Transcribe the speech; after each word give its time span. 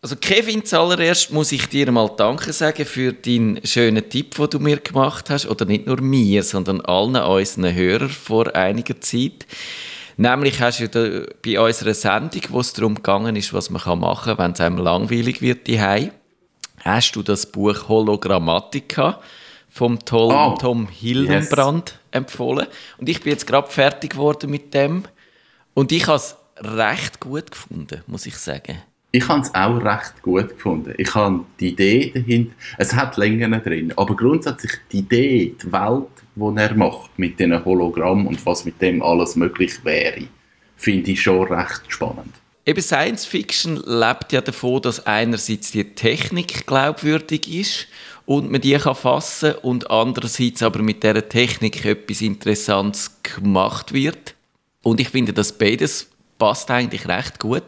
Also 0.00 0.16
Kevin, 0.16 0.64
zuallererst 0.64 1.32
muss 1.32 1.52
ich 1.52 1.68
dir 1.68 1.90
mal 1.92 2.10
Danke 2.16 2.52
sagen 2.52 2.84
für 2.84 3.12
deinen 3.12 3.64
schönen 3.64 4.08
Tipp, 4.08 4.34
den 4.34 4.50
du 4.50 4.58
mir 4.58 4.78
gemacht 4.78 5.30
hast. 5.30 5.46
Oder 5.46 5.64
nicht 5.64 5.86
nur 5.86 6.00
mir, 6.00 6.42
sondern 6.42 6.80
allen 6.80 7.16
unseren 7.16 7.74
Hörern 7.74 8.08
vor 8.08 8.54
einiger 8.54 9.00
Zeit. 9.00 9.46
Nämlich 10.16 10.60
hast 10.60 10.80
du 10.80 11.26
bei 11.44 11.58
unserer 11.58 11.94
Sendung, 11.94 12.42
wo 12.48 12.60
es 12.60 12.72
darum 12.72 12.96
gegangen 12.96 13.36
ist, 13.36 13.54
was 13.54 13.70
man 13.70 13.98
machen 13.98 14.36
kann, 14.36 14.38
wenn 14.38 14.52
es 14.52 14.60
einem 14.60 14.78
langweilig 14.78 15.40
wird 15.40 15.66
die 15.66 15.80
hast 16.84 17.12
du 17.16 17.22
das 17.22 17.46
Buch 17.46 17.88
Hologrammatica 17.88 19.20
vom 19.68 19.98
tollen 20.04 20.52
oh, 20.52 20.56
Tom 20.58 20.88
Hildenbrand 20.88 21.90
yes. 21.90 21.98
empfohlen. 22.10 22.66
Und 22.98 23.08
ich 23.08 23.22
bin 23.22 23.32
jetzt 23.32 23.46
gerade 23.46 23.70
fertig 23.70 24.12
geworden 24.12 24.50
mit 24.50 24.74
dem. 24.74 25.04
Und 25.74 25.92
ich 25.92 26.06
habe 26.06 26.16
es 26.16 26.36
recht 26.58 27.20
gut 27.20 27.50
gefunden, 27.50 28.02
muss 28.06 28.26
ich 28.26 28.36
sagen. 28.36 28.82
Ich 29.14 29.28
habe 29.28 29.42
es 29.42 29.54
auch 29.54 29.76
recht 29.84 30.22
gut 30.22 30.48
gefunden. 30.48 30.94
Ich 30.96 31.14
habe 31.14 31.44
die 31.60 31.68
Idee 31.68 32.10
dahinter, 32.14 32.54
es 32.78 32.94
hat 32.94 33.18
Längen 33.18 33.52
drin, 33.62 33.92
aber 33.94 34.16
grundsätzlich 34.16 34.72
die 34.90 35.00
Idee, 35.00 35.54
die 35.62 35.70
Welt, 35.70 36.08
die 36.34 36.56
er 36.56 36.74
macht 36.74 37.18
mit 37.18 37.38
diesen 37.38 37.62
Hologramm 37.62 38.26
und 38.26 38.44
was 38.46 38.64
mit 38.64 38.80
dem 38.80 39.02
alles 39.02 39.36
möglich 39.36 39.84
wäre, 39.84 40.22
finde 40.76 41.10
ich 41.10 41.20
schon 41.20 41.46
recht 41.46 41.82
spannend. 41.88 42.34
Eben 42.64 42.80
Science 42.80 43.26
Fiction 43.26 43.76
lebt 43.84 44.32
ja 44.32 44.40
davon, 44.40 44.80
dass 44.80 45.04
einerseits 45.06 45.72
die 45.72 45.84
Technik 45.84 46.66
glaubwürdig 46.66 47.52
ist 47.52 47.88
und 48.24 48.50
man 48.50 48.62
die 48.62 48.78
kann 48.78 48.94
fassen 48.94 49.56
und 49.56 49.90
andererseits 49.90 50.62
aber 50.62 50.80
mit 50.80 51.02
der 51.02 51.28
Technik 51.28 51.84
etwas 51.84 52.22
Interessantes 52.22 53.18
gemacht 53.22 53.92
wird. 53.92 54.34
Und 54.82 55.00
ich 55.00 55.10
finde, 55.10 55.34
dass 55.34 55.58
beides 55.58 56.11
passt 56.42 56.72
eigentlich 56.72 57.06
recht 57.06 57.38
gut, 57.38 57.62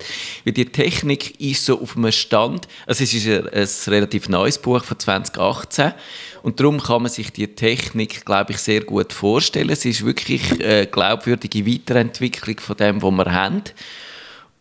weil 0.45 0.52
die 0.52 0.64
Technik 0.64 1.41
ist 1.41 1.65
so 1.65 1.80
auf 1.80 1.96
einem 1.96 2.10
Stand, 2.10 2.66
also 2.88 3.05
es 3.05 3.15
ist 3.15 3.28
ein, 3.28 3.46
ein 3.46 3.68
relativ 3.87 4.29
neues 4.29 4.59
Buch 4.59 4.82
von 4.82 4.99
2018 4.99 5.93
und 6.43 6.59
darum 6.59 6.82
kann 6.82 7.02
man 7.02 7.10
sich 7.12 7.32
die 7.32 7.46
Technik, 7.46 8.24
glaube 8.24 8.51
ich, 8.51 8.59
sehr 8.59 8.80
gut 8.80 9.12
vorstellen. 9.12 9.71
Es 9.71 9.84
ist 9.84 10.04
wirklich 10.04 10.60
eine 10.60 10.88
glaubwürdige 10.88 11.65
Weiterentwicklung 11.65 12.59
von 12.59 12.76
dem, 12.76 13.01
was 13.01 13.12
wir 13.12 13.32
haben. 13.32 13.62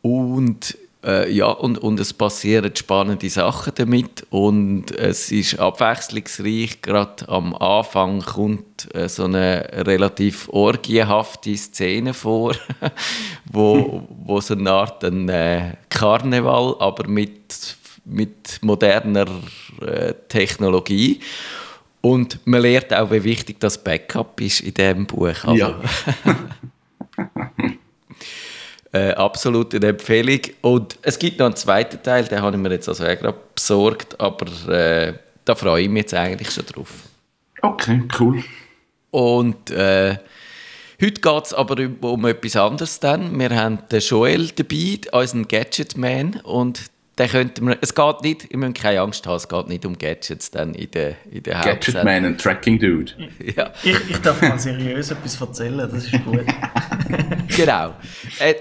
Und 0.03 0.77
äh, 1.03 1.31
ja, 1.31 1.47
und, 1.47 1.77
und 1.77 1.99
es 1.99 2.13
passieren 2.13 2.75
spannende 2.75 3.29
Sachen 3.29 3.73
damit 3.75 4.25
und 4.29 4.91
es 4.91 5.31
ist 5.31 5.59
abwechslungsreich. 5.59 6.81
Gerade 6.81 7.27
am 7.27 7.53
Anfang 7.55 8.21
kommt 8.21 8.93
äh, 8.95 9.09
so 9.09 9.25
eine 9.25 9.67
relativ 9.73 10.49
orgiehafte 10.49 11.55
Szene 11.57 12.13
vor, 12.13 12.55
wo, 13.51 14.07
wo 14.25 14.39
so 14.41 14.53
eine 14.53 14.71
Art 14.71 15.03
ein 15.03 15.27
äh, 15.29 15.73
Karneval, 15.89 16.75
aber 16.79 17.07
mit, 17.07 17.75
mit 18.05 18.59
moderner 18.61 19.27
äh, 19.81 20.13
Technologie. 20.29 21.19
Und 22.01 22.39
man 22.45 22.61
lernt 22.61 22.93
auch, 22.93 23.11
wie 23.11 23.23
wichtig 23.23 23.59
das 23.59 23.81
Backup 23.81 24.39
ist 24.41 24.61
in 24.61 24.73
diesem 24.73 25.05
Buch. 25.05 25.43
Also, 25.43 25.55
ja. 25.55 25.75
Äh, 28.93 29.11
absolut 29.13 29.73
eine 29.73 29.87
Empfehlung. 29.87 30.39
Und 30.61 30.99
es 31.01 31.17
gibt 31.17 31.39
noch 31.39 31.47
einen 31.47 31.55
zweiten 31.55 32.01
Teil, 32.03 32.25
den 32.25 32.41
habe 32.41 32.55
ich 32.55 32.61
mir 32.61 32.71
jetzt 32.71 32.87
also 32.87 33.03
auch 33.03 33.17
gerade 33.17 33.37
besorgt, 33.55 34.19
aber 34.19 34.45
äh, 34.71 35.13
da 35.45 35.55
freue 35.55 35.81
ich 35.81 35.89
mich 35.89 36.03
jetzt 36.03 36.13
eigentlich 36.13 36.51
schon 36.51 36.65
drauf. 36.67 36.89
Okay, 37.63 38.03
cool. 38.19 38.43
Und 39.09 39.71
äh, 39.71 40.17
heute 41.01 41.21
geht 41.21 41.45
es 41.45 41.53
aber 41.55 41.83
um, 41.83 41.95
um 42.01 42.25
etwas 42.25 42.55
anderes 42.55 42.99
dann. 42.99 43.39
Wir 43.39 43.49
haben 43.55 43.79
den 43.91 43.99
Joel 43.99 44.49
dabei, 44.49 44.99
unseren 45.11 45.47
Gadget-Man, 45.47 46.41
und 46.43 46.81
den 47.17 47.29
könnten 47.29 47.67
wir, 47.67 47.77
es 47.81 47.95
geht 47.95 48.21
nicht, 48.21 48.51
ihr 48.51 48.57
müsst 48.57 48.75
keine 48.75 49.01
Angst 49.01 49.25
haben, 49.25 49.37
es 49.37 49.47
geht 49.47 49.67
nicht 49.69 49.85
um 49.85 49.97
Gadgets 49.97 50.51
dann 50.51 50.73
in 50.75 50.91
der, 50.91 51.15
in 51.31 51.41
der 51.43 51.61
Gadget 51.61 52.03
Man 52.03 52.25
und 52.25 52.41
Tracking 52.41 52.77
Dude. 52.77 53.11
ja. 53.55 53.71
ich, 53.83 54.09
ich 54.09 54.17
darf 54.19 54.41
mal 54.41 54.59
seriös 54.59 55.09
etwas 55.09 55.39
erzählen, 55.39 55.77
das 55.77 56.05
ist 56.05 56.23
gut. 56.23 56.45
genau. 57.55 57.93
Äh, 58.39 58.53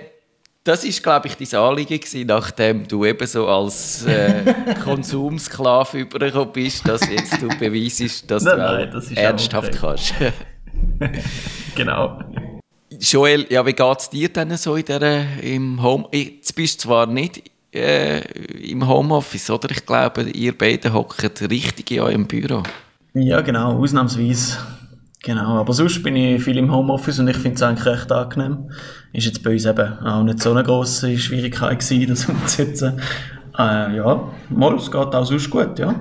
das 0.64 0.84
ist, 0.84 1.02
glaube 1.02 1.28
ich, 1.28 1.36
dein 1.36 1.60
Anliegen 1.60 1.98
gewesen, 1.98 2.26
nachdem 2.26 2.86
du 2.86 3.04
eben 3.04 3.26
so 3.26 3.48
als 3.48 4.04
äh, 4.06 4.54
Konsumsklave 4.84 5.98
übergekommen 6.00 6.52
bist, 6.52 6.86
dass 6.86 7.08
jetzt 7.08 7.42
du 7.42 7.48
beweisest, 7.48 8.30
dass 8.30 8.44
nein, 8.44 8.56
du 8.56 8.62
nein, 8.62 8.90
das 8.92 9.10
ernsthaft 9.12 9.72
kannst. 9.80 10.14
genau. 11.74 12.20
Joel, 13.00 13.46
ja, 13.50 13.66
wie 13.66 13.72
geht 13.72 13.98
es 13.98 14.10
dir 14.10 14.28
denn 14.28 14.56
so 14.56 14.76
in 14.76 14.84
der, 14.84 15.42
im 15.42 15.82
Home? 15.82 16.06
Jetzt 16.12 16.54
bist 16.54 16.84
du 16.84 16.88
zwar 16.88 17.06
nicht 17.06 17.42
äh, 17.74 18.20
im 18.70 18.86
Homeoffice, 18.86 19.50
oder? 19.50 19.70
Ich 19.70 19.84
glaube, 19.84 20.22
ihr 20.30 20.56
beide 20.56 20.92
hockt 20.92 21.40
richtig 21.50 21.90
in 21.90 22.00
eurem 22.00 22.26
Büro. 22.26 22.62
Ja, 23.14 23.40
genau, 23.40 23.78
ausnahmsweise. 23.78 24.58
Genau, 25.22 25.60
aber 25.60 25.72
sonst 25.72 26.02
bin 26.02 26.16
ich 26.16 26.42
viel 26.42 26.58
im 26.58 26.72
Homeoffice 26.72 27.20
und 27.20 27.28
ich 27.28 27.36
finde 27.36 27.54
es 27.54 27.62
eigentlich 27.62 27.86
recht 27.86 28.10
angenehm. 28.10 28.70
Ist 29.12 29.26
jetzt 29.26 29.42
bei 29.44 29.52
uns 29.52 29.64
eben 29.64 29.98
auch 30.00 30.24
nicht 30.24 30.42
so 30.42 30.50
eine 30.50 30.64
grosse 30.64 31.16
Schwierigkeit 31.16 31.78
gewesen, 31.78 32.06
das 32.08 32.26
umzusetzen. 32.26 33.00
Äh, 33.56 33.96
ja, 33.96 34.32
mal, 34.48 34.74
es 34.74 34.90
geht 34.90 34.94
auch 35.14 35.24
sonst 35.24 35.48
gut, 35.48 35.78
ja. 35.78 35.94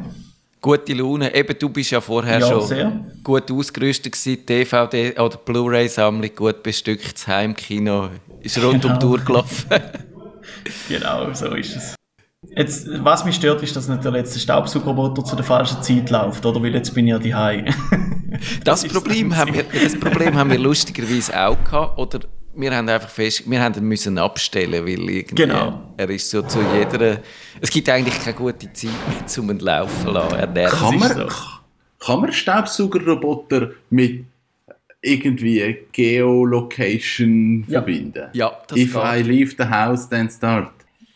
Gute 0.60 0.94
Laune. 0.94 1.34
Eben, 1.36 1.56
du 1.58 1.70
bist 1.70 1.92
ja 1.92 2.02
vorher 2.02 2.40
ja, 2.40 2.48
schon 2.48 2.66
sehr. 2.66 2.92
gut 3.24 3.52
ausgerüstet 3.52 4.14
gewesen, 4.14 4.46
DVD 4.46 5.20
oder 5.20 5.38
Blu-ray-Sammlung 5.38 6.36
gut 6.36 6.64
bestückt, 6.64 7.14
das 7.14 7.28
Heimkino 7.28 8.10
ist 8.42 8.58
rund 8.64 8.82
genau. 8.82 8.94
um 8.94 9.00
die 9.00 9.06
Uhr 9.06 9.20
gelaufen. 9.20 9.68
genau, 10.90 11.32
so 11.34 11.48
ist 11.54 11.76
es. 11.76 11.96
Jetzt, 12.56 12.88
was 13.04 13.24
mich 13.24 13.36
stört, 13.36 13.62
ist, 13.62 13.76
dass 13.76 13.88
nicht 13.88 14.04
der 14.04 14.12
letzte 14.12 14.40
Staubsaugerroboter 14.40 15.24
zu 15.24 15.36
der 15.36 15.46
falschen 15.46 15.82
Zeit 15.84 16.10
läuft, 16.10 16.44
oder? 16.44 16.62
Weil 16.62 16.74
jetzt 16.74 16.94
bin 16.96 17.06
ich 17.06 17.12
ja 17.12 17.20
die 17.20 17.34
das, 18.64 18.88
Problem 18.88 19.36
haben 19.36 19.54
wir, 19.54 19.64
das 19.64 20.00
Problem 20.00 20.36
haben 20.36 20.50
wir 20.50 20.60
lustigerweise 20.60 21.40
auch 21.40 21.64
gehabt, 21.64 21.98
oder 21.98 22.20
wir 22.56 22.76
haben 22.76 22.90
einfach 22.90 23.10
fest, 23.10 23.50
wir 23.50 23.62
haben 23.62 23.74
ihn 23.76 23.86
müssen 23.86 24.18
abstellen, 24.18 24.86
weil 24.86 25.10
irgendwie 25.10 25.36
genau. 25.36 25.94
er 25.98 26.10
ist 26.10 26.30
so 26.30 26.42
zu 26.42 26.60
jeder, 26.76 27.20
es 27.60 27.70
gibt 27.70 27.88
eigentlich 27.90 28.20
keine 28.20 28.36
gute 28.36 28.72
Zeit 28.74 28.92
mehr, 29.08 29.26
zum 29.28 29.50
ihn 29.50 29.60
laufen 29.60 30.06
zu 30.06 30.12
lassen. 30.12 30.36
Er 30.56 30.70
kann 30.70 31.00
man, 31.00 31.16
so. 31.16 31.28
kann 32.00 32.22
man 32.22 32.34
Staubsaugerroboter 32.34 33.72
mit 33.90 34.26
irgendwie 35.02 35.78
Geolocation 35.92 37.66
ja. 37.68 37.80
verbinden? 37.80 38.30
Ja, 38.34 38.52
das 38.68 38.78
If 38.78 38.94
geht. 38.94 39.04
I 39.04 39.22
leave 39.22 39.56
the 39.58 39.66
house, 39.70 40.10
then 40.10 40.30
start. 40.30 40.72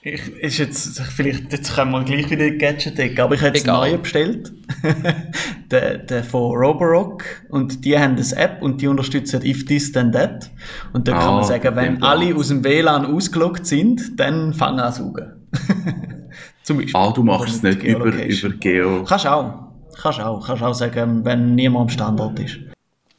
Ich, 0.07 0.21
ist 0.35 0.59
jetzt, 0.59 1.01
vielleicht, 1.01 1.51
jetzt 1.51 1.73
können 1.73 1.89
wir 1.89 2.03
gleich 2.03 2.29
wieder 2.29 2.51
Gadget 2.51 2.95
decken, 2.95 3.21
aber 3.21 3.33
ich 3.33 3.41
habe 3.41 3.57
jetzt 3.57 3.67
einen 3.67 3.79
neuen 3.79 4.01
bestellt. 4.03 4.53
der, 5.71 5.97
der 5.97 6.23
von 6.23 6.55
Roborock. 6.55 7.23
Und 7.49 7.83
die 7.83 7.97
haben 7.97 8.15
eine 8.15 8.37
App 8.37 8.61
und 8.61 8.79
die 8.79 8.87
unterstützen 8.87 9.43
If 9.43 9.65
This 9.65 9.91
Then 9.91 10.11
That. 10.11 10.51
Und 10.93 11.07
da 11.07 11.13
kann 11.13 11.25
man 11.25 11.39
ah, 11.39 11.43
sagen, 11.43 11.75
wenn 11.75 12.03
alle 12.03 12.35
aus 12.35 12.49
dem 12.49 12.63
WLAN 12.63 13.07
ausgeloggt 13.07 13.65
sind, 13.65 14.19
dann 14.19 14.53
fangen 14.53 14.79
an 14.79 14.93
saugen. 14.93 15.47
Zum 16.61 16.77
Beispiel. 16.77 16.95
Ah, 16.95 17.11
du 17.11 17.23
machst 17.23 17.55
es 17.55 17.63
nicht 17.63 17.81
über, 17.81 18.05
über 18.05 18.49
Geo. 18.57 19.03
Kannst 19.05 19.25
auch. 19.25 19.71
Kannst 19.99 20.19
auch. 20.19 20.45
Kannst 20.45 20.61
auch 20.61 20.73
sagen, 20.75 21.25
wenn 21.25 21.55
niemand 21.55 21.81
am 21.81 21.89
Standort 21.89 22.39
ist. 22.39 22.59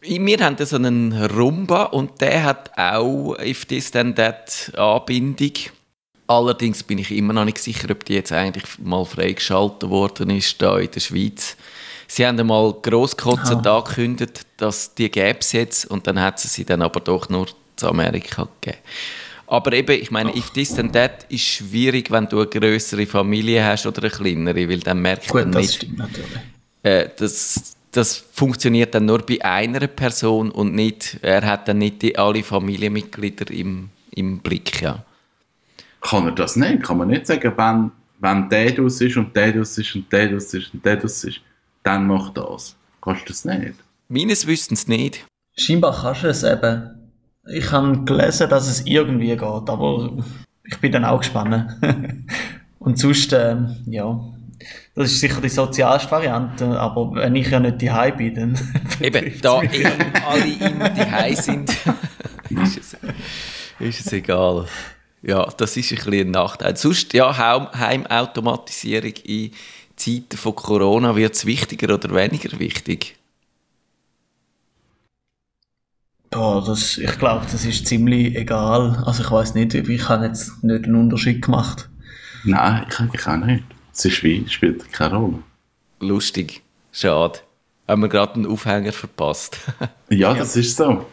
Wir 0.02 0.38
haben 0.38 0.56
so 0.64 0.76
einen 0.76 1.12
Rumba 1.12 1.86
und 1.86 2.20
der 2.20 2.44
hat 2.44 2.70
auch 2.76 3.36
If 3.44 3.64
This 3.64 3.90
Then 3.90 4.14
That 4.14 4.70
Anbindung. 4.76 5.50
Allerdings 6.28 6.82
bin 6.82 6.98
ich 6.98 7.12
immer 7.12 7.32
noch 7.32 7.44
nicht 7.44 7.58
sicher, 7.58 7.88
ob 7.90 8.04
die 8.04 8.14
jetzt 8.14 8.32
eigentlich 8.32 8.64
mal 8.82 9.04
freigeschaltet 9.04 9.88
worden 9.88 10.30
ist 10.30 10.60
da 10.60 10.78
in 10.78 10.90
der 10.90 11.00
Schweiz. 11.00 11.56
Sie 12.08 12.26
haben 12.26 12.38
einmal 12.38 12.72
grosskotzend 12.82 13.66
ah. 13.66 13.78
angekündigt, 13.78 14.46
dass 14.56 14.94
die 14.94 15.10
gäbe 15.10 15.38
es 15.40 15.52
jetzt 15.52 15.86
und 15.86 16.06
dann 16.06 16.20
hat 16.20 16.40
sie 16.40 16.48
sie 16.48 16.64
dann 16.64 16.82
aber 16.82 17.00
doch 17.00 17.28
nur 17.28 17.46
zu 17.76 17.88
Amerika 17.88 18.48
gegeben. 18.60 18.82
Aber 19.48 19.72
eben, 19.72 20.00
ich 20.00 20.10
meine, 20.10 20.36
if 20.36 20.50
this 20.50 20.74
then 20.74 20.90
that 20.92 21.26
ist 21.28 21.42
schwierig, 21.42 22.10
wenn 22.10 22.28
du 22.28 22.40
eine 22.40 22.48
größere 22.48 23.06
Familie 23.06 23.64
hast 23.64 23.86
oder 23.86 24.02
eine 24.02 24.10
kleinere, 24.10 24.68
weil 24.68 24.80
dann 24.80 25.00
merkt 25.00 25.28
Gut, 25.28 25.42
man 25.42 25.52
das 25.52 25.74
stimmt 25.74 25.98
natürlich. 25.98 26.40
Äh, 26.82 27.08
das, 27.16 27.76
das 27.92 28.24
funktioniert 28.32 28.94
dann 28.96 29.06
nur 29.06 29.18
bei 29.18 29.44
einer 29.44 29.86
Person 29.86 30.50
und 30.50 30.74
nicht, 30.74 31.18
er 31.22 31.42
hat 31.42 31.68
dann 31.68 31.78
nicht 31.78 32.02
die, 32.02 32.18
alle 32.18 32.42
Familienmitglieder 32.42 33.48
im, 33.52 33.90
im 34.10 34.40
Blick, 34.40 34.82
ja 34.82 35.04
kann 36.06 36.26
er 36.26 36.32
das 36.32 36.56
nicht. 36.56 36.82
Kann 36.82 36.98
man 36.98 37.08
nicht 37.08 37.26
sagen, 37.26 37.52
wenn, 37.56 37.90
wenn 38.18 38.48
der 38.48 38.72
das 38.72 39.00
ist 39.00 39.16
und 39.16 39.34
der 39.34 39.52
das 39.52 39.76
ist 39.78 39.94
und 39.94 40.12
der 40.12 40.28
das 40.28 40.54
ist 40.54 40.72
und 40.72 40.84
der 40.84 40.96
das 40.96 41.24
ist, 41.24 41.40
dann 41.82 42.06
mach 42.06 42.30
das. 42.30 42.76
Kannst 43.00 43.22
du 43.22 43.26
das 43.28 43.44
nicht? 43.44 43.74
Meines 44.08 44.46
Wissens 44.46 44.88
nicht. 44.88 45.24
Scheinbar 45.56 45.96
kannst 46.00 46.24
du 46.24 46.28
es 46.28 46.42
eben. 46.42 46.90
Ich 47.52 47.70
habe 47.70 48.04
gelesen, 48.04 48.48
dass 48.48 48.68
es 48.68 48.84
irgendwie 48.86 49.28
geht, 49.28 49.42
aber 49.42 50.10
ich 50.64 50.78
bin 50.78 50.92
dann 50.92 51.04
auch 51.04 51.18
gespannt. 51.18 51.76
und 52.78 52.98
sonst, 52.98 53.32
äh, 53.32 53.56
ja, 53.86 54.20
das 54.94 55.12
ist 55.12 55.20
sicher 55.20 55.40
die 55.40 55.48
sozialste 55.48 56.10
Variante, 56.10 56.66
aber 56.78 57.14
wenn 57.14 57.36
ich 57.36 57.50
ja 57.50 57.60
nicht 57.60 57.80
die 57.80 57.90
bin, 58.16 58.34
dann. 58.34 58.58
Eben, 59.00 59.40
da 59.40 59.58
alle 59.58 60.52
immer 60.58 60.88
die 60.88 61.34
sind, 61.36 61.70
ist, 62.50 62.78
es, 62.78 62.96
ist 63.78 64.06
es 64.06 64.12
egal. 64.12 64.66
Ja, 65.26 65.44
das 65.56 65.76
ist 65.76 65.90
ein 65.90 65.96
bisschen 65.96 66.28
ein 66.28 66.30
Nachteil. 66.30 66.76
Sonst, 66.76 67.12
ja, 67.12 67.36
Heimautomatisierung 67.36 69.14
in 69.24 69.50
Zeiten 69.96 70.36
von 70.36 70.54
Corona, 70.54 71.16
wird 71.16 71.34
es 71.34 71.44
wichtiger 71.46 71.92
oder 71.92 72.14
weniger 72.14 72.56
wichtig? 72.60 73.16
Ja, 76.32 76.60
das, 76.60 76.98
ich 76.98 77.18
glaube, 77.18 77.44
das 77.50 77.64
ist 77.64 77.88
ziemlich 77.88 78.36
egal. 78.36 79.02
Also 79.04 79.24
ich 79.24 79.30
weiß 79.32 79.54
nicht, 79.54 79.74
ich 79.74 80.08
habe 80.08 80.26
jetzt 80.26 80.62
nicht 80.62 80.84
einen 80.84 80.94
Unterschied 80.94 81.42
gemacht. 81.42 81.88
Nein, 82.44 82.86
ich 82.88 83.00
eigentlich 83.00 83.26
auch 83.26 83.36
nicht. 83.36 83.64
Es 83.92 84.04
ist 84.04 84.22
wie, 84.22 84.48
spielt 84.48 84.92
keine 84.92 85.16
Rolle. 85.16 85.38
Lustig. 85.98 86.62
Schade. 86.92 87.40
Haben 87.88 88.02
wir 88.02 88.08
gerade 88.08 88.34
einen 88.34 88.46
Aufhänger 88.46 88.92
verpasst. 88.92 89.58
ja, 90.08 90.34
das 90.34 90.54
ja. 90.54 90.60
ist 90.60 90.76
so. 90.76 91.04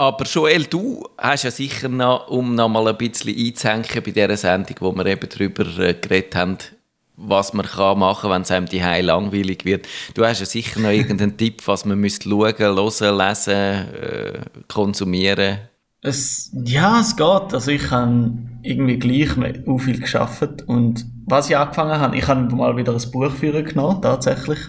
Aber 0.00 0.24
Joel, 0.24 0.64
du 0.64 1.06
hast 1.18 1.42
ja 1.42 1.50
sicher 1.50 1.90
noch, 1.90 2.28
um 2.28 2.54
noch 2.54 2.70
mal 2.70 2.88
ein 2.88 2.96
bisschen 2.96 3.36
einzuhängen 3.36 4.02
bei 4.02 4.10
dieser 4.12 4.34
Sendung, 4.38 4.76
wo 4.80 4.92
wir 4.92 5.04
eben 5.04 5.28
darüber 5.28 5.66
äh, 5.78 5.92
geredet 5.92 6.34
haben, 6.34 6.56
was 7.18 7.52
man 7.52 7.66
kann 7.66 7.98
machen 7.98 8.22
kann, 8.22 8.30
wenn 8.30 8.40
es 8.40 8.50
einem 8.50 8.64
die 8.64 8.78
langweilig 8.78 9.66
wird. 9.66 9.86
Du 10.14 10.24
hast 10.24 10.40
ja 10.40 10.46
sicher 10.46 10.80
noch 10.80 10.88
irgendeinen 10.88 11.36
Tipp, 11.36 11.60
was 11.66 11.84
man 11.84 11.98
müsste 11.98 12.30
schauen, 12.30 12.56
hören, 12.56 13.18
lesen, 13.18 13.52
äh, 13.52 14.40
konsumieren. 14.68 15.58
Es, 16.00 16.50
ja, 16.64 17.00
es 17.00 17.14
geht. 17.14 17.52
Also 17.52 17.70
ich 17.70 17.90
habe 17.90 18.38
irgendwie 18.62 18.98
gleich 18.98 19.36
auch 19.68 19.78
viel 19.80 20.00
geschafft 20.00 20.62
und 20.66 21.04
was 21.26 21.50
ich 21.50 21.58
angefangen 21.58 22.00
habe, 22.00 22.16
ich 22.16 22.26
habe 22.26 22.40
mal 22.56 22.74
wieder 22.78 22.94
ein 22.94 23.10
Buch 23.10 23.32
führen 23.32 23.66
genommen, 23.66 24.00
tatsächlich. 24.00 24.60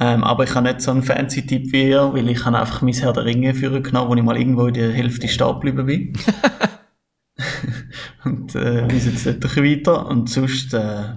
Ähm, 0.00 0.22
aber 0.22 0.44
ich 0.44 0.54
habe 0.54 0.68
nicht 0.68 0.80
so 0.80 0.90
einen 0.90 1.02
fancy 1.02 1.46
Tipp 1.46 1.72
wie 1.72 1.90
ihr, 1.90 2.12
weil 2.12 2.28
ich 2.28 2.44
habe 2.44 2.58
einfach 2.58 2.82
mein 2.82 2.94
Herr 2.94 3.12
der 3.12 3.24
Ringe 3.24 3.54
führen 3.54 3.82
genommen, 3.82 4.10
wo 4.10 4.14
ich 4.14 4.22
mal 4.22 4.36
irgendwo 4.36 4.66
in 4.66 4.74
der 4.74 4.92
Hälfte 4.92 5.28
stehen 5.28 5.60
geblieben 5.60 5.86
bin. 5.86 6.12
und 8.24 8.54
äh, 8.54 8.86
lese 8.86 9.10
jetzt 9.10 9.26
nicht 9.26 9.56
weiter. 9.56 10.06
Und 10.06 10.30
sonst 10.30 10.72
äh, 10.74 11.14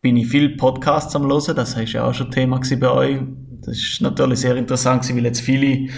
bin 0.00 0.16
ich 0.16 0.28
viel 0.28 0.56
Podcasts 0.56 1.14
am 1.16 1.26
hören, 1.26 1.56
das 1.56 1.76
war 1.76 1.82
ja 1.82 2.04
auch 2.04 2.14
schon 2.14 2.30
Thema 2.30 2.60
bei 2.78 2.90
euch. 2.90 3.18
Das 3.60 3.76
ist 3.76 4.00
natürlich 4.00 4.40
sehr 4.40 4.56
interessant, 4.56 5.08
weil 5.14 5.24
jetzt 5.24 5.40
viele 5.40 5.88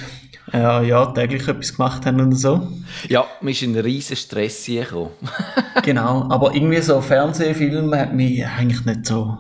äh, 0.53 0.89
ja, 0.89 1.07
täglich 1.07 1.47
etwas 1.49 1.75
gemacht 1.75 2.07
haben 2.07 2.21
und 2.21 2.35
so. 2.35 2.69
Ja, 3.09 3.25
mir 3.41 3.51
ist 3.51 3.63
ein 3.63 3.77
riesen 3.77 4.17
Stress 4.17 4.67
gekommen. 4.67 5.11
genau, 5.83 6.29
aber 6.31 6.55
irgendwie 6.55 6.81
so 6.81 7.01
Fernsehfilme 7.01 7.99
hat 7.99 8.15
mich 8.15 8.47
eigentlich 8.47 8.85
nicht 8.85 9.07
so, 9.07 9.37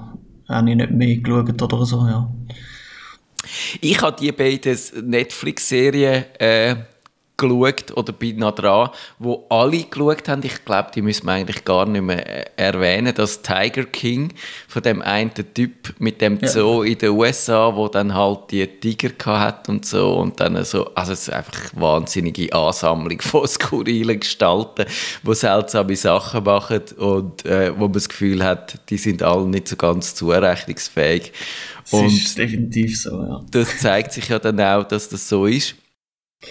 habe 0.49 0.71
ich 0.71 0.77
nicht 0.77 0.91
mehr 0.91 1.17
geschaut 1.17 1.63
oder 1.63 1.87
so, 1.87 2.07
ja. 2.07 2.29
Ich 3.81 4.01
habe 4.01 4.17
die 4.21 4.33
beiden 4.33 4.79
Netflix-Serien 5.03 6.25
äh, 6.39 6.77
geschaut 7.37 7.97
oder 7.97 8.13
bin 8.13 8.39
noch 8.39 8.55
dran, 8.55 8.91
wo 9.19 9.47
alle 9.49 9.83
geschaut 9.83 10.29
haben. 10.29 10.43
Ich 10.45 10.65
glaube, 10.65 10.91
die 10.95 11.03
müssen 11.03 11.27
wir 11.27 11.33
eigentlich 11.33 11.65
gar 11.65 11.87
nicht 11.87 12.03
mehr 12.03 12.27
äh, 12.27 12.51
erwähnen. 12.57 13.15
Das 13.15 13.43
Tiger 13.43 13.85
King 13.85 14.33
von 14.69 14.83
dem 14.83 15.03
einen 15.03 15.33
Typ 15.35 15.95
mit 15.99 16.21
dem 16.21 16.39
Zoo 16.43 16.83
ja. 16.83 16.93
in 16.93 16.99
den 16.99 17.11
USA, 17.11 17.75
wo 17.75 17.89
dann 17.89 18.15
halt 18.15 18.51
die 18.51 18.67
Tiger 18.67 19.41
hat 19.41 19.69
und 19.69 19.85
so 19.85 20.17
und 20.17 20.41
dann 20.41 20.63
so, 20.65 20.95
also 20.95 21.13
es 21.13 21.29
ist 21.29 21.31
einfach 21.31 21.73
eine 21.73 21.83
wahnsinnige 21.83 22.53
Ansammlung 22.53 23.21
von 23.21 23.47
skurrilen 23.47 24.21
Gestalten, 24.21 24.87
wo 25.23 25.35
seltsame 25.35 25.97
Sachen 25.97 26.45
machen 26.45 26.83
und 26.97 27.45
äh, 27.45 27.73
wo 27.77 27.85
man 27.85 27.93
das 27.93 28.09
Gefühl 28.09 28.43
hat, 28.43 28.81
die 28.89 28.99
sind 28.99 29.23
alle 29.23 29.47
nicht 29.47 29.69
so 29.69 29.77
ganz 29.77 30.15
zurechnungsfähig. 30.15 31.33
Das 31.83 31.93
und 31.93 32.07
ist 32.07 32.37
definitiv 32.37 33.01
so, 33.01 33.11
ja. 33.23 33.45
Das 33.51 33.79
zeigt 33.79 34.13
sich 34.13 34.29
ja 34.29 34.39
dann 34.39 34.61
auch, 34.61 34.85
dass 34.85 35.09
das 35.09 35.29
so 35.29 35.47
ist. 35.47 35.77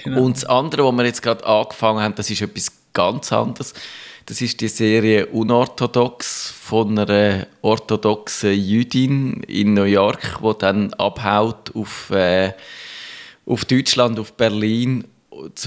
Genau. 0.03 0.23
Und 0.23 0.37
das 0.37 0.45
andere, 0.45 0.85
was 0.85 0.93
wir 0.93 1.05
jetzt 1.05 1.21
gerade 1.21 1.45
angefangen 1.45 2.01
haben, 2.01 2.15
das 2.15 2.29
ist 2.29 2.41
etwas 2.41 2.71
ganz 2.93 3.31
anderes. 3.31 3.73
Das 4.25 4.41
ist 4.41 4.59
die 4.61 4.69
Serie 4.69 5.27
Unorthodox 5.27 6.49
von 6.49 6.97
einer 6.97 7.45
orthodoxen 7.61 8.59
Jüdin 8.59 9.43
in 9.43 9.75
New 9.75 9.83
York, 9.83 10.39
die 10.43 10.51
dann 10.57 10.93
abhaut 10.95 11.75
auf, 11.75 12.09
äh, 12.09 12.53
auf 13.45 13.65
Deutschland, 13.65 14.17
auf 14.17 14.33
Berlin, 14.33 15.03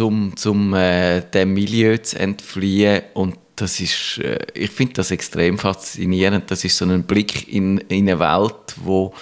um 0.01 0.37
zum 0.37 0.75
äh, 0.75 1.21
dem 1.21 1.55
Milieu 1.55 1.99
zu 1.99 2.19
entfliehen. 2.19 3.03
Und 3.15 3.37
das 3.55 3.79
ist, 3.79 4.19
äh, 4.19 4.39
ich 4.55 4.71
finde 4.71 4.95
das 4.95 5.13
extrem 5.13 5.57
faszinierend. 5.59 6.51
Das 6.51 6.65
ist 6.65 6.77
so 6.77 6.85
ein 6.85 7.05
Blick 7.05 7.53
in, 7.53 7.79
in 7.79 8.09
eine 8.09 8.19
Welt, 8.19 8.75
wo 8.83 9.15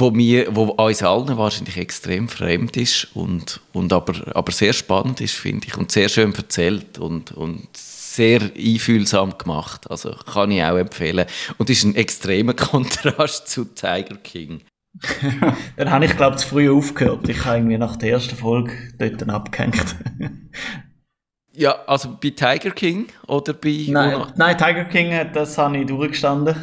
wo, 0.00 0.10
mir, 0.10 0.54
wo 0.54 0.64
uns 0.64 1.02
allen 1.02 1.36
wahrscheinlich 1.36 1.76
extrem 1.76 2.28
fremd 2.28 2.76
ist 2.76 3.08
und, 3.14 3.60
und 3.72 3.92
aber, 3.92 4.14
aber 4.34 4.50
sehr 4.50 4.72
spannend 4.72 5.20
ist, 5.20 5.34
finde 5.34 5.66
ich, 5.68 5.76
und 5.76 5.92
sehr 5.92 6.08
schön 6.08 6.34
erzählt 6.34 6.98
und, 6.98 7.32
und 7.32 7.68
sehr 7.74 8.40
einfühlsam 8.40 9.38
gemacht. 9.38 9.90
Also 9.90 10.12
kann 10.32 10.50
ich 10.50 10.62
auch 10.62 10.76
empfehlen. 10.76 11.26
Und 11.58 11.70
ist 11.70 11.84
ein 11.84 11.94
extremer 11.94 12.54
Kontrast 12.54 13.48
zu 13.48 13.66
Tiger 13.66 14.16
King. 14.22 14.62
dann 15.76 15.90
habe 15.90 16.04
ich, 16.04 16.16
glaube 16.16 16.36
ich, 16.36 16.42
zu 16.42 16.48
früh 16.48 16.70
aufgehört. 16.70 17.28
Ich 17.28 17.44
habe 17.44 17.58
irgendwie 17.58 17.78
nach 17.78 17.96
der 17.96 18.10
ersten 18.10 18.34
Folge 18.34 18.72
dort 18.98 19.20
dann 19.20 19.30
abgehängt. 19.30 19.96
ja, 21.52 21.76
also 21.86 22.16
bei 22.20 22.30
Tiger 22.30 22.72
King 22.72 23.06
oder 23.28 23.52
bei... 23.52 23.86
Nein, 23.88 24.32
nein 24.36 24.58
Tiger 24.58 24.84
King, 24.84 25.14
das 25.32 25.56
habe 25.56 25.78
ich 25.78 25.86
durchgestanden. 25.86 26.56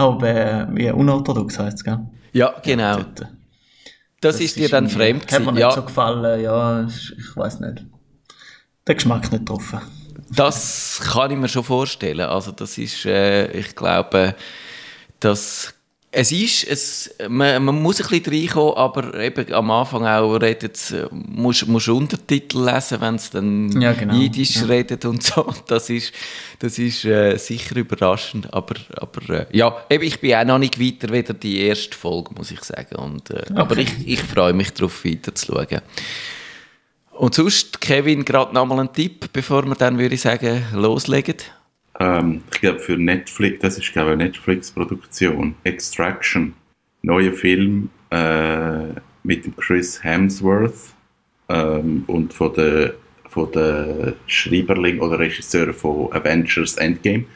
Aber 0.00 0.28
äh, 0.28 0.66
wie 0.70 0.90
unorthodox 0.90 1.58
heißt 1.58 1.76
es, 1.76 1.84
gell? 1.84 1.98
Ja, 2.32 2.54
genau. 2.62 2.98
Ja, 2.98 3.06
das, 3.14 3.28
das, 4.20 4.40
ist 4.40 4.56
dir 4.56 4.68
dann 4.70 4.88
fremd 4.88 5.26
gewesen. 5.26 5.36
Hat 5.36 5.44
mir 5.44 5.52
nicht 5.52 5.60
ja. 5.60 5.70
so 5.72 5.82
gefallen, 5.82 6.40
ja, 6.42 6.86
ich 6.86 7.36
weiß 7.36 7.60
nicht. 7.60 7.84
Der 8.86 8.94
Geschmack 8.94 9.30
nicht 9.30 9.44
getroffen. 9.44 9.80
Das 10.34 11.00
kann 11.12 11.30
ich 11.32 11.36
mir 11.36 11.48
schon 11.48 11.64
vorstellen. 11.64 12.20
Also 12.20 12.50
das 12.52 12.78
ist, 12.78 13.04
äh, 13.04 13.50
ich 13.52 13.76
glaube, 13.76 14.34
das 15.18 15.74
es 16.12 16.32
ist, 16.32 16.64
es, 16.64 17.14
man, 17.28 17.64
man 17.64 17.80
muss 17.80 18.00
ein 18.02 18.08
bisschen 18.08 18.34
reinkommen, 18.34 18.74
aber 18.74 19.14
eben 19.20 19.52
am 19.52 19.70
Anfang 19.70 20.04
auch 20.06 20.34
redet, 20.36 20.76
musst, 21.12 21.68
musst 21.68 21.88
Untertitel 21.88 22.64
lesen, 22.64 23.00
wenn 23.00 23.14
es 23.14 23.30
dann 23.30 23.80
ja, 23.80 23.92
genau. 23.92 24.14
Jiddisch 24.14 24.56
ja. 24.56 24.64
redet 24.64 25.04
und 25.04 25.22
so. 25.22 25.54
Das 25.68 25.88
ist, 25.88 26.12
das 26.58 26.78
ist 26.80 27.04
äh, 27.04 27.36
sicher 27.36 27.76
überraschend, 27.76 28.52
aber, 28.52 28.74
aber 28.96 29.34
äh, 29.34 29.46
ja, 29.56 29.84
eben, 29.88 30.02
ich 30.02 30.20
bin 30.20 30.34
auch 30.34 30.44
noch 30.44 30.58
nicht 30.58 30.80
weiter 30.80 31.12
wieder 31.12 31.32
die 31.32 31.60
erste 31.60 31.96
Folge, 31.96 32.34
muss 32.36 32.50
ich 32.50 32.62
sagen. 32.64 32.96
Und, 32.96 33.30
äh, 33.30 33.34
okay. 33.34 33.54
Aber 33.54 33.76
ich, 33.76 33.90
ich 34.04 34.22
freue 34.22 34.52
mich 34.52 34.72
darauf, 34.72 35.04
weiter 35.04 35.32
zu 35.32 35.46
schauen. 35.46 35.80
Und 37.12 37.34
sonst, 37.34 37.80
Kevin, 37.80 38.24
gerade 38.24 38.52
noch 38.52 38.66
mal 38.66 38.80
einen 38.80 38.92
Tipp, 38.92 39.32
bevor 39.32 39.64
wir 39.64 39.76
dann, 39.76 39.96
würde 39.96 40.16
ich 40.16 40.22
sagen, 40.22 40.64
loslegen. 40.72 41.36
Ähm, 42.00 42.42
ich 42.52 42.60
glaube 42.60 42.80
für 42.80 42.96
Netflix, 42.96 43.60
das 43.60 43.78
ist 43.78 43.92
glaube 43.92 44.12
eine 44.12 44.24
Netflix-Produktion, 44.24 45.54
Extraction, 45.64 46.54
neuer 47.02 47.32
Film 47.32 47.90
äh, 48.10 48.94
mit 49.22 49.56
Chris 49.58 50.02
Hemsworth 50.02 50.94
ähm, 51.48 52.04
und 52.06 52.32
von 52.32 52.54
der 52.54 52.94
von 53.28 53.52
der 53.52 54.14
Schreiberling 54.26 54.98
oder 54.98 55.20
Regisseur 55.20 55.72
von 55.72 56.12
Avengers 56.12 56.74
Endgame. 56.76 57.26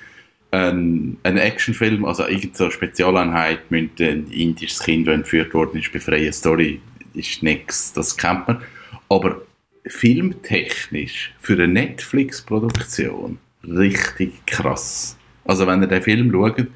Ein, 0.50 1.18
ein 1.22 1.38
Actionfilm, 1.38 2.04
also 2.04 2.26
irgendeine 2.26 2.72
Spezialeinheit 2.72 3.70
mit 3.70 4.00
ein 4.00 4.26
indisches 4.32 4.80
Kind, 4.80 5.06
das 5.06 5.14
entführt 5.14 5.54
worden 5.54 5.78
ist, 5.78 5.92
bei 5.92 6.00
freier 6.00 6.32
Story, 6.32 6.80
ist 7.14 7.44
nichts, 7.44 7.92
das 7.92 8.16
kennt 8.16 8.48
man. 8.48 8.62
Aber 9.08 9.42
filmtechnisch 9.86 11.32
für 11.40 11.52
eine 11.54 11.68
Netflix-Produktion 11.68 13.38
richtig 13.66 14.46
krass. 14.46 15.16
Also 15.44 15.66
wenn 15.66 15.82
ihr 15.82 15.88
den 15.88 16.02
Film 16.02 16.30
schaut, 16.30 16.66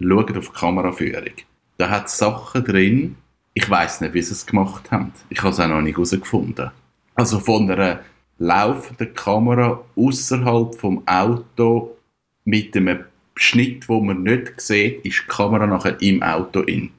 schaut 0.00 0.36
auf 0.36 0.48
die 0.48 0.58
Kameraführung. 0.58 1.34
Da 1.78 1.90
hat 1.90 2.10
Sachen 2.10 2.64
drin, 2.64 3.16
ich 3.54 3.68
weiß 3.68 4.00
nicht, 4.02 4.14
wie 4.14 4.22
sie 4.22 4.32
es 4.32 4.46
gemacht 4.46 4.90
haben. 4.90 5.12
Ich 5.30 5.38
habe 5.42 5.50
es 5.50 5.60
auch 5.60 5.68
noch 5.68 5.80
nicht 5.80 5.96
herausgefunden. 5.96 6.70
Also 7.14 7.38
von 7.38 7.70
einer 7.70 8.00
laufenden 8.38 9.14
Kamera 9.14 9.82
außerhalb 9.96 10.74
vom 10.74 11.02
Auto 11.06 11.96
mit 12.44 12.76
einem 12.76 13.04
Schnitt, 13.34 13.88
wo 13.88 14.00
man 14.00 14.22
nicht 14.22 14.60
sieht, 14.60 15.04
ist 15.04 15.22
die 15.22 15.26
Kamera 15.26 15.66
nachher 15.66 16.00
im 16.00 16.22
Auto 16.22 16.60
in. 16.60 16.90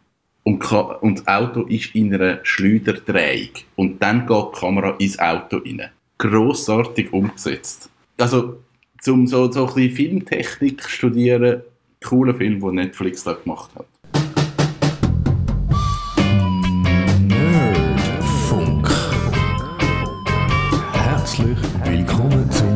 Und, 0.44 0.72
und 1.02 1.20
das 1.20 1.28
Auto 1.28 1.64
ist 1.64 1.94
in 1.94 2.14
einer 2.14 2.40
Schleuderdrehung. 2.44 3.50
Und 3.76 4.02
dann 4.02 4.26
geht 4.26 4.46
die 4.56 4.60
Kamera 4.60 4.96
ins 4.98 5.20
Auto 5.20 5.58
rein. 5.58 5.90
Grossartig 6.18 7.12
umgesetzt. 7.12 7.90
Also 8.18 8.60
zum 9.02 9.28
so, 9.28 9.52
so 9.52 9.68
ein 9.68 9.74
bisschen 9.74 9.96
Filmtechnik 9.96 10.90
studieren, 10.90 11.62
cooler 12.04 12.34
Film, 12.34 12.60
den 12.60 12.76
Netflix 12.76 13.24
da 13.24 13.34
gemacht 13.34 13.72
hat. 13.76 13.86
Nerdfunk. 17.22 18.90
Herzlich 20.94 21.58
willkommen 21.84 22.52
zum 22.52 22.76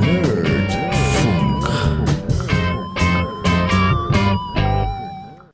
Nerdfunk. 0.00 1.68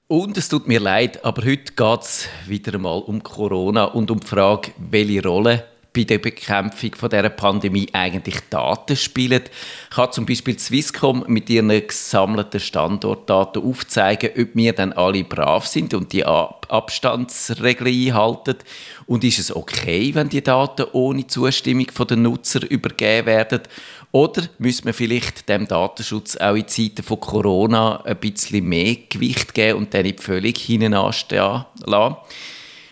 Und 0.07 0.37
es 0.37 0.49
tut 0.49 0.69
mir 0.69 0.81
leid, 0.81 1.25
aber 1.25 1.45
heute 1.45 1.73
geht 1.75 2.03
es 2.03 2.29
wieder 2.47 2.75
einmal 2.75 3.03
um 3.03 3.23
Corona 3.23 3.85
und 3.85 4.11
um 4.11 4.21
die 4.21 4.27
Frage, 4.27 4.73
welche 4.79 5.23
Rolle 5.23 5.74
bei 5.95 6.05
der 6.05 6.19
Bekämpfung 6.19 6.95
von 6.97 7.09
dieser 7.09 7.29
Pandemie 7.31 7.89
eigentlich 7.93 8.37
Daten 8.51 8.97
spielen. 8.97 9.45
Kann 9.91 10.13
zum 10.13 10.27
Beispiel 10.27 10.59
Swisscom 10.59 11.25
mit 11.29 11.49
ihren 11.49 11.69
gesammelten 11.69 12.61
Standortdaten 12.61 13.63
aufzeigen, 13.63 14.31
ob 14.37 14.49
wir 14.55 14.73
dann 14.73 14.93
alle 14.93 15.25
brav 15.25 15.67
sind 15.67 15.95
und 15.95 16.13
die 16.13 16.27
Abstandsregeln 16.27 18.09
einhalten. 18.09 18.57
Und 19.07 19.23
ist 19.25 19.39
es 19.39 19.55
okay, 19.55 20.15
wenn 20.15 20.29
die 20.29 20.43
Daten 20.43 20.87
ohne 20.93 21.27
Zustimmung 21.27 21.87
der 22.09 22.17
Nutzer 22.17 22.69
übergeben 22.69 23.27
werden? 23.27 23.61
Oder 24.11 24.43
müssen 24.59 24.87
wir 24.87 24.95
vielleicht 24.95 25.49
dem 25.49 25.67
Datenschutz 25.67 26.37
auch 26.37 26.55
in 26.55 26.69
Zeiten 26.69 27.03
von 27.03 27.21
Corona 27.21 28.03
ein 28.05 28.17
bisschen 28.17 28.65
mehr 28.69 28.97
Gewicht 29.09 29.55
geben 29.55 29.79
und 29.79 29.95
dann 29.95 30.03
nicht 30.03 30.23
völlig 30.23 30.59
hinten 30.59 30.95
anstehen 30.95 31.65
lassen? 31.85 32.17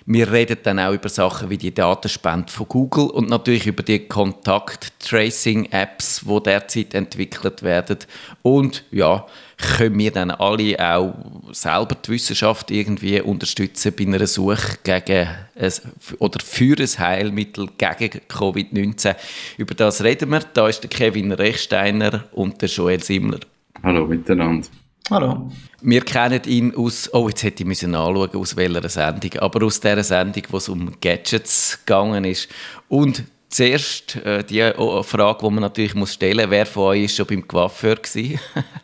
Wir 0.05 0.33
reden 0.33 0.59
dann 0.63 0.81
auch 0.81 0.93
über 0.93 1.09
Sachen 1.09 1.49
wie 1.51 1.59
die 1.59 1.73
Datenspende 1.73 2.53
von 2.53 2.69
Google 2.69 3.09
und 3.11 3.29
natürlich 3.29 3.67
über 3.67 3.83
die 3.83 4.07
Kontakt-Tracing-Apps, 4.09 6.23
die 6.25 6.43
derzeit 6.43 6.95
entwickelt 6.95 7.63
werden. 7.63 7.99
Und 8.43 8.85
ja, 8.91 9.27
können 9.57 9.99
wir 9.99 10.11
dann 10.11 10.33
alle 10.33 10.79
auch 10.79 11.15
selber 11.53 11.95
die 11.95 12.13
Wissenschaft 12.13 12.71
irgendwie 12.71 13.21
unterstützen 13.21 13.95
bei 13.97 14.05
einer 14.05 14.27
Suche 14.27 14.79
gegen 14.83 15.29
ein, 15.55 15.73
oder 16.19 16.41
für 16.41 16.77
ein 16.79 16.99
Heilmittel 16.99 17.69
gegen 17.79 18.21
Covid-19. 18.29 19.15
Über 19.57 19.75
das 19.75 20.03
reden 20.03 20.31
wir. 20.31 20.41
Da 20.53 20.69
ist 20.69 20.83
der 20.83 20.91
Kevin 20.91 21.33
Rechsteiner 21.33 22.25
und 22.33 22.61
der 22.61 22.69
Joel 22.69 23.03
Simmler. 23.03 23.41
Hallo 23.83 24.07
miteinander. 24.07 24.69
Hallo. 25.11 25.51
Wir 25.83 26.03
kennen 26.03 26.41
ihn 26.47 26.75
aus, 26.75 27.13
oh, 27.13 27.29
jetzt 27.29 27.43
hätte 27.43 27.63
ich 27.63 27.67
müssen 27.67 27.91
nachschauen, 27.91 28.35
aus 28.35 28.57
welcher 28.57 28.89
Sendung, 28.89 29.33
aber 29.41 29.67
aus 29.67 29.81
der 29.81 30.03
Sendung, 30.05 30.45
wo 30.51 30.57
es 30.59 30.69
um 30.69 30.93
Gadgets 31.01 31.81
gegangen 31.85 32.25
ist. 32.25 32.49
Und 32.89 33.25
zuerst 33.49 34.17
äh, 34.17 34.45
die 34.45 34.63
oh, 34.63 35.03
Frage, 35.03 35.41
die 35.45 35.51
man 35.53 35.63
natürlich 35.63 35.95
muss 35.95 36.15
stellen 36.15 36.45
muss, 36.45 36.51
wer 36.51 36.67
von 36.67 36.83
euch 36.85 37.05
ist 37.05 37.17
schon 37.17 37.27
beim 37.27 37.47
Coiffeur 37.47 37.97
gewesen? 37.97 38.39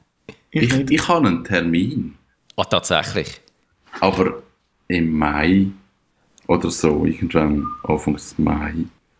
ich, 0.50 0.72
ich, 0.90 1.08
habe 1.08 1.26
einen 1.26 1.44
Termin. 1.44 2.14
Ah, 2.56 2.64
tatsächlich? 2.64 3.40
Aber 4.00 4.42
im 4.88 5.16
Mai 5.16 5.66
oder 6.46 6.70
so, 6.70 7.04
irgendwann 7.04 7.64
Anfang 7.84 8.18
Mai. 8.38 8.74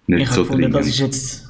Nicht 0.06 0.22
ich 0.22 0.30
so 0.30 0.42
gefunden, 0.42 0.72
das 0.72 0.86
ist 0.86 0.98
jetzt 0.98 1.48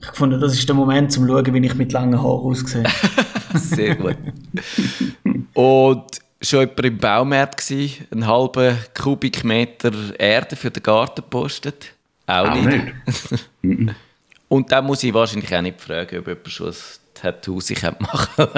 ich 0.00 0.10
fand, 0.12 0.40
das 0.40 0.54
ist 0.54 0.68
der 0.68 0.76
Moment, 0.76 1.16
um 1.18 1.26
zu 1.26 1.32
schauen, 1.32 1.54
wie 1.54 1.66
ich 1.66 1.74
mit 1.74 1.92
langen 1.92 2.22
Haaren 2.22 2.40
aussehe. 2.40 2.84
Sehr 3.54 3.96
gut. 3.96 4.16
Und 5.58 6.20
schon 6.40 6.60
jemand 6.60 6.84
im 6.84 6.98
Baumarkt 6.98 7.66
gewesen, 7.66 8.06
einen 8.12 8.28
halben 8.28 8.78
Kubikmeter 8.96 9.90
Erde 10.16 10.54
für 10.54 10.70
den 10.70 10.84
Garten 10.84 11.16
gepostet? 11.22 11.94
Auch, 12.28 12.48
auch 12.48 12.54
nicht. 12.54 12.94
nicht. 13.62 13.94
Und 14.48 14.70
dann 14.70 14.86
muss 14.86 15.02
ich 15.02 15.12
wahrscheinlich 15.12 15.52
auch 15.52 15.60
nicht 15.60 15.80
fragen, 15.80 16.20
ob 16.20 16.28
jemand 16.28 16.48
schon 16.48 16.68
ein 16.68 16.76
Tattoo 17.12 17.60
sich 17.60 17.82
machen 17.82 18.48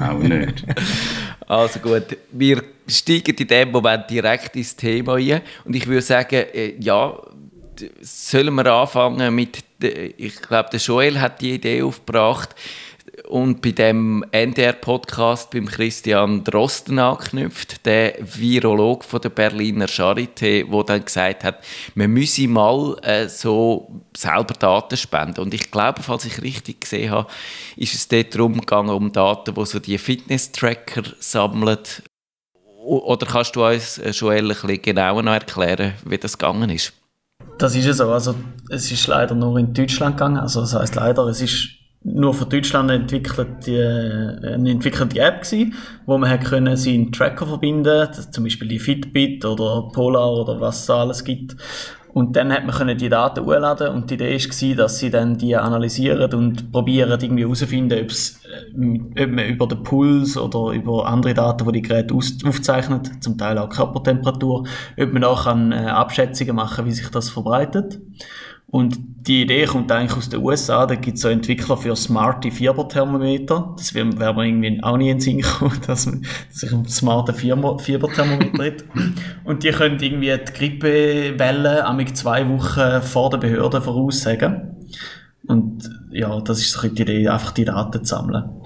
Auch 0.00 0.18
nicht. 0.18 0.64
Also 1.46 1.78
gut, 1.78 2.16
wir 2.32 2.62
steigen 2.88 3.36
in 3.36 3.46
dem 3.46 3.70
Moment 3.70 4.10
direkt 4.10 4.56
ins 4.56 4.74
Thema 4.74 5.14
ein. 5.14 5.42
Und 5.64 5.76
ich 5.76 5.86
würde 5.86 6.02
sagen, 6.02 6.44
äh, 6.52 6.74
ja, 6.80 7.16
sollen 8.00 8.54
wir 8.54 8.66
anfangen 8.66 9.34
mit, 9.34 9.64
ich 9.80 10.42
glaube, 10.42 10.70
der 10.70 10.80
Joel 10.80 11.20
hat 11.20 11.40
die 11.40 11.54
Idee 11.54 11.82
aufgebracht, 11.82 12.54
und 13.30 13.62
bei 13.62 13.70
dem 13.70 14.24
NDR-Podcast 14.32 15.52
beim 15.52 15.66
Christian 15.66 16.42
Drosten 16.42 16.98
anknüpft, 16.98 17.86
der 17.86 18.14
Virolog 18.20 19.04
von 19.04 19.20
der 19.20 19.28
Berliner 19.28 19.86
Charité, 19.86 20.64
wo 20.68 20.82
dann 20.82 21.04
gesagt 21.04 21.44
hat, 21.44 21.62
man 21.94 22.10
müsse 22.10 22.48
mal 22.48 22.96
äh, 23.02 23.28
so 23.28 24.02
selber 24.16 24.54
Daten 24.54 24.96
spenden. 24.96 25.40
Und 25.40 25.54
ich 25.54 25.70
glaube, 25.70 26.02
falls 26.02 26.24
ich 26.24 26.42
richtig 26.42 26.80
gesehen 26.80 27.12
habe, 27.12 27.28
ist 27.76 27.94
es 27.94 28.08
dort 28.08 28.34
darum 28.34 28.60
gegangen, 28.60 28.90
um 28.90 29.12
Daten, 29.12 29.56
wo 29.56 29.64
so 29.64 29.78
die 29.78 29.96
Fitness-Tracker 29.96 31.02
sammeln. 31.20 31.78
Oder 32.84 33.26
kannst 33.26 33.54
du 33.54 33.64
uns, 33.64 33.98
äh, 33.98 34.10
Joel, 34.10 34.42
ein 34.42 34.48
bisschen 34.48 34.82
genauer 34.82 35.22
noch 35.22 35.34
erklären, 35.34 35.94
wie 36.04 36.18
das 36.18 36.36
gegangen 36.36 36.70
ist? 36.70 36.92
Das 37.58 37.76
ist 37.76 37.84
ja 37.84 37.92
so. 37.92 38.10
Also, 38.10 38.34
es 38.70 38.90
ist 38.90 39.06
leider 39.06 39.36
nur 39.36 39.56
in 39.58 39.72
Deutschland 39.72 40.16
gegangen. 40.16 40.38
Also, 40.38 40.62
das 40.62 40.74
heißt 40.74 40.96
leider, 40.96 41.24
es 41.26 41.40
ist 41.40 41.79
nur 42.02 42.32
für 42.32 42.46
Deutschland 42.46 42.90
entwickelte, 42.90 44.40
äh, 44.42 44.54
entwickelte 44.54 45.20
App 45.20 45.42
gewesen, 45.42 45.74
wo 46.06 46.16
man 46.16 46.30
hat 46.30 46.44
können 46.44 46.76
seinen 46.76 47.12
Tracker 47.12 47.46
verbinden, 47.46 48.08
zum 48.30 48.44
Beispiel 48.44 48.68
die 48.68 48.78
Fitbit 48.78 49.44
oder 49.44 49.88
Polar 49.92 50.32
oder 50.32 50.60
was 50.60 50.84
es 50.84 50.90
alles 50.90 51.24
gibt. 51.24 51.56
Und 52.12 52.34
dann 52.34 52.52
hat 52.52 52.66
man 52.66 52.74
können 52.74 52.98
die 52.98 53.08
Daten 53.08 53.44
hochladen 53.44 53.94
und 53.94 54.10
die 54.10 54.14
Idee 54.14 54.36
war, 54.36 54.76
dass 54.76 54.98
sie 54.98 55.10
dann 55.10 55.38
die 55.38 55.54
analysieren 55.54 56.32
und 56.34 56.72
probieren 56.72 57.20
irgendwie 57.20 57.42
herauszufinden, 57.44 57.98
äh, 57.98 59.22
ob 59.22 59.30
man 59.30 59.46
über 59.46 59.68
den 59.68 59.82
Puls 59.82 60.36
oder 60.36 60.72
über 60.72 61.06
andere 61.06 61.34
Daten, 61.34 61.64
die 61.66 61.72
die 61.80 61.82
Geräte 61.82 62.14
aufzeichnet, 62.14 63.22
zum 63.22 63.38
Teil 63.38 63.58
auch 63.58 63.68
Körpertemperatur, 63.68 64.66
ob 64.98 65.12
man 65.12 65.22
auch 65.22 65.44
kann, 65.44 65.70
äh, 65.70 65.76
Abschätzungen 65.76 66.56
machen, 66.56 66.84
wie 66.86 66.92
sich 66.92 67.08
das 67.10 67.30
verbreitet. 67.30 68.00
Und 68.70 68.98
die 69.26 69.42
Idee 69.42 69.64
kommt 69.64 69.90
eigentlich 69.90 70.16
aus 70.16 70.28
den 70.28 70.40
USA. 70.40 70.86
Da 70.86 70.94
gibt 70.94 71.16
es 71.16 71.22
so 71.22 71.28
Entwickler 71.28 71.76
für 71.76 71.96
smarte 71.96 72.50
Fieberthermometer. 72.50 73.74
Das 73.76 73.94
wär 73.94 74.04
mir 74.04 74.44
irgendwie 74.44 74.82
auch 74.82 74.96
nie 74.96 75.10
in 75.10 75.16
den 75.16 75.20
Sinn 75.20 75.38
gekommen, 75.38 75.78
dass, 75.86 76.06
man, 76.06 76.24
dass 76.52 76.62
ich 76.62 76.72
einen 76.72 76.86
smarten 76.86 77.34
Fieberthermometer 77.34 78.62
hätte. 78.62 78.84
Und 79.44 79.64
die 79.64 79.70
können 79.70 80.00
irgendwie 80.00 80.30
die 80.30 80.52
Grippewelle 80.52 81.84
amig 81.84 82.16
zwei 82.16 82.48
Wochen 82.48 83.02
vor 83.02 83.30
der 83.30 83.38
Behörde 83.38 83.80
voraussagen. 83.80 84.76
Und 85.46 85.90
ja, 86.12 86.40
das 86.40 86.60
ist 86.60 86.72
so 86.72 86.86
die 86.86 87.02
Idee, 87.02 87.28
einfach 87.28 87.50
die 87.50 87.64
Daten 87.64 88.04
zu 88.04 88.14
sammeln. 88.14 88.59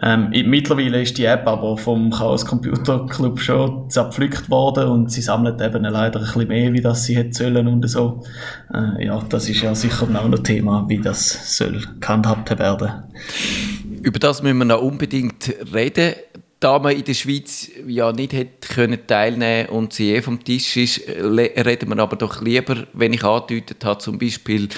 Ähm, 0.00 0.30
mittlerweile 0.46 1.02
ist 1.02 1.18
die 1.18 1.24
App 1.24 1.46
aber 1.46 1.76
vom 1.76 2.10
Chaos 2.10 2.46
Computer 2.46 3.06
Club 3.06 3.40
schon 3.40 3.90
zerpflückt 3.90 4.48
worden 4.48 4.88
und 4.88 5.12
sie 5.12 5.20
sammelt 5.20 5.60
eben 5.60 5.84
leider 5.84 6.20
ein 6.20 6.24
bisschen 6.24 6.48
mehr, 6.48 6.72
wie 6.72 6.80
das 6.80 7.04
sie 7.04 7.16
hätte 7.16 7.34
sollen 7.34 7.68
und 7.68 7.86
so. 7.88 8.22
Äh, 8.72 9.04
ja, 9.04 9.22
das 9.28 9.48
ist 9.48 9.60
ja 9.60 9.74
sicher 9.74 10.08
auch 10.14 10.28
noch 10.28 10.38
Thema, 10.38 10.86
wie 10.88 10.98
das 10.98 11.56
soll 11.56 11.82
gehandhabt 12.00 12.58
werden. 12.58 12.90
Über 14.02 14.18
das 14.18 14.42
müssen 14.42 14.58
wir 14.58 14.64
noch 14.64 14.80
unbedingt 14.80 15.54
reden 15.74 16.14
da 16.62 16.78
man 16.78 16.96
in 16.96 17.04
der 17.04 17.14
Schweiz 17.14 17.70
ja 17.88 18.12
nicht 18.12 18.32
hätte 18.32 18.68
können 18.72 19.00
teilnehmen 19.06 19.68
und 19.70 19.92
sie 19.92 20.12
eh 20.12 20.22
vom 20.22 20.42
Tisch 20.44 20.76
ist, 20.76 21.00
reden 21.08 21.88
wir 21.88 21.98
aber 21.98 22.14
doch 22.16 22.40
lieber, 22.40 22.86
wenn 22.92 23.12
ich 23.12 23.24
angedeutet 23.24 23.84
habe, 23.84 23.98
zum 23.98 24.18
Beispiel 24.18 24.68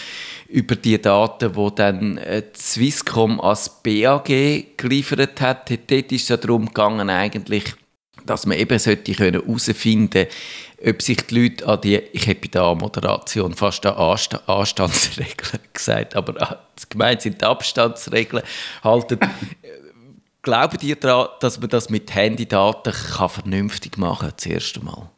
über 0.54 0.76
die 0.76 1.02
Daten, 1.02 1.52
die 1.52 1.74
dann 1.74 2.16
äh, 2.18 2.44
Swisscom 2.56 3.40
als 3.40 3.82
BAG 3.82 4.28
geliefert 4.76 5.40
hat. 5.40 5.68
Dort 5.68 6.12
ist 6.12 6.30
es 6.30 6.40
darum 6.40 6.66
gegangen, 6.66 7.10
eigentlich, 7.10 7.74
dass 8.24 8.46
man 8.46 8.56
eben 8.56 8.78
sollte 8.78 9.12
herausfinden 9.12 10.26
ob 10.86 11.00
sich 11.00 11.16
die 11.26 11.40
Leute 11.40 11.66
an 11.66 11.80
die, 11.80 11.96
ich 11.96 12.26
habe 12.28 12.40
bei 12.40 12.48
der 12.48 12.74
Moderation 12.74 13.54
fast 13.54 13.86
an 13.86 13.94
Anstandsregeln 14.46 15.60
gesagt, 15.72 16.14
aber 16.14 16.40
äh, 16.52 16.56
gemeint 16.90 17.22
sind 17.22 17.40
die 17.40 17.44
Abstandsregeln, 17.44 18.42
halten. 18.82 19.18
Glauben 20.42 20.78
ihr 20.82 20.96
daran, 20.96 21.28
dass 21.40 21.58
man 21.58 21.70
das 21.70 21.88
mit 21.88 22.14
Handydaten 22.14 22.92
kann 22.92 23.28
vernünftig 23.30 23.96
machen 23.96 24.28
kann, 24.28 24.38
zuerst 24.38 24.76
einmal? 24.76 25.08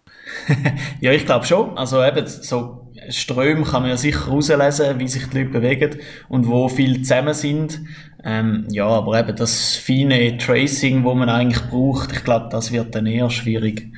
ja, 1.01 1.11
ich 1.11 1.27
glaube 1.27 1.45
schon. 1.47 1.77
Also 1.77 2.03
eben, 2.05 2.25
so 2.27 2.86
Ströme 3.11 3.65
kann 3.65 3.83
man 3.83 3.91
ja 3.91 3.97
sicher 3.97 4.27
herauslesen, 4.27 4.99
wie 4.99 5.09
sich 5.09 5.27
die 5.29 5.39
Leute 5.39 5.51
bewegen 5.51 5.99
und 6.29 6.47
wo 6.47 6.69
viel 6.69 7.03
zusammen 7.03 7.35
sind. 7.35 7.81
Ähm, 8.25 8.67
ja, 8.71 8.87
aber 8.87 9.19
eben 9.19 9.37
das 9.37 9.77
feine 9.77 10.37
Tracing, 10.39 11.05
wo 11.05 11.15
man 11.15 11.29
eigentlich 11.29 11.63
braucht, 11.69 12.13
ich 12.13 12.25
glaube, 12.25 12.49
das 12.51 12.73
wird 12.73 12.95
dann 12.95 13.07
eher 13.07 13.31
schwierig. 13.31 13.93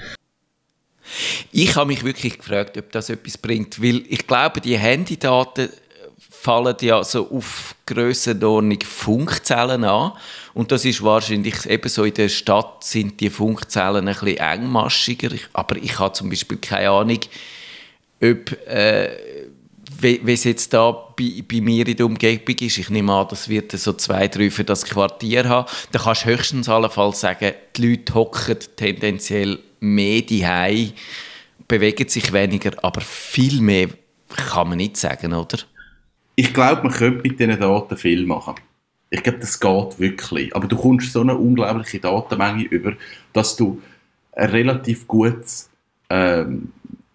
Ich 1.51 1.77
habe 1.77 1.87
mich 1.87 2.05
wirklich 2.05 2.39
gefragt, 2.39 2.77
ob 2.77 2.93
das 2.93 3.09
etwas 3.09 3.39
bringt, 3.39 3.83
weil 3.83 4.03
ich 4.09 4.27
glaube, 4.27 4.61
die 4.61 4.77
Handydaten 4.77 5.71
fallen 6.19 6.77
ja 6.81 7.03
so 7.03 7.31
auf 7.31 7.75
Grössenordnung 7.87 8.81
Funkzellen 8.83 9.85
an. 9.85 10.13
Und 10.55 10.73
das 10.73 10.85
ist 10.85 11.03
wahrscheinlich 11.03 11.67
eben 11.67 11.89
so 11.89 12.05
in 12.05 12.15
der 12.15 12.29
Stadt 12.29 12.85
sind 12.85 13.21
die 13.21 13.31
Funkzellen 13.31 14.09
ein 14.09 14.15
bisschen 14.15 14.37
engmaschiger. 14.37 15.31
aber 15.53 15.77
ich 15.77 15.99
habe 15.99 16.13
zum 16.13 16.31
Beispiel 16.31 16.59
keine 16.59 16.91
Ahnung, 16.91 17.21
ob, 18.23 18.53
äh, 18.69 19.11
wie, 20.01 20.21
es 20.33 20.45
jetzt 20.45 20.73
da 20.73 20.91
bei, 20.91 21.43
bei, 21.49 21.61
mir 21.61 21.87
in 21.87 21.97
der 21.97 22.07
Umgebung 22.07 22.57
ist. 22.61 22.79
Ich 22.79 22.91
nehme 22.91 23.13
an, 23.13 23.27
das 23.29 23.49
wird 23.49 23.73
so 23.73 23.93
zwei, 23.95 24.29
drei 24.29 24.51
für 24.51 24.65
das 24.65 24.85
Quartier 24.85 25.49
haben. 25.49 25.69
Da 25.93 25.99
kannst 25.99 26.25
du 26.25 26.29
höchstens 26.29 26.69
allenfalls 26.69 27.21
sagen, 27.21 27.53
die 27.77 27.91
Leute 27.91 28.15
hocken 28.15 28.59
tendenziell 28.77 29.59
mehr 29.81 30.23
die 30.23 30.93
bewegen 31.67 32.09
sich 32.09 32.33
weniger, 32.33 32.73
aber 32.83 33.01
viel 33.01 33.61
mehr 33.61 33.89
kann 34.51 34.69
man 34.69 34.79
nicht 34.79 34.97
sagen, 34.97 35.35
oder? 35.35 35.59
ich 36.39 36.55
glaube, 36.55 36.85
man 36.85 36.93
könnte 36.93 37.29
mit 37.29 37.41
diesen 37.41 37.59
Daten 37.59 37.97
viel 37.97 38.25
machen. 38.25 38.55
Ich 39.11 39.25
glaube, 39.25 39.41
das 39.41 39.59
geht 39.59 39.99
wirklich. 39.99 40.55
Aber 40.55 40.69
du 40.69 40.77
kommst 40.77 41.13
so 41.13 41.21
eine 41.21 41.37
unglaubliche 41.37 41.99
Datenmenge 41.99 42.63
über, 42.63 42.93
dass 43.33 43.57
du 43.57 43.83
ein 44.37 44.51
relativ 44.51 45.09
gutes 45.09 45.69
ähm, 46.09 46.71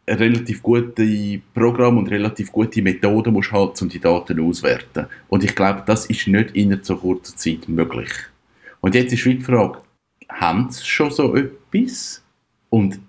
relativ 0.08 0.62
gute 0.62 1.42
Programm 1.54 1.98
und 1.98 2.10
relativ 2.10 2.52
gute 2.52 2.82
Methoden 2.82 3.34
musst 3.34 3.52
halt, 3.52 3.82
um 3.82 3.90
die 3.90 4.00
Daten 4.00 4.40
auszuwerten. 4.40 5.08
Und 5.30 5.44
ich 5.44 5.56
glaube, 5.56 5.84
das 5.86 6.06
ist 6.08 6.28
nicht 6.28 6.52
in 6.56 6.78
so 6.84 6.98
kurzer 6.98 7.36
Zeit 7.36 7.68
möglich. 7.68 8.12
Und 8.82 8.96
jetzt 8.96 9.14
ist 9.14 9.26
die 9.26 9.40
Frage, 9.40 9.80
haben 10.30 10.70
sie 10.70 10.86
schon 10.86 11.12
so 11.12 11.36
etwas? 11.36 12.22
Und 12.70 13.00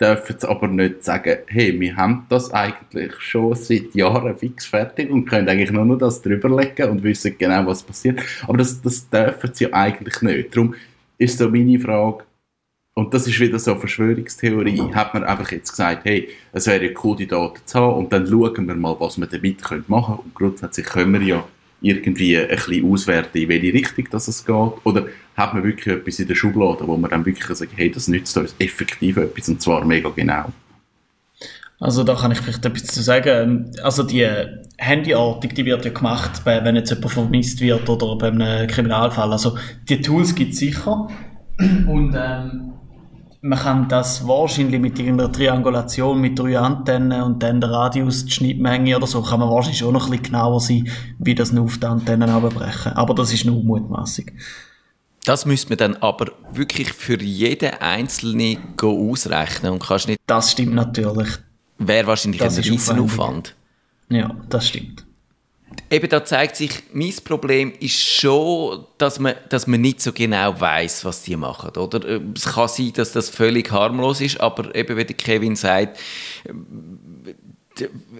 dürfen 0.00 0.36
sie 0.38 0.48
aber 0.48 0.68
nicht 0.68 1.04
sagen, 1.04 1.38
hey, 1.46 1.78
wir 1.80 1.96
haben 1.96 2.26
das 2.28 2.52
eigentlich 2.52 3.14
schon 3.20 3.54
seit 3.54 3.94
Jahren 3.94 4.36
fix 4.36 4.66
fertig 4.66 5.10
und 5.10 5.24
können 5.24 5.48
eigentlich 5.48 5.72
nur 5.72 5.84
noch 5.84 5.98
das 5.98 6.20
drüberlegen 6.20 6.90
und 6.90 7.02
wissen 7.02 7.34
genau, 7.38 7.66
was 7.66 7.82
passiert. 7.82 8.20
Aber 8.46 8.58
das, 8.58 8.80
das 8.82 9.08
dürfen 9.08 9.50
sie 9.54 9.72
eigentlich 9.72 10.20
nicht. 10.22 10.54
Darum 10.54 10.74
ist 11.18 11.38
so 11.38 11.48
meine 11.48 11.80
Frage, 11.80 12.24
und 12.96 13.12
das 13.12 13.26
ist 13.26 13.38
wieder 13.38 13.58
so 13.58 13.72
eine 13.72 13.80
Verschwörungstheorie, 13.80 14.80
hat 14.94 15.12
man 15.12 15.22
einfach 15.22 15.52
jetzt 15.52 15.70
gesagt, 15.70 16.06
hey, 16.06 16.30
es 16.52 16.66
wäre 16.66 16.94
cool, 17.04 17.14
die 17.14 17.26
Daten 17.26 17.60
zu 17.66 17.78
haben 17.78 17.94
und 17.96 18.10
dann 18.10 18.26
schauen 18.26 18.66
wir 18.66 18.74
mal, 18.74 18.96
was 18.98 19.18
wir 19.18 19.26
damit 19.26 19.60
machen 19.60 19.84
können. 19.86 20.18
Und 20.24 20.34
grundsätzlich 20.34 20.86
können 20.86 21.12
wir 21.12 21.22
ja 21.22 21.44
irgendwie 21.82 22.38
ein 22.38 22.48
bisschen 22.48 22.90
auswerten, 22.90 23.36
in 23.36 23.50
welche 23.50 23.74
Richtung 23.74 24.08
das 24.10 24.28
es 24.28 24.46
geht. 24.46 24.72
Oder 24.84 25.08
hat 25.36 25.52
man 25.52 25.62
wirklich 25.62 25.94
etwas 25.94 26.18
in 26.20 26.28
der 26.28 26.36
Schublade, 26.36 26.88
wo 26.88 26.96
man 26.96 27.10
dann 27.10 27.26
wirklich 27.26 27.46
sagt, 27.46 27.72
hey, 27.76 27.90
das 27.90 28.08
nützt 28.08 28.34
uns 28.38 28.54
effektiv 28.58 29.18
etwas 29.18 29.46
und 29.50 29.60
zwar 29.60 29.84
mega 29.84 30.08
genau. 30.08 30.46
Also 31.78 32.02
da 32.02 32.14
kann 32.14 32.32
ich 32.32 32.38
vielleicht 32.38 32.64
etwas 32.64 32.84
zu 32.84 33.02
sagen. 33.02 33.72
Also 33.82 34.04
die 34.04 34.26
Handyortung, 34.80 35.52
die 35.52 35.66
wird 35.66 35.84
ja 35.84 35.90
gemacht, 35.90 36.46
wenn 36.46 36.74
jetzt 36.76 36.88
jemand 36.88 37.12
vermisst 37.12 37.60
wird 37.60 37.90
oder 37.90 38.16
bei 38.16 38.28
einem 38.28 38.66
Kriminalfall. 38.68 39.32
Also 39.32 39.58
die 39.86 40.00
Tools 40.00 40.34
gibt 40.34 40.54
es 40.54 40.60
sicher. 40.60 41.10
Und 41.58 42.14
ähm, 42.18 42.72
man 43.42 43.58
kann 43.58 43.88
das 43.88 44.26
wahrscheinlich 44.26 44.80
mit 44.80 44.98
irgendeiner 44.98 45.30
Triangulation 45.30 46.20
mit 46.20 46.38
drei 46.38 46.58
Antennen 46.58 47.22
und 47.22 47.42
dann 47.42 47.60
der 47.60 47.70
Radius, 47.70 48.24
die 48.24 48.32
Schnittmenge 48.32 48.96
oder 48.96 49.06
so, 49.06 49.22
kann 49.22 49.40
man 49.40 49.50
wahrscheinlich 49.50 49.78
schon 49.78 49.92
noch 49.92 50.06
ein 50.06 50.10
bisschen 50.10 50.24
genauer 50.24 50.60
sein, 50.60 50.88
wie 51.18 51.34
das 51.34 51.52
nur 51.52 51.64
auf 51.64 51.78
die 51.78 51.86
Antennen 51.86 52.28
abbrechen. 52.28 52.92
Aber 52.92 53.14
das 53.14 53.32
ist 53.32 53.44
nur 53.44 53.62
mutmaßig. 53.62 54.32
Das 55.24 55.46
müsste 55.46 55.70
man 55.70 55.78
dann 55.78 55.96
aber 55.96 56.26
wirklich 56.52 56.92
für 56.92 57.20
jeden 57.20 57.74
Einzelnen 57.80 58.58
ausrechnen 58.80 59.72
und 59.72 59.82
kannst 59.82 60.08
nicht... 60.08 60.20
Das 60.26 60.52
stimmt 60.52 60.74
natürlich. 60.74 61.28
Wäre 61.78 62.06
wahrscheinlich 62.06 62.40
das 62.40 62.58
ein 62.58 62.64
Riesenaufwand. 62.64 63.54
Ja, 64.08 64.34
das 64.48 64.68
stimmt 64.68 65.05
eben 65.90 66.08
da 66.08 66.24
zeigt 66.24 66.56
sich, 66.56 66.70
mein 66.92 67.14
Problem 67.24 67.72
ist 67.80 68.00
schon, 68.02 68.84
dass 68.98 69.18
man, 69.18 69.34
dass 69.48 69.66
man 69.66 69.80
nicht 69.80 70.00
so 70.00 70.12
genau 70.12 70.58
weiß, 70.60 71.04
was 71.04 71.22
die 71.22 71.36
machen, 71.36 71.70
oder? 71.76 72.20
Es 72.34 72.44
kann 72.44 72.68
sein, 72.68 72.92
dass 72.94 73.12
das 73.12 73.28
völlig 73.28 73.70
harmlos 73.70 74.20
ist, 74.20 74.40
aber 74.40 74.74
eben, 74.74 74.96
wie 74.96 75.04
der 75.04 75.16
Kevin 75.16 75.56
sagt, 75.56 75.98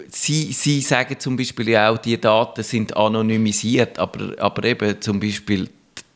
Sie, 0.09 0.51
Sie 0.53 0.81
sagen 0.81 1.19
zum 1.19 1.35
Beispiel 1.35 1.75
auch, 1.77 1.97
die 1.97 2.19
Daten 2.21 2.63
sind 2.63 2.95
anonymisiert, 2.95 3.97
aber, 3.97 4.33
aber 4.37 4.63
eben 4.63 5.01
zum 5.01 5.19
Beispiel 5.19 5.67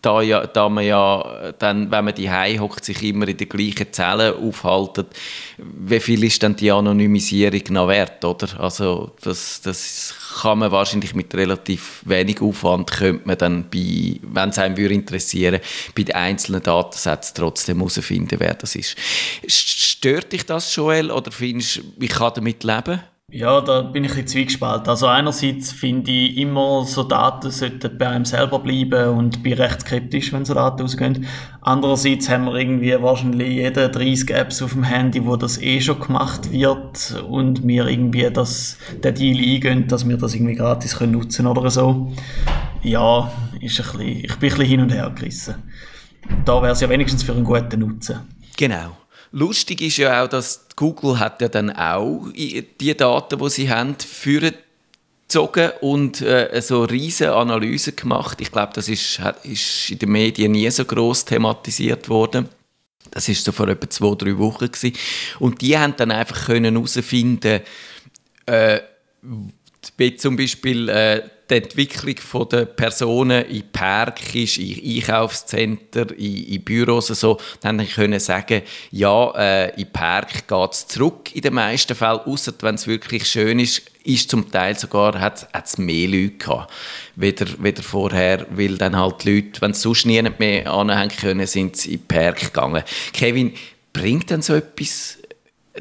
da, 0.01 0.21
ja, 0.21 0.47
da 0.47 0.67
man 0.67 0.85
ja 0.85 1.53
dann, 1.59 1.91
wenn 1.91 2.05
man 2.05 2.15
die 2.15 2.29
hockt, 2.29 2.83
sich 2.83 3.03
immer 3.03 3.27
in 3.27 3.37
den 3.37 3.49
gleichen 3.49 3.93
Zellen 3.93 4.35
aufhalten, 4.35 5.05
wie 5.57 5.99
viel 5.99 6.23
ist 6.23 6.41
dann 6.41 6.55
die 6.55 6.71
Anonymisierung 6.71 7.61
noch 7.69 7.87
wert, 7.87 8.23
oder? 8.25 8.59
Also 8.59 9.11
das, 9.21 9.61
das 9.61 10.15
kann 10.41 10.59
man 10.59 10.71
wahrscheinlich 10.71 11.13
mit 11.13 11.33
relativ 11.35 12.01
wenig 12.05 12.41
Aufwand, 12.41 12.91
könnte 12.91 13.27
man 13.27 13.37
dann 13.37 13.69
bei, 13.69 14.19
wenn 14.23 14.49
es 14.49 14.57
einem 14.57 14.77
würde 14.77 14.95
interessieren, 14.95 15.61
bei 15.95 16.03
den 16.03 16.15
einzelnen 16.15 16.63
Datensätzen 16.63 17.35
trotzdem 17.35 17.77
herausfinden, 17.77 18.39
wer 18.39 18.55
das 18.55 18.75
ist. 18.75 18.95
Stört 19.47 20.31
dich 20.31 20.45
das, 20.45 20.75
Joel, 20.75 21.11
oder 21.11 21.31
findest 21.31 21.77
du, 21.77 21.81
ich 21.99 22.09
kann 22.09 22.31
damit 22.33 22.63
leben? 22.63 23.01
Ja, 23.33 23.61
da 23.61 23.81
bin 23.81 24.03
ich 24.03 24.11
ein 24.11 24.15
bisschen 24.15 24.27
zwiegespalten. 24.27 24.89
Also 24.89 25.07
einerseits 25.07 25.71
finde 25.71 26.11
ich 26.11 26.35
immer, 26.35 26.83
so 26.83 27.03
Daten 27.03 27.49
sollten 27.49 27.97
bei 27.97 28.09
einem 28.09 28.25
selber 28.25 28.59
bleiben 28.59 29.17
und 29.17 29.41
bin 29.41 29.53
recht 29.53 29.81
skeptisch, 29.81 30.33
wenn 30.33 30.43
so 30.43 30.53
Daten 30.53 30.81
rausgehen. 30.81 31.25
Andererseits 31.61 32.27
haben 32.29 32.43
wir 32.45 32.55
irgendwie 32.55 33.01
wahrscheinlich 33.01 33.53
jede 33.53 33.87
30 33.87 34.31
Apps 34.31 34.61
auf 34.61 34.73
dem 34.73 34.83
Handy, 34.83 35.25
wo 35.25 35.37
das 35.37 35.61
eh 35.61 35.79
schon 35.79 36.01
gemacht 36.01 36.51
wird 36.51 37.23
und 37.25 37.65
wir 37.65 37.87
irgendwie 37.87 38.29
das, 38.29 38.77
den 39.01 39.15
Deal 39.15 39.37
eingehen, 39.37 39.87
dass 39.87 40.05
wir 40.05 40.17
das 40.17 40.35
irgendwie 40.35 40.55
gratis 40.55 40.97
können 40.97 41.13
nutzen 41.13 41.47
oder 41.47 41.69
so. 41.69 42.11
Ja, 42.83 43.31
ist 43.61 43.79
ein 43.79 43.97
bisschen, 43.97 44.01
ich 44.01 44.23
bin 44.23 44.33
ein 44.33 44.39
bisschen 44.39 44.65
hin 44.65 44.81
und 44.81 44.91
her 44.91 45.09
gerissen. 45.15 45.55
Da 46.43 46.61
wäre 46.61 46.73
es 46.73 46.81
ja 46.81 46.89
wenigstens 46.89 47.23
für 47.23 47.31
einen 47.31 47.45
guten 47.45 47.79
Nutzen. 47.79 48.19
Genau. 48.57 49.00
Lustig 49.31 49.81
ist 49.81 49.97
ja 49.97 50.23
auch, 50.23 50.27
dass 50.27 50.65
Google 50.75 51.19
hat 51.19 51.41
ja 51.41 51.47
dann 51.47 51.69
auch 51.71 52.27
die 52.33 52.97
Daten, 52.97 53.39
die 53.39 53.49
sie 53.49 53.69
haben, 53.69 53.95
für 53.99 54.51
und 55.79 56.21
äh, 56.21 56.61
so 56.61 56.83
riesige 56.83 57.33
Analysen 57.33 57.95
gemacht. 57.95 58.41
Ich 58.41 58.51
glaube, 58.51 58.73
das 58.75 58.89
ist, 58.89 59.21
ist 59.43 59.89
in 59.89 59.99
den 59.99 60.11
Medien 60.11 60.51
nie 60.51 60.69
so 60.69 60.83
groß 60.83 61.23
thematisiert 61.23 62.09
worden. 62.09 62.49
Das 63.11 63.29
ist 63.29 63.45
so 63.45 63.53
vor 63.53 63.69
etwa 63.69 63.89
zwei, 63.89 64.15
drei 64.15 64.37
Wochen 64.37 64.69
gewesen. 64.69 64.93
Und 65.39 65.61
die 65.61 65.77
haben 65.77 65.95
dann 65.95 66.11
einfach 66.11 66.47
können 66.47 66.75
herausfinden, 66.75 67.61
äh, 68.45 68.79
wie 69.97 70.15
zum 70.17 70.35
Beispiel 70.35 70.89
äh, 70.89 71.21
die 71.51 71.57
Entwicklung 71.57 72.49
der 72.49 72.65
Personen 72.65 73.45
in 73.45 73.63
Park 73.71 74.33
ist, 74.33 74.57
in 74.57 74.97
Einkaufszentren, 74.97 76.09
in, 76.09 76.45
in 76.45 76.63
Büros 76.63 77.09
und 77.09 77.17
so, 77.17 77.37
dann 77.61 77.85
können 77.87 78.19
sagen, 78.19 78.61
ja, 78.91 79.31
äh, 79.35 79.79
in 79.81 79.91
Park 79.91 80.47
geht 80.47 80.71
es 80.71 80.87
zurück 80.87 81.35
in 81.35 81.41
den 81.41 81.53
meisten 81.53 81.95
Fällen, 81.95 82.21
außer 82.25 82.53
wenn 82.61 82.75
es 82.75 82.87
wirklich 82.87 83.25
schön 83.25 83.59
ist, 83.59 83.83
ist 84.03 84.31
zum 84.31 84.49
Teil 84.49 84.77
sogar, 84.79 85.19
hat 85.19 85.47
es 85.53 85.77
mehr 85.77 86.07
Leute 86.07 86.37
gehabt, 86.37 86.73
weder, 87.15 87.45
weder 87.59 87.83
vorher, 87.83 88.47
weil 88.49 88.77
dann 88.77 88.97
halt 88.97 89.23
die 89.23 89.35
Leute, 89.35 89.61
wenn 89.61 89.73
sie 89.73 89.81
sonst 89.81 90.05
niemand 90.05 90.39
mehr 90.39 90.71
anhängen 90.71 91.15
können, 91.15 91.45
sind 91.45 91.75
sie 91.75 91.95
in 91.95 92.07
Park 92.07 92.39
gegangen. 92.39 92.83
Kevin, 93.13 93.53
bringt 93.93 94.29
denn 94.29 94.41
so 94.41 94.55
etwas 94.55 95.20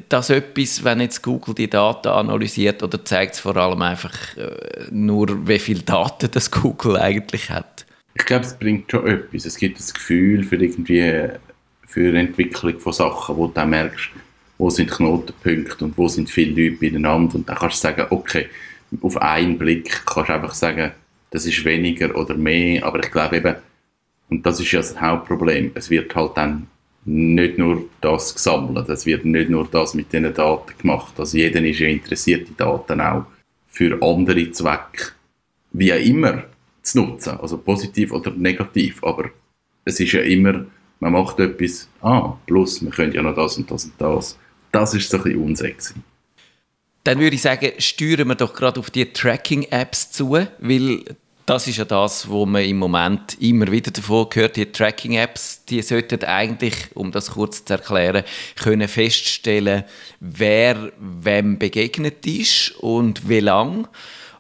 das 0.09 0.31
etwas, 0.31 0.85
wenn 0.85 1.01
jetzt 1.01 1.23
Google 1.23 1.55
die 1.55 1.69
Daten 1.69 2.09
analysiert 2.09 2.83
oder 2.83 3.05
zeigt 3.05 3.35
es 3.35 3.41
vor 3.41 3.57
allem 3.57 3.83
einfach 3.83 4.15
äh, 4.37 4.87
nur, 4.91 5.49
wie 5.49 5.59
viele 5.59 5.83
Daten 5.83 6.31
das 6.31 6.51
Google 6.51 6.97
eigentlich 6.97 7.51
hat? 7.51 7.87
Ich 8.15 8.25
glaube, 8.25 8.45
es 8.45 8.57
bringt 8.57 8.91
schon 8.91 9.07
etwas. 9.07 9.47
Es 9.47 9.57
gibt 9.57 9.79
das 9.79 9.93
Gefühl 9.93 10.45
für 10.45 10.57
irgendwie 10.57 11.29
für 11.87 12.17
Entwicklung 12.17 12.79
von 12.79 12.93
Sachen, 12.93 13.37
wo 13.37 13.49
du 13.49 13.53
dann 13.55 13.71
merkst, 13.71 14.11
wo 14.59 14.71
sind 14.71 14.91
Knotenpunkte 14.91 15.85
und 15.85 15.99
wo 15.99 16.07
sind 16.07 16.31
viele 16.31 16.69
Leute 16.69 16.81
beieinander 16.81 17.35
und 17.35 17.49
dann 17.49 17.57
kannst 17.57 17.83
du 17.83 17.89
sagen, 17.89 18.07
okay, 18.11 18.49
auf 19.01 19.17
einen 19.21 19.59
Blick 19.59 20.03
kannst 20.07 20.29
du 20.29 20.35
einfach 20.35 20.55
sagen, 20.55 20.93
das 21.31 21.47
ist 21.47 21.65
weniger 21.65 22.15
oder 22.17 22.35
mehr, 22.35 22.85
aber 22.85 23.01
ich 23.01 23.11
glaube 23.11 23.39
eben, 23.39 23.57
und 24.29 24.47
das 24.47 24.61
ist 24.61 24.71
ja 24.71 24.81
das 24.81 25.01
Hauptproblem, 25.01 25.73
es 25.75 25.91
wird 25.91 26.15
halt 26.15 26.37
dann 26.37 26.69
nicht 27.11 27.59
nur 27.59 27.87
das 28.01 28.35
gesammelt, 28.35 28.89
es 28.89 29.05
wird 29.05 29.25
nicht 29.25 29.51
nur 29.51 29.67
das 29.67 29.95
mit 29.95 30.13
diesen 30.13 30.33
Daten 30.33 30.79
gemacht. 30.79 31.15
Also 31.19 31.37
jeder 31.37 31.61
ist 31.63 31.81
ja 31.81 31.89
interessiert, 31.89 32.49
die 32.49 32.57
Daten 32.57 33.01
auch 33.01 33.25
für 33.67 34.01
andere 34.01 34.51
Zwecke, 34.53 35.13
wie 35.73 35.93
auch 35.93 35.99
immer, 35.99 36.45
zu 36.83 37.03
nutzen. 37.03 37.39
Also 37.41 37.59
positiv 37.59 38.13
oder 38.13 38.31
negativ. 38.31 39.03
Aber 39.03 39.31
es 39.85 39.99
ist 39.99 40.13
ja 40.13 40.21
immer, 40.21 40.67
man 41.01 41.13
macht 41.13 41.41
etwas, 41.41 41.89
ah, 42.01 42.37
plus, 42.47 42.81
wir 42.83 42.91
können 42.91 43.13
ja 43.13 43.23
noch 43.23 43.35
das 43.35 43.59
und 43.59 43.69
das 43.71 43.87
und 43.87 43.95
das. 43.99 44.39
Das 44.71 44.95
ist 44.95 45.11
so 45.11 45.17
ein 45.17 45.23
bisschen 45.25 45.43
unsexy. 45.43 45.95
Dann 47.03 47.19
würde 47.19 47.35
ich 47.35 47.43
sagen, 47.43 47.73
steuern 47.79 48.29
wir 48.29 48.35
doch 48.37 48.55
gerade 48.55 48.79
auf 48.79 48.91
die 48.91 49.07
Tracking-Apps 49.13 50.13
zu, 50.13 50.31
weil 50.31 51.05
das 51.51 51.67
ist 51.67 51.79
ja 51.79 51.85
das, 51.85 52.29
wo 52.29 52.47
man 52.47 52.63
im 52.63 52.79
Moment 52.79 53.37
immer 53.43 53.73
wieder 53.73 53.91
davon 53.91 54.29
hört. 54.33 54.55
Die 54.55 54.71
Tracking-Apps, 54.71 55.65
die 55.65 55.83
sollten 55.83 56.23
eigentlich, 56.23 56.75
um 56.95 57.11
das 57.11 57.33
kurz 57.33 57.65
zu 57.65 57.73
erklären, 57.73 58.23
können 58.55 58.87
feststellen, 58.87 59.83
wer 60.21 60.93
wem 61.01 61.59
begegnet 61.59 62.25
ist 62.25 62.77
und 62.77 63.29
wie 63.29 63.41
lang. 63.41 63.89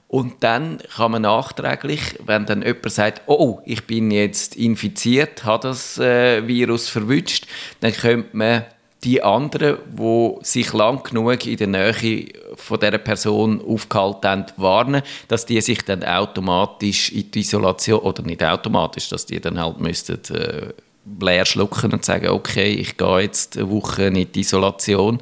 Und 0.06 0.44
dann 0.44 0.78
kann 0.94 1.10
man 1.10 1.22
nachträglich, 1.22 2.00
wenn 2.24 2.46
dann 2.46 2.62
jemand 2.62 2.92
sagt, 2.92 3.22
oh, 3.26 3.58
ich 3.64 3.88
bin 3.88 4.12
jetzt 4.12 4.54
infiziert, 4.54 5.44
hat 5.44 5.64
das 5.64 5.98
äh, 5.98 6.46
Virus 6.46 6.88
verwünscht, 6.88 7.48
dann 7.80 7.92
könnte 7.92 8.36
man 8.36 8.66
die 9.04 9.22
anderen, 9.22 9.78
die 9.98 10.34
sich 10.42 10.72
lang 10.72 11.02
genug 11.02 11.46
in 11.46 11.56
der 11.56 11.66
Nähe 11.66 12.26
von 12.56 12.78
dieser 12.78 12.98
Person 12.98 13.62
aufgehalten 13.66 14.30
haben, 14.30 14.46
warnen, 14.56 15.02
dass 15.28 15.46
die 15.46 15.60
sich 15.60 15.82
dann 15.84 16.04
automatisch 16.04 17.10
in 17.12 17.30
die 17.30 17.40
Isolation, 17.40 18.00
oder 18.00 18.22
nicht 18.22 18.44
automatisch, 18.44 19.08
dass 19.08 19.26
die 19.26 19.40
dann 19.40 19.58
halt 19.58 19.80
müssten, 19.80 20.20
äh, 20.34 20.72
leer 21.18 21.46
schlucken 21.46 21.92
und 21.92 22.04
sagen, 22.04 22.28
okay, 22.28 22.72
ich 22.72 22.96
gehe 22.96 23.20
jetzt 23.20 23.56
eine 23.56 23.70
Woche 23.70 24.04
in 24.04 24.30
die 24.30 24.40
Isolation 24.40 25.20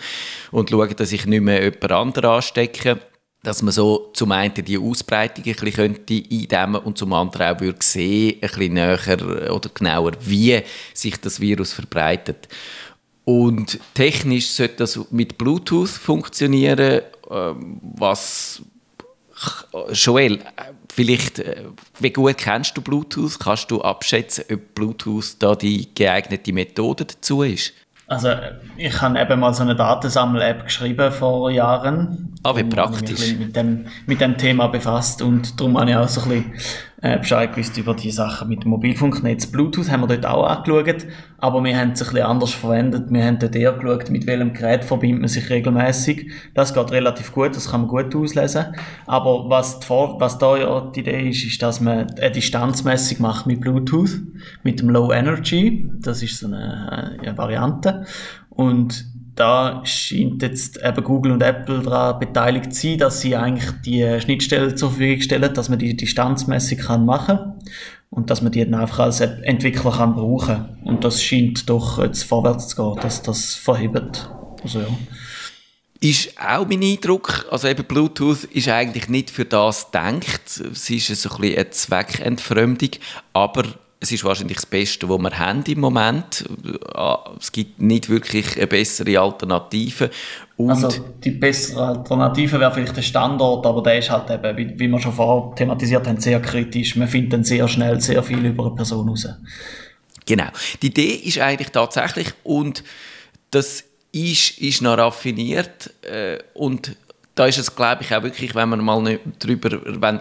und 0.50 0.70
schaue, 0.70 0.88
dass 0.88 1.12
ich 1.12 1.24
nicht 1.26 1.42
mehr 1.42 1.62
jemand 1.62 1.92
anderen 1.92 2.30
anstecke 2.30 2.98
dass 3.42 3.62
man 3.62 3.72
so 3.72 4.10
zum 4.14 4.32
einen 4.32 4.52
die 4.54 4.78
Ausbreitung 4.78 5.44
ein 5.44 5.52
bisschen 5.52 5.72
könnte 5.72 6.22
eindämmen 6.30 6.82
und 6.82 6.98
zum 6.98 7.12
anderen 7.12 7.54
auch 7.54 7.60
würde 7.60 7.78
sehen, 7.80 8.34
ein 8.34 8.40
bisschen 8.40 8.74
näher 8.74 9.52
oder 9.52 9.70
genauer, 9.72 10.12
wie 10.20 10.60
sich 10.92 11.20
das 11.20 11.40
Virus 11.40 11.72
verbreitet. 11.72 12.48
Und 13.28 13.78
technisch 13.92 14.48
sollte 14.52 14.76
das 14.76 14.98
mit 15.10 15.36
Bluetooth 15.36 15.90
funktionieren, 15.90 17.02
ähm, 17.30 17.78
was 17.82 18.62
Joel, 19.92 20.38
vielleicht, 20.90 21.38
äh, 21.38 21.64
wie 22.00 22.10
gut 22.10 22.38
kennst 22.38 22.78
du 22.78 22.80
Bluetooth? 22.80 23.38
Kannst 23.38 23.70
du 23.70 23.82
abschätzen, 23.82 24.44
ob 24.50 24.74
Bluetooth 24.74 25.36
da 25.40 25.54
die 25.54 25.94
geeignete 25.94 26.54
Methode 26.54 27.04
dazu 27.04 27.42
ist? 27.42 27.74
Also 28.06 28.30
ich 28.78 28.98
habe 29.02 29.20
eben 29.20 29.40
mal 29.40 29.52
so 29.52 29.62
eine 29.62 29.76
Datensammel-App 29.76 30.64
geschrieben 30.64 31.12
vor 31.12 31.50
Jahren. 31.50 32.34
Ah, 32.44 32.56
wie 32.56 32.64
praktisch. 32.64 33.20
Mich 33.20 33.38
mit 33.38 33.54
dem, 33.54 33.88
mit 34.06 34.22
dem 34.22 34.38
Thema 34.38 34.68
befasst 34.68 35.20
und 35.20 35.60
darum 35.60 35.78
habe 35.78 35.90
ich 35.90 35.96
auch 35.96 36.08
so 36.08 36.22
ein 36.22 36.28
bisschen 36.30 36.54
äh, 37.00 37.18
Bescheid 37.18 37.52
gewusst 37.54 37.78
über 37.78 37.94
die 37.94 38.11
Sachen 38.11 38.48
mit 38.48 38.64
dem 38.64 38.70
Mobilfunknetz. 38.70 39.46
Bluetooth 39.46 39.90
haben 39.90 40.00
wir 40.00 40.08
dort 40.08 40.26
auch 40.26 40.44
angeschaut, 40.44 41.06
aber 41.38 41.62
wir 41.62 41.78
haben 41.78 41.92
es 41.92 42.02
ein 42.02 42.08
bisschen 42.08 42.26
anders 42.26 42.52
verwendet. 42.52 43.11
Wir 43.11 43.24
haben 43.24 43.38
dort 43.38 43.54
eher 43.54 43.72
geschaut, 43.72 44.11
mit 44.11 44.26
welchem 44.26 44.52
Gerät 44.52 44.84
verbindet 44.84 45.20
man 45.20 45.28
sich 45.28 45.48
regelmäßig. 45.48 46.30
Das 46.54 46.74
geht 46.74 46.90
relativ 46.90 47.32
gut, 47.32 47.54
das 47.54 47.70
kann 47.70 47.82
man 47.82 47.88
gut 47.88 48.14
auslesen. 48.16 48.66
Aber 49.06 49.48
was, 49.48 49.78
die, 49.78 49.88
was 49.88 50.38
da 50.38 50.56
ja 50.56 50.90
die 50.94 51.00
Idee 51.00 51.30
ist, 51.30 51.44
ist, 51.44 51.62
dass 51.62 51.80
man 51.80 52.11
eine 52.11 52.30
Distanzmessung 52.32 53.22
macht 53.22 53.46
mit 53.46 53.61
Bluetooth, 53.61 54.20
mit 54.64 54.80
dem 54.80 54.90
Low 54.90 55.12
Energy. 55.12 55.88
Das 56.00 56.22
ist 56.22 56.38
so 56.38 56.46
eine, 56.46 57.16
eine 57.20 57.38
Variante. 57.38 58.06
Und 58.50 59.04
da 59.38 59.83
scheint 59.85 60.42
jetzt 60.42 60.81
eben 60.83 61.05
Google 61.05 61.33
und 61.33 61.42
Apple 61.42 61.81
daran 61.81 62.18
beteiligt 62.18 62.74
zu 62.74 62.88
sein, 62.88 62.98
dass 62.98 63.20
sie 63.20 63.37
eigentlich 63.37 63.70
die 63.85 64.20
Schnittstelle 64.20 64.74
zur 64.74 64.90
Verfügung 64.90 65.20
stellen, 65.20 65.55
dass 65.55 65.68
man 65.68 65.79
die 65.79 65.96
Distanzmessung 65.96 66.79
kann 66.79 67.05
machen 67.05 67.55
und 68.11 68.31
dass 68.31 68.42
man 68.42 68.51
die 68.51 68.64
dann 68.64 68.81
einfach 68.81 69.01
als 69.01 69.20
Entwickler 69.20 69.92
kann 69.92 70.14
brauchen. 70.14 70.79
Und 70.85 71.05
das 71.05 71.22
scheint 71.22 71.68
doch 71.70 72.03
jetzt 72.03 72.24
vorwärts 72.24 72.68
zu 72.68 72.77
gehen, 72.77 73.01
dass 73.01 73.22
das 73.22 73.55
verhebt. 73.55 74.29
Also, 74.62 74.81
ja. 74.81 74.88
Ist 76.01 76.31
auch 76.40 76.66
mein 76.68 76.83
Eindruck, 76.83 77.46
also 77.51 77.66
eben 77.66 77.85
Bluetooth 77.85 78.44
ist 78.44 78.68
eigentlich 78.68 79.09
nicht 79.09 79.31
für 79.31 79.44
das 79.44 79.87
gedacht. 79.87 80.42
Es 80.46 80.90
ist 80.90 81.09
so 81.09 81.31
ein 81.31 81.40
bisschen 81.40 81.57
eine 81.57 81.70
Zweckentfremdung, 81.70 82.90
aber 83.33 83.64
es 84.00 84.12
ist 84.12 84.24
wahrscheinlich 84.24 84.58
das 84.58 84.66
Beste, 84.66 85.08
was 85.08 85.18
wir 85.18 85.38
haben 85.38 85.64
im 85.66 85.80
Moment. 85.80 86.44
Ah, 86.94 87.32
es 87.38 87.50
gibt 87.50 87.80
nicht 87.80 88.08
wirklich 88.08 88.56
eine 88.56 88.68
bessere 88.68 89.20
Alternative. 89.20 90.11
Und 90.56 90.70
also 90.70 90.88
die 91.22 91.32
bessere 91.32 91.87
Alternative 91.87 92.61
wäre 92.61 92.72
vielleicht 92.72 92.96
der 92.96 93.02
Standort, 93.02 93.66
aber 93.66 93.82
der 93.82 93.98
ist 93.98 94.11
halt 94.11 94.30
eben, 94.30 94.56
wie, 94.56 94.78
wie 94.78 94.88
wir 94.88 95.00
schon 95.00 95.12
vorher 95.12 95.54
thematisiert 95.56 96.06
haben, 96.06 96.20
sehr 96.20 96.40
kritisch. 96.40 96.94
Man 96.94 97.08
findet 97.08 97.32
dann 97.32 97.44
sehr 97.44 97.66
schnell 97.66 98.00
sehr 98.00 98.22
viel 98.22 98.44
über 98.44 98.66
eine 98.66 98.74
Person 98.76 99.08
raus. 99.08 99.26
Genau. 100.26 100.48
Die 100.82 100.88
Idee 100.88 101.14
ist 101.24 101.40
eigentlich 101.40 101.70
tatsächlich, 101.70 102.28
und 102.44 102.84
das 103.50 103.84
ist, 104.12 104.58
ist 104.58 104.80
noch 104.80 104.96
raffiniert 104.96 105.92
äh, 106.02 106.38
und 106.54 106.96
da 107.38 107.46
ist 107.46 107.59
es, 107.59 107.77
glaube 107.77 108.03
ich, 108.03 108.12
auch 108.12 108.24
wirklich, 108.24 108.55
wenn 108.57 108.68
man 108.68 108.85
mal 108.85 109.01
nicht 109.01 109.20
darüber 109.38 109.70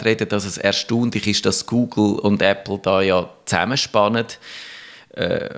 reden 0.06 0.30
dass 0.30 0.46
es 0.46 0.58
erstaunlich 0.58 1.26
ist, 1.26 1.46
dass 1.48 1.66
Google 1.66 2.20
und 2.20 2.44
Apple 2.44 2.80
da 2.82 3.02
ja 3.02 3.28
zusammenspannen, 3.46 4.28
äh, 5.16 5.50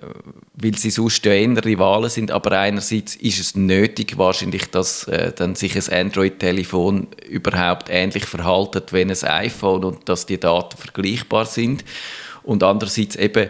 weil 0.54 0.78
sie 0.78 0.90
sonst 0.90 1.26
ja 1.26 1.34
eher 1.34 1.66
Rivalen 1.66 2.10
sind, 2.10 2.32
aber 2.32 2.58
einerseits 2.58 3.16
ist 3.16 3.42
es 3.42 3.56
nötig 3.56 4.18
wahrscheinlich, 4.18 4.68
dass 4.68 5.04
äh, 5.10 5.34
dann 5.34 5.56
sich 5.56 5.76
ein 5.76 6.06
Android-Telefon 6.06 7.08
überhaupt 7.28 7.90
ähnlich 7.90 8.26
verhaltet 8.26 8.94
wie 8.94 9.02
ein 9.02 9.12
iPhone 9.12 9.84
und 9.84 10.08
dass 10.08 10.26
die 10.26 10.40
Daten 10.40 10.78
vergleichbar 10.78 11.46
sind. 11.46 11.84
Und 12.44 12.64
andererseits 12.64 13.18
eben 13.18 13.50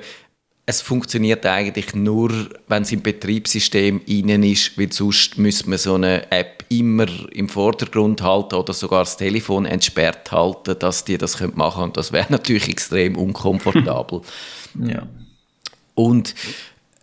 es 0.65 0.82
funktioniert 0.82 1.48
eigentlich 1.48 1.95
nur, 1.95 2.32
wenn 2.67 2.84
es 2.84 2.91
im 2.91 3.02
Betriebssystem 3.02 4.02
innen 4.06 4.43
ist, 4.43 4.78
weil 4.78 4.93
sonst 4.93 5.39
müsste 5.39 5.67
man 5.67 5.80
so 5.80 5.95
eine 5.95 6.32
App 6.32 6.59
immer 6.69 7.08
im 7.32 7.49
Vordergrund 7.49 8.21
halten 8.21 8.55
oder 8.55 8.73
sogar 8.73 9.01
das 9.01 9.17
Telefon 9.17 9.65
entsperrt 9.65 10.32
halten, 10.32 10.77
dass 10.77 11.03
die 11.03 11.17
das 11.17 11.39
machen 11.39 11.55
können. 11.55 11.84
Und 11.86 11.97
das 11.97 12.12
wäre 12.12 12.27
natürlich 12.29 12.69
extrem 12.69 13.15
unkomfortabel. 13.15 14.21
ja. 14.84 15.08
Und 15.95 16.36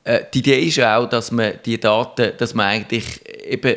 äh, 0.04 0.24
die 0.32 0.38
Idee 0.38 0.60
ist 0.60 0.80
auch, 0.80 1.08
dass 1.08 1.32
man 1.32 1.54
die 1.64 1.78
Daten, 1.78 2.32
dass 2.38 2.54
man 2.54 2.66
eigentlich 2.66 3.20
eben 3.44 3.76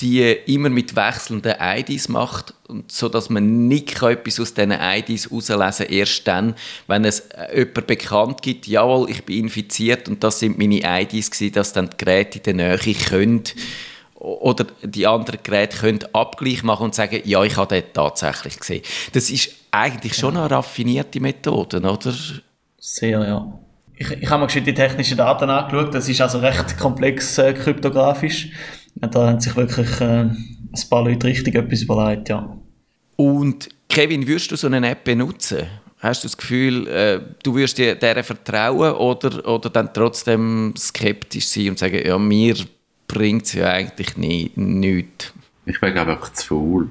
die 0.00 0.32
immer 0.46 0.68
mit 0.68 0.96
wechselnden 0.96 1.54
IDs 1.60 2.08
macht, 2.08 2.54
so 2.88 3.08
dass 3.08 3.30
man 3.30 3.68
nicht 3.68 4.02
etwas 4.02 4.40
aus 4.40 4.52
diesen 4.52 4.72
IDs 4.72 5.30
herauslesen 5.30 5.86
kann, 5.86 5.94
erst 5.94 6.26
dann, 6.26 6.54
wenn 6.88 7.04
es 7.04 7.20
äh, 7.20 7.60
jemand 7.60 7.86
bekannt 7.86 8.42
gibt, 8.42 8.66
jawohl, 8.66 9.08
ich 9.10 9.24
bin 9.24 9.44
infiziert 9.44 10.08
und 10.08 10.24
das 10.24 10.40
sind 10.40 10.58
meine 10.58 10.80
IDs 10.82 11.30
gewesen, 11.30 11.52
dass 11.52 11.72
dann 11.72 11.90
die 11.90 11.96
Geräte 11.98 12.38
in 12.38 12.58
der 12.58 12.76
Nähe 12.78 12.94
können 12.94 13.44
oder 14.22 14.66
die 14.82 15.06
anderen 15.06 15.40
Geräte 15.42 15.76
können 15.78 15.98
Abgleich 16.12 16.62
machen 16.62 16.84
und 16.84 16.94
sagen, 16.94 17.20
ja, 17.24 17.42
ich 17.42 17.56
habe 17.56 17.74
den 17.74 17.92
tatsächlich 17.92 18.58
gesehen. 18.58 18.82
Das 19.12 19.30
ist 19.30 19.50
eigentlich 19.72 20.14
schon 20.14 20.36
eine 20.36 20.48
raffinierte 20.48 21.18
Methode, 21.20 21.78
oder? 21.78 22.14
Sehr, 22.78 23.20
ja. 23.20 23.58
Ich, 23.96 24.10
ich 24.10 24.30
habe 24.30 24.46
mir 24.46 24.62
die 24.62 24.74
technischen 24.74 25.16
Daten 25.16 25.50
angeschaut, 25.50 25.92
das 25.94 26.08
ist 26.08 26.20
also 26.20 26.38
recht 26.38 26.78
komplex 26.78 27.36
äh, 27.38 27.52
kryptografisch. 27.52 28.50
Da 28.94 29.28
haben 29.28 29.40
sich 29.40 29.56
wirklich 29.56 30.00
äh, 30.00 30.04
ein 30.24 30.88
paar 30.88 31.04
Leute 31.04 31.26
richtig 31.26 31.56
etwas 31.56 31.82
überlegt, 31.82 32.28
ja. 32.28 32.56
Und 33.16 33.68
Kevin, 33.88 34.26
würdest 34.26 34.52
du 34.52 34.56
so 34.56 34.68
eine 34.68 34.88
App 34.88 35.04
benutzen? 35.04 35.66
Hast 35.98 36.22
du 36.22 36.28
das 36.28 36.36
Gefühl, 36.36 36.86
äh, 36.88 37.20
du 37.42 37.54
würdest 37.54 37.78
dir 37.78 37.94
der 37.96 38.22
vertrauen 38.22 38.92
oder, 38.92 39.46
oder 39.48 39.68
dann 39.70 39.92
trotzdem 39.92 40.74
skeptisch 40.76 41.48
sein 41.48 41.70
und 41.70 41.78
sagen, 41.78 42.00
ja, 42.04 42.18
mir 42.18 42.56
bringt 43.12 43.44
es 43.44 43.52
ja 43.52 43.68
eigentlich 43.68 44.16
nie, 44.16 44.50
nichts? 44.56 45.32
Ich 45.66 45.80
bin 45.80 45.96
einfach 45.96 46.32
zu 46.32 46.46
faul. 46.46 46.90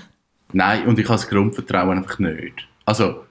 Nein, 0.52 0.86
und 0.86 0.98
ich 0.98 1.06
habe 1.06 1.18
das 1.18 1.28
Grundvertrauen 1.28 1.98
einfach 1.98 2.18
nicht. 2.18 2.68
Also, 2.84 3.24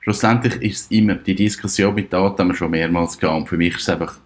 schlussendlich 0.00 0.60
ist 0.60 0.80
es 0.80 0.90
immer, 0.90 1.14
die 1.14 1.34
Diskussion 1.34 1.94
mit 1.94 2.12
Daten 2.12 2.38
haben 2.38 2.48
wir 2.48 2.54
schon 2.54 2.70
mehrmals 2.70 3.18
gehabt. 3.18 3.48
Für 3.48 3.56
mich 3.56 3.74
ist 3.74 3.82
es 3.82 3.88
einfach 3.88 4.18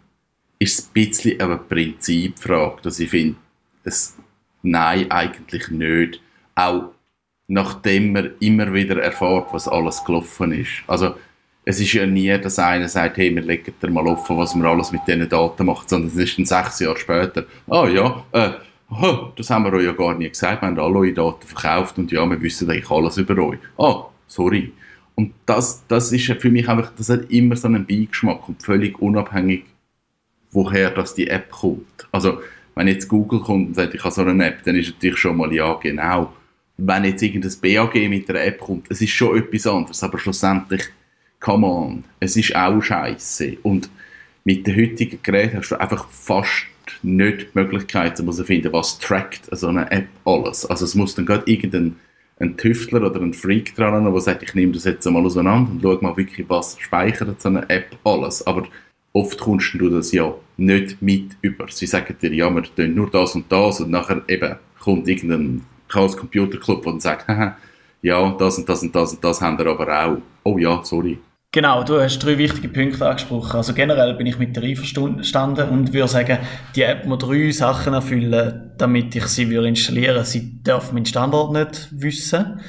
ist 0.59 0.79
es 0.79 0.87
ein 0.87 0.93
bisschen 0.93 1.41
eine 1.41 1.57
Prinzipfrage, 1.57 2.83
dass 2.83 2.99
ich 2.99 3.11
finde, 3.11 3.37
es, 3.85 4.17
nein, 4.63 5.09
eigentlich 5.11 5.69
nicht. 5.71 6.21
Auch 6.55 6.91
nachdem 7.47 8.13
man 8.13 8.33
immer 8.41 8.73
wieder 8.73 9.01
erfährt, 9.01 9.53
was 9.53 9.69
alles 9.69 10.05
gelaufen 10.05 10.53
ist. 10.53 10.83
Also, 10.87 11.15
es 11.69 11.79
ist 11.81 11.93
ja 11.93 12.07
nie, 12.07 12.37
dass 12.39 12.59
einer 12.59 12.89
sagt, 12.89 13.19
hey, 13.19 13.35
wir 13.35 13.43
legen 13.43 13.75
dir 13.83 13.91
mal 13.91 14.07
offen, 14.07 14.39
was 14.39 14.55
man 14.55 14.67
alles 14.67 14.91
mit 14.91 15.03
diesen 15.07 15.29
Daten 15.29 15.67
macht, 15.67 15.91
sondern 15.91 16.09
es 16.09 16.17
ist 16.17 16.39
dann 16.39 16.47
sechs 16.47 16.81
Jahre 16.81 16.97
später, 16.97 17.45
ah 17.69 17.83
oh, 17.83 17.87
ja, 17.87 18.25
äh, 18.33 18.53
das 19.37 19.51
haben 19.51 19.67
wir 19.67 19.75
euch 19.75 19.85
ja 19.85 19.93
gar 19.93 20.15
nicht 20.15 20.33
gesagt, 20.33 20.63
wir 20.63 20.67
haben 20.67 20.79
alle 20.79 20.95
eure 20.95 21.13
Daten 21.13 21.47
verkauft 21.47 21.99
und 21.99 22.11
ja, 22.11 22.25
wir 22.25 22.41
wissen 22.41 22.71
eigentlich 22.71 22.91
alles 22.91 23.19
über 23.19 23.37
euch. 23.37 23.59
Ah, 23.77 23.91
oh, 23.91 24.07
sorry. 24.27 24.73
Und 25.15 25.35
das, 25.45 25.85
das 25.87 26.11
ist 26.11 26.33
für 26.41 26.51
mich 26.51 26.67
einfach, 26.67 26.91
das 26.97 27.11
hat 27.11 27.31
immer 27.31 27.55
so 27.55 27.69
einen 27.69 27.85
Beigeschmack 27.85 28.49
und 28.49 28.63
völlig 28.63 28.99
unabhängig 29.03 29.65
woher 30.53 30.89
das 30.91 31.15
die 31.15 31.29
App 31.29 31.51
kommt. 31.51 32.09
Also, 32.11 32.41
wenn 32.77 32.89
jetzt 32.89 33.09
Google 33.09 33.41
kommt 33.41 33.69
und 33.69 33.75
sagt, 33.75 33.93
ich 33.93 34.03
habe 34.03 34.15
so 34.15 34.23
eine 34.23 34.47
App, 34.47 34.63
dann 34.63 34.75
ist 34.75 34.95
natürlich 34.95 35.19
schon 35.19 35.37
mal 35.37 35.53
ja, 35.53 35.75
genau. 35.75 36.33
Wenn 36.79 37.05
jetzt 37.05 37.23
irgendein 37.23 37.53
BAG 37.61 37.95
mit 38.09 38.31
einer 38.31 38.43
App 38.43 38.59
kommt, 38.59 38.87
es 38.91 39.03
ist 39.03 39.11
schon 39.11 39.37
etwas 39.37 39.67
anderes, 39.67 40.03
aber 40.03 40.19
schlussendlich, 40.19 40.89
come 41.40 41.66
on, 41.66 42.05
es 42.20 42.37
ist 42.37 42.55
auch 42.55 42.81
scheiße. 42.81 43.59
Und 43.62 43.90
mit 44.44 44.66
den 44.66 44.77
heutigen 44.77 45.18
Geräten 45.22 45.59
hast 45.59 45.70
du 45.70 45.81
einfach 45.81 46.09
fast 46.09 46.66
nicht 47.03 47.42
die 47.42 47.59
Möglichkeit, 47.59 48.16
zu 48.16 48.33
finden, 48.44 48.72
was 48.72 48.98
trackt 48.98 49.48
so 49.53 49.68
eine 49.68 49.90
App 49.90 50.09
alles. 50.24 50.64
Also 50.66 50.85
es 50.85 50.94
muss 50.94 51.14
dann 51.14 51.27
gerade 51.27 51.51
irgendein 51.51 51.96
ein 52.40 52.57
Tüftler 52.57 53.03
oder 53.03 53.20
ein 53.20 53.35
Freak 53.35 53.74
dran 53.74 53.94
haben, 53.94 54.12
der 54.12 54.20
sagt, 54.20 54.42
ich 54.42 54.55
nehme 54.55 54.72
das 54.72 54.85
jetzt 54.85 55.07
einmal 55.07 55.24
auseinander 55.24 55.72
und 55.72 55.83
schaue 55.83 55.98
mal 56.01 56.16
wirklich, 56.16 56.48
was 56.48 56.79
speichert 56.79 57.40
so 57.40 57.48
eine 57.48 57.68
App 57.68 57.96
alles. 58.05 58.46
Aber 58.46 58.64
oft 59.12 59.38
kommst 59.38 59.74
du 59.74 59.88
das 59.88 60.12
ja 60.12 60.35
nicht 60.57 61.03
mit 61.03 61.37
über. 61.42 61.66
Sie 61.68 61.87
sagen 61.87 62.14
dir, 62.20 62.33
ja, 62.33 62.48
wir 62.51 62.62
tun 62.62 62.94
nur 62.94 63.11
das 63.11 63.35
und 63.35 63.51
das 63.51 63.81
und 63.81 63.90
nachher 63.90 64.22
eben 64.29 64.57
kommt 64.79 65.09
irgendein 65.09 65.64
Chaos 65.88 66.16
Computer 66.16 66.59
Club, 66.59 66.85
der 66.85 67.01
sagt, 67.01 67.27
ja, 68.03 68.31
das 68.38 68.59
und 68.59 68.68
das 68.68 68.83
und 68.83 68.94
das 68.94 69.14
und 69.14 69.24
das 69.24 69.40
haben 69.40 69.59
wir 69.59 69.66
aber 69.66 70.07
auch. 70.07 70.18
Oh 70.44 70.59
ja, 70.59 70.81
sorry. 70.85 71.18
Genau, 71.51 71.83
du 71.83 72.01
hast 72.01 72.19
drei 72.19 72.37
wichtige 72.37 72.69
Punkte 72.69 73.09
angesprochen. 73.09 73.57
Also 73.57 73.73
generell 73.73 74.15
bin 74.15 74.27
ich 74.27 74.39
mit 74.39 74.55
dir 74.55 74.63
einverstanden 74.63 75.69
und 75.71 75.95
würde 75.95 76.09
sagen, 76.09 76.39
die 76.77 76.83
App 76.83 77.07
muss 77.07 77.21
drei 77.21 77.51
Sachen 77.53 77.95
erfüllen, 77.95 78.73
damit 78.77 79.17
ich 79.17 79.25
sie 79.27 79.45
installieren 79.55 80.17
würde. 80.17 80.25
Sie 80.27 80.63
darf 80.63 80.93
meinen 80.93 81.07
Standort 81.07 81.53
nicht 81.53 81.89
wissen 81.91 82.61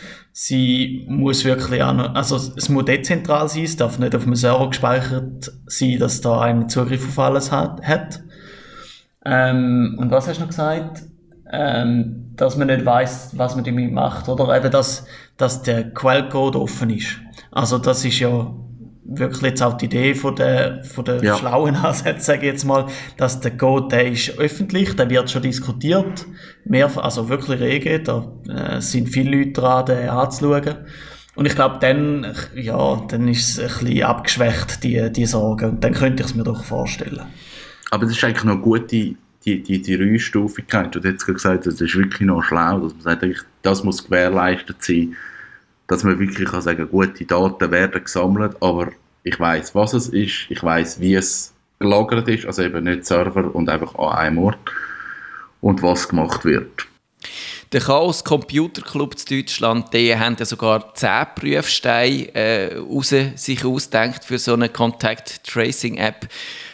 sie 0.42 1.06
muss 1.10 1.44
wirklich 1.44 1.84
auch 1.84 1.94
noch, 1.94 2.16
also 2.16 2.38
es 2.38 2.70
muss 2.70 2.86
dezentral 2.86 3.50
sein, 3.50 3.64
es 3.64 3.76
darf 3.76 4.00
nicht 4.00 4.16
auf 4.16 4.24
einem 4.24 4.36
Server 4.36 4.70
gespeichert 4.70 5.52
sein, 5.66 6.00
dass 6.00 6.22
da 6.22 6.40
ein 6.40 6.70
Zugriff 6.70 7.06
auf 7.10 7.20
alles 7.20 7.52
hat. 7.52 7.82
hat. 7.82 8.22
Ähm, 9.26 9.98
und 10.00 10.12
was 10.12 10.30
hast 10.30 10.38
du 10.38 10.42
noch 10.42 10.50
gesagt? 10.50 11.04
Ähm, 11.52 12.28
dass 12.38 12.56
man 12.56 12.68
nicht 12.68 12.86
weiß, 12.86 13.38
was 13.38 13.56
man 13.56 13.66
damit 13.66 13.92
macht, 13.92 14.30
oder 14.30 14.56
eben, 14.56 14.72
dass, 14.72 15.06
dass 15.36 15.62
der 15.62 15.94
Quellcode 15.94 16.56
offen 16.56 16.92
ist. 16.92 17.18
Also 17.52 17.78
das 17.78 18.06
ist 18.06 18.20
ja 18.20 18.54
wirklich 19.12 19.42
jetzt 19.52 19.62
auch 19.64 19.76
die 19.78 19.86
Idee 19.86 20.14
von 20.16 20.36
der, 20.36 20.84
von 20.84 21.04
der 21.06 21.24
Ja. 21.24 21.36
schlauen 21.38 21.76
Ansätze, 21.76 22.24
sage 22.26 22.40
ich 22.40 22.54
jetzt 22.54 22.66
mal, 22.66 22.86
dass 23.18 23.40
der 23.40 23.58
Code, 23.58 23.88
der 23.90 24.12
ist 24.12 24.38
öffentlich, 24.38 24.96
der 24.96 25.10
wird 25.10 25.30
schon 25.30 25.42
diskutiert, 25.42 26.26
mehr, 26.66 26.92
also 27.04 27.30
wirklich 27.30 27.60
rege, 27.60 28.00
da 28.00 28.32
äh, 28.48 28.82
sind 28.82 29.10
viele 29.10 29.38
Leute 29.38 29.52
dran, 29.54 29.86
den 29.86 30.10
anzuschauen. 30.10 30.76
Und 31.36 31.46
ich 31.46 31.56
glaube, 31.56 31.78
dann, 31.80 32.36
ja, 32.56 33.02
dann 33.08 33.28
ist 33.28 33.58
es 33.58 33.60
ein 33.60 33.86
bisschen 33.86 34.04
abgeschwächt, 34.04 34.84
die, 34.84 35.10
die 35.12 35.26
Sorge. 35.26 35.70
Und 35.70 35.84
dann 35.84 35.94
könnte 35.94 36.22
ich 36.22 36.30
es 36.30 36.36
mir 36.36 36.44
doch 36.44 36.64
vorstellen. 36.66 37.22
Aber 37.92 38.06
das 38.06 38.18
ist 38.18 38.24
eigentlich 38.24 38.44
noch 38.44 38.62
gut, 38.62 38.92
die, 38.92 39.16
die, 39.46 39.64
die, 39.64 39.82
die 39.82 39.98
Dreistufigkeit. 39.98 40.94
Du 40.94 41.00
hast 41.00 41.06
jetzt 41.06 41.26
gesagt, 41.26 41.66
das 41.66 41.80
ist 41.80 41.96
wirklich 41.96 42.28
noch 42.28 42.44
schlau, 42.44 42.80
dass 42.80 42.94
man 42.94 43.02
sagt, 43.02 43.46
das 43.62 43.84
muss 43.84 44.04
gewährleistet 44.04 44.84
sein, 44.84 45.16
dass 45.90 46.04
man 46.04 46.20
wirklich 46.20 46.48
kann 46.48 46.62
sagen, 46.62 46.88
gute 46.90 47.26
Daten 47.26 47.72
werden 47.72 48.04
gesammelt, 48.04 48.56
aber 48.62 48.90
ich 49.24 49.38
weiß, 49.38 49.76
was 49.76 49.94
es 49.94 50.08
ist, 50.08 50.46
ich 50.50 50.64
weiß, 50.64 51.02
wie 51.02 51.16
es 51.16 51.54
gelagert 51.80 52.28
ist, 52.30 52.46
also 52.46 52.62
eben 52.62 52.86
nicht 52.86 53.06
Server 53.06 53.54
und 53.54 53.68
einfach 53.70 53.96
an 53.96 54.18
einem 54.18 54.38
Ort 54.38 54.72
und 55.62 55.82
was 55.82 56.08
gemacht 56.08 56.46
wird. 56.46 56.88
Der 57.72 57.82
Chaos 57.82 58.24
Computer 58.24 58.82
Club 58.82 59.16
in 59.30 59.38
Deutschland, 59.38 59.94
die 59.94 60.16
haben 60.16 60.36
ja 60.40 60.46
sogar 60.46 60.94
10 60.94 61.26
Prüfsteine 61.36 62.34
äh, 62.34 62.78
raus, 62.78 63.14
sich 63.36 63.66
ausgedacht 63.66 64.24
für 64.24 64.38
so 64.40 64.54
eine 64.54 64.70
Contact 64.70 65.44
Tracing 65.44 65.98
App. 65.98 66.28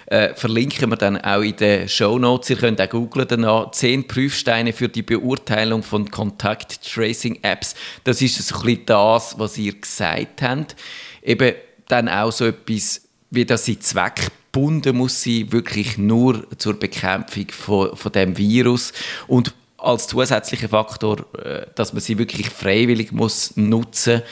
Äh, 0.08 0.36
verlinken 0.36 0.89
wir 0.89 0.98
dann 0.98 1.20
auch 1.20 1.41
in 1.41 1.56
den 1.56 1.89
Show 1.89 2.20
Notes. 2.20 2.52
Ihr 2.52 2.58
könnt 2.58 2.80
auch 2.80 2.89
googlen 2.89 3.28
danach. 3.28 3.72
10 3.72 4.08
Prüfsteine 4.08 4.72
für 4.72 4.88
die 4.88 5.02
Beurteilung 5.02 5.82
von 5.82 6.10
Contact 6.12 6.84
Tracing 6.84 7.39
Apps. 7.41 7.74
Das 8.04 8.22
ist 8.22 8.48
so 8.48 8.56
ein 8.56 8.62
bisschen 8.62 8.86
das, 8.86 9.39
was 9.39 9.58
ihr 9.58 9.74
gesagt 9.74 10.41
habt. 10.41 10.76
Eben 11.24 11.56
dann 11.88 12.08
auch 12.08 12.32
so 12.32 12.46
etwas, 12.46 13.02
wie 13.32 13.46
das 13.46 13.65
sie 13.65 13.80
zweckgebunden 13.80 14.96
muss 14.96 15.24
sein, 15.24 15.52
wirklich 15.52 15.98
nur 15.98 16.46
zur 16.58 16.80
Bekämpfung 16.80 17.48
von, 17.50 17.96
von 17.96 18.12
dem 18.12 18.38
Virus 18.38 18.94
und 19.28 19.54
als 19.78 20.08
zusätzlicher 20.08 20.70
Faktor, 20.70 21.26
äh, 21.44 21.68
dass 21.76 21.94
man 21.94 22.02
sie 22.02 22.18
wirklich 22.18 22.50
freiwillig 22.50 23.12
muss 23.12 23.56
nutzen, 23.56 24.24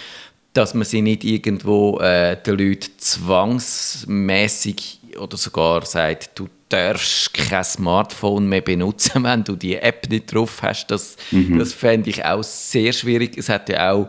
dass 0.54 0.74
man 0.74 0.86
sie 0.86 1.02
nicht 1.02 1.24
irgendwo 1.24 2.00
äh, 2.00 2.42
den 2.42 2.58
Leuten 2.58 2.92
zwangsmäßig 2.98 5.00
oder 5.17 5.38
sogar 5.38 5.86
sagt, 5.86 6.38
du 6.39 6.47
darfst 6.69 7.34
kein 7.34 7.63
Smartphone 7.63 8.47
mehr 8.47 8.62
benutzen, 8.62 9.23
wenn 9.23 9.43
du 9.43 9.56
die 9.56 9.76
App 9.76 10.10
nicht 10.10 10.34
drauf 10.34 10.62
hast. 10.62 10.88
Das, 10.88 11.17
das 11.58 11.73
fände 11.73 12.10
ich 12.10 12.23
auch 12.26 12.43
sehr 12.43 12.93
schwierig. 12.93 13.38
Es 13.38 13.49
hat 13.49 13.69
ja 13.69 13.91
auch 13.91 14.08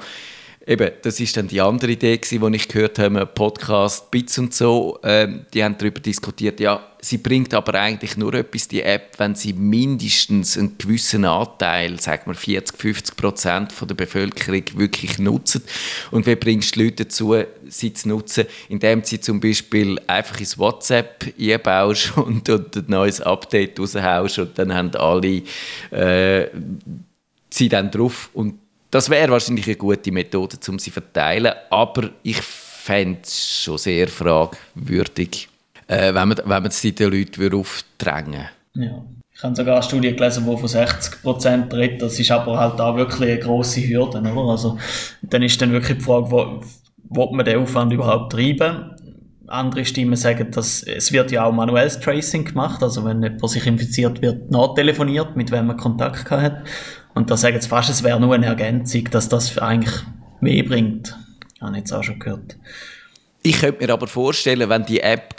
Eben, 0.66 0.92
das 1.02 1.20
ist 1.20 1.36
dann 1.36 1.46
die 1.46 1.60
andere 1.60 1.90
Idee 1.92 2.18
die 2.18 2.56
ich 2.56 2.68
gehört 2.68 2.98
habe, 2.98 3.26
Podcast 3.26 4.10
Bits 4.10 4.38
und 4.38 4.54
so. 4.54 4.98
Ähm, 5.02 5.44
die 5.52 5.62
haben 5.62 5.76
darüber 5.76 6.00
diskutiert, 6.00 6.58
ja, 6.58 6.82
sie 7.02 7.18
bringt 7.18 7.52
aber 7.52 7.74
eigentlich 7.74 8.16
nur 8.16 8.32
etwas, 8.32 8.66
die 8.68 8.80
App, 8.80 9.18
wenn 9.18 9.34
sie 9.34 9.52
mindestens 9.52 10.56
einen 10.56 10.78
gewissen 10.78 11.26
Anteil, 11.26 12.00
sagen 12.00 12.22
wir 12.26 12.34
40, 12.34 12.78
50 12.78 13.16
Prozent 13.16 13.74
der 13.78 13.94
Bevölkerung 13.94 14.62
wirklich 14.76 15.18
nutzen. 15.18 15.62
Und 16.10 16.26
wie 16.26 16.34
bringst 16.34 16.76
du 16.76 16.78
die 16.78 16.84
Leute 16.86 17.04
dazu, 17.04 17.36
sie 17.68 17.92
zu 17.92 18.08
nutzen, 18.08 18.46
indem 18.70 19.04
sie 19.04 19.20
zum 19.20 19.40
Beispiel 19.40 20.00
einfach 20.06 20.40
ins 20.40 20.56
WhatsApp 20.56 21.26
einbaust 21.38 22.12
und, 22.16 22.48
und 22.48 22.74
ein 22.74 22.84
neues 22.88 23.20
Update 23.20 23.78
raushaust 23.78 24.38
und 24.38 24.58
dann 24.58 24.72
haben 24.72 24.94
alle 24.96 25.42
äh, 25.90 26.48
sie 27.50 27.68
dann 27.68 27.90
drauf 27.90 28.30
und 28.32 28.63
das 28.94 29.10
wäre 29.10 29.32
wahrscheinlich 29.32 29.66
eine 29.66 29.74
gute 29.74 30.12
Methode, 30.12 30.56
um 30.68 30.78
sie 30.78 30.92
zu 30.92 30.92
verteilen, 30.92 31.52
aber 31.68 32.10
ich 32.22 32.40
fände 32.40 33.18
es 33.24 33.62
schon 33.64 33.76
sehr 33.76 34.06
fragwürdig, 34.06 35.48
äh, 35.88 36.14
wenn 36.14 36.28
man, 36.28 36.38
wenn 36.38 36.62
man 36.62 36.70
sie 36.70 36.92
den 36.92 37.10
Leuten 37.10 37.52
aufdrängen 37.54 38.46
Ja. 38.74 39.04
Ich 39.36 39.42
habe 39.42 39.56
sogar 39.56 39.74
eine 39.74 39.82
Studie 39.82 40.14
gelesen, 40.14 40.46
die 40.48 40.56
von 40.56 40.68
60% 40.68 41.74
redet. 41.74 42.02
Das 42.02 42.20
ist 42.20 42.30
aber 42.30 42.56
halt 42.56 42.80
auch 42.80 42.96
wirklich 42.96 43.32
eine 43.32 43.40
grosse 43.40 43.80
Hürde, 43.80 44.20
oder? 44.20 44.50
Also, 44.50 44.78
dann 45.22 45.42
ist 45.42 45.60
dann 45.60 45.72
wirklich 45.72 45.98
die 45.98 46.04
Frage, 46.04 46.30
wo, 46.30 46.60
wo 47.08 47.32
man 47.32 47.44
den 47.44 47.58
Aufwand 47.58 47.92
überhaupt 47.92 48.30
treiben? 48.30 48.93
Andere 49.46 49.84
Stimmen 49.84 50.16
sagen, 50.16 50.50
dass 50.50 50.82
es 50.82 51.12
wird 51.12 51.30
ja 51.30 51.44
auch 51.44 51.52
manuelles 51.52 52.00
Tracing 52.00 52.44
gemacht, 52.44 52.82
also 52.82 53.04
wenn 53.04 53.22
jemand 53.22 53.48
sich 53.50 53.66
infiziert 53.66 54.22
wird, 54.22 54.50
nachtelefoniert, 54.50 55.36
mit 55.36 55.50
wem 55.50 55.66
man 55.66 55.76
Kontakt 55.76 56.30
hat. 56.30 56.64
Und 57.14 57.30
da 57.30 57.36
sagen 57.36 57.60
sie 57.60 57.68
fast, 57.68 57.90
es 57.90 58.02
wäre 58.02 58.18
nur 58.20 58.34
eine 58.34 58.46
Ergänzung, 58.46 59.04
dass 59.10 59.28
das 59.28 59.56
eigentlich 59.58 59.94
mehr 60.40 60.64
bringt. 60.64 61.16
Habe 61.60 61.72
ich 61.72 61.78
jetzt 61.78 61.92
auch 61.92 62.02
schon 62.02 62.18
gehört. 62.18 62.56
Ich 63.42 63.60
könnte 63.60 63.84
mir 63.84 63.92
aber 63.92 64.06
vorstellen, 64.06 64.68
wenn 64.68 64.86
die 64.86 65.00
App 65.00 65.36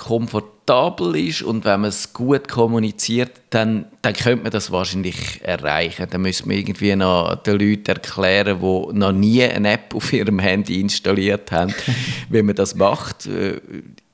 komfortabel 0.65 1.15
ist 1.15 1.43
und 1.43 1.65
wenn 1.65 1.81
man 1.81 1.89
es 1.89 2.13
gut 2.13 2.47
kommuniziert, 2.47 3.31
dann, 3.51 3.85
dann 4.01 4.13
könnte 4.13 4.43
man 4.43 4.51
das 4.51 4.71
wahrscheinlich 4.71 5.41
erreichen. 5.43 6.07
Dann 6.09 6.21
müssen 6.21 6.49
wir 6.49 6.57
irgendwie 6.57 6.95
noch 6.95 7.35
den 7.35 7.59
Leuten 7.59 7.85
erklären, 7.91 8.59
die 8.59 8.97
noch 8.97 9.11
nie 9.11 9.43
eine 9.43 9.73
App 9.73 9.93
auf 9.95 10.11
ihrem 10.11 10.39
Handy 10.39 10.81
installiert 10.81 11.51
haben, 11.51 11.73
wie 12.29 12.41
man 12.41 12.55
das 12.55 12.75
macht. 12.75 13.27
Äh, 13.27 13.61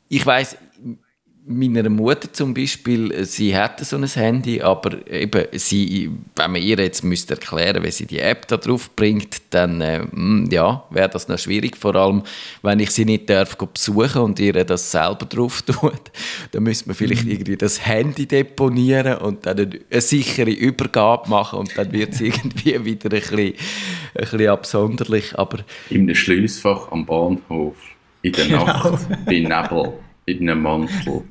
Ich 0.09 0.25
weiß 0.25 0.57
meiner 1.57 1.89
Mutter 1.89 2.31
zum 2.31 2.53
Beispiel, 2.53 3.25
sie 3.25 3.55
hatte 3.55 3.85
so 3.85 3.97
ein 3.97 4.05
Handy, 4.05 4.61
aber 4.61 5.05
eben, 5.09 5.45
sie, 5.53 6.09
wenn 6.35 6.51
man 6.51 6.61
ihr 6.61 6.77
jetzt 6.77 7.03
müsste 7.03 7.35
erklären, 7.35 7.83
wie 7.83 7.91
sie 7.91 8.05
die 8.05 8.19
App 8.19 8.47
da 8.47 8.57
drauf 8.57 8.89
bringt, 8.95 9.41
dann 9.51 9.81
äh, 9.81 9.99
mm, 9.99 10.49
ja, 10.51 10.83
wäre 10.89 11.09
das 11.09 11.27
noch 11.27 11.37
schwierig, 11.37 11.77
vor 11.77 11.95
allem, 11.95 12.23
wenn 12.61 12.79
ich 12.79 12.91
sie 12.91 13.05
nicht 13.05 13.29
darf 13.29 13.57
besuchen 13.57 14.21
und 14.21 14.39
ihr 14.39 14.53
das 14.65 14.91
selber 14.91 15.25
drauf 15.25 15.61
tut, 15.65 16.11
dann 16.51 16.63
müsste 16.63 16.89
man 16.89 16.95
vielleicht 16.95 17.25
irgendwie 17.25 17.57
das 17.57 17.85
Handy 17.85 18.25
deponieren 18.25 19.17
und 19.17 19.45
dann 19.45 19.57
eine, 19.57 19.79
eine 19.89 20.01
sichere 20.01 20.51
Übergabe 20.51 21.29
machen 21.29 21.59
und 21.59 21.77
dann 21.77 21.91
wird 21.91 22.13
es 22.13 22.21
irgendwie 22.21 22.83
wieder 22.83 23.11
ein 23.11 23.19
bisschen, 23.19 23.53
ein 24.15 24.21
bisschen 24.21 24.47
absonderlich, 24.49 25.37
aber 25.37 25.59
In 25.89 26.01
einem 26.01 26.15
Schliessfach 26.15 26.91
am 26.91 27.05
Bahnhof, 27.05 27.77
in 28.21 28.33
der 28.33 28.47
Nacht, 28.47 29.07
bei 29.25 29.39
Nebel, 29.39 29.93
in 30.25 30.49
einem 30.49 30.61
Mantel, 30.61 31.23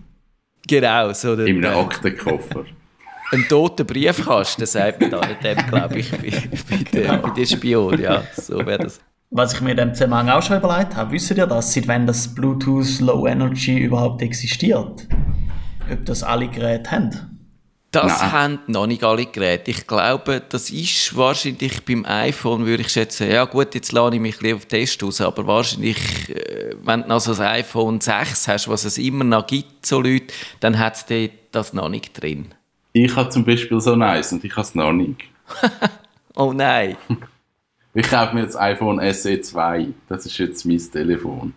genau, 0.66 1.12
so 1.12 1.37
der, 1.37 1.46
in 1.46 1.64
einem 1.64 1.79
Aktenkoffer. 1.79 2.64
Ein 3.33 3.46
toter 3.49 3.85
Briefkasten, 3.85 4.66
sagt 4.66 5.01
man 5.01 5.11
da 5.12 5.20
dem, 5.20 5.57
glaube 5.68 6.01
ich, 6.01 6.11
bei, 6.11 6.33
bei, 6.68 6.77
der, 6.92 7.18
bei 7.18 7.31
den 7.31 7.46
Spionen. 7.46 8.01
Ja, 8.01 8.25
so 8.35 8.59
wäre 8.66 8.79
das. 8.79 9.01
Was 9.31 9.53
ich 9.53 9.61
mir 9.61 9.70
in 9.70 9.77
dem 9.77 9.94
Zusammenhang 9.94 10.31
auch 10.31 10.42
schon 10.42 10.57
überlegt 10.59 10.96
habe, 10.96 11.12
wisst 11.12 11.31
ihr 11.31 11.46
das, 11.46 11.73
seit 11.73 11.87
wann 11.87 12.09
das 12.09 12.35
Bluetooth 12.35 12.99
Low 12.99 13.29
Energy 13.29 13.79
überhaupt 13.79 14.20
existiert? 14.23 15.07
Ob 15.88 16.05
das 16.05 16.25
alle 16.25 16.49
Geräte 16.49 16.90
haben? 16.90 17.39
Das 17.92 18.20
Nein. 18.20 18.33
haben 18.33 18.59
noch 18.68 18.87
nicht 18.87 19.03
alle 19.03 19.26
Geräte. 19.26 19.72
Ich 19.72 19.85
glaube, 19.85 20.40
das 20.48 20.70
ist 20.70 21.16
wahrscheinlich 21.16 21.85
beim 21.85 22.05
iPhone, 22.05 22.64
würde 22.64 22.83
ich 22.83 22.88
schätzen, 22.88 23.29
ja 23.29 23.44
gut, 23.46 23.74
jetzt 23.74 23.90
lade 23.90 24.14
ich 24.14 24.22
mich 24.22 24.38
bisschen 24.38 24.57
auf 24.57 24.66
den 24.66 24.81
Test 24.81 25.03
raus, 25.03 25.20
aber 25.20 25.44
wahrscheinlich, 25.44 25.98
äh, 26.29 26.76
wenn 26.85 27.03
du 27.03 27.09
noch 27.09 27.20
so 27.20 27.33
ein 27.33 27.40
iPhone 27.48 28.00
6 28.00 28.46
hast, 28.46 28.68
was 28.68 28.85
es 28.85 28.96
immer 28.96 29.24
noch 29.24 29.44
gibt, 29.44 29.87
so 29.87 30.00
Leute, 30.00 30.33
dann 30.61 30.79
hat 30.79 31.11
es 31.11 31.31
das 31.50 31.72
noch 31.72 31.88
nicht 31.88 32.22
drin. 32.22 32.55
Ich 32.92 33.14
habe 33.16 33.29
zum 33.29 33.44
Beispiel 33.44 33.81
so 33.81 33.94
eins 33.94 34.33
und 34.33 34.44
ich 34.44 34.53
habe 34.53 34.62
es 34.62 34.74
noch 34.74 34.92
nicht. 34.92 35.22
Oh 36.37 36.53
nein. 36.53 36.96
Ich 37.92 38.09
kaufe 38.09 38.37
mir 38.37 38.42
jetzt 38.42 38.57
iPhone 38.57 39.00
SE 39.12 39.40
2. 39.40 39.88
Das 40.09 40.24
ist 40.24 40.38
jetzt 40.38 40.64
mein 40.64 40.79
Telefon. 40.79 41.55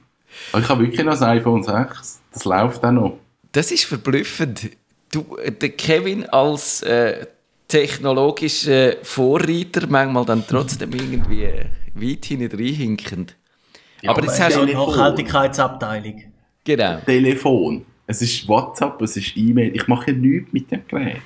Aber 0.51 0.63
ich 0.63 0.67
habe 0.67 0.81
wirklich 0.81 1.05
noch 1.05 1.21
ein 1.21 1.37
iPhone 1.37 1.61
6. 1.61 2.21
Das 2.33 2.43
läuft 2.45 2.83
auch 2.83 2.91
noch. 2.91 3.19
Das 3.51 3.71
ist 3.71 3.85
verblüffend. 3.85 4.71
Du, 5.13 5.37
äh, 5.37 5.51
der 5.51 5.69
Kevin 5.69 6.25
als 6.29 6.81
äh, 6.81 7.25
technologischer 7.67 8.95
Vorreiter 9.03 9.87
manchmal 9.87 10.25
dann 10.25 10.43
trotzdem 10.47 10.91
irgendwie 10.93 11.43
äh, 11.43 11.65
weit 11.95 12.25
hinten 12.25 12.55
reinhinkend. 12.57 13.35
Aber 14.05 14.21
jetzt 14.23 14.39
hast 14.41 14.55
Ja, 14.55 14.59
du... 14.61 14.65
Telefon. 14.65 14.89
Nachhaltigkeitsabteilung. 14.89 16.23
Genau. 16.63 16.97
Telefon. 17.05 17.85
Es 18.07 18.21
ist 18.21 18.47
WhatsApp, 18.47 19.01
es 19.01 19.15
ist 19.17 19.37
E-Mail. 19.37 19.75
Ich 19.75 19.87
mache 19.87 20.11
ja 20.11 20.17
nichts 20.17 20.51
mit 20.51 20.69
dem 20.71 20.81
Gerät. 20.87 21.21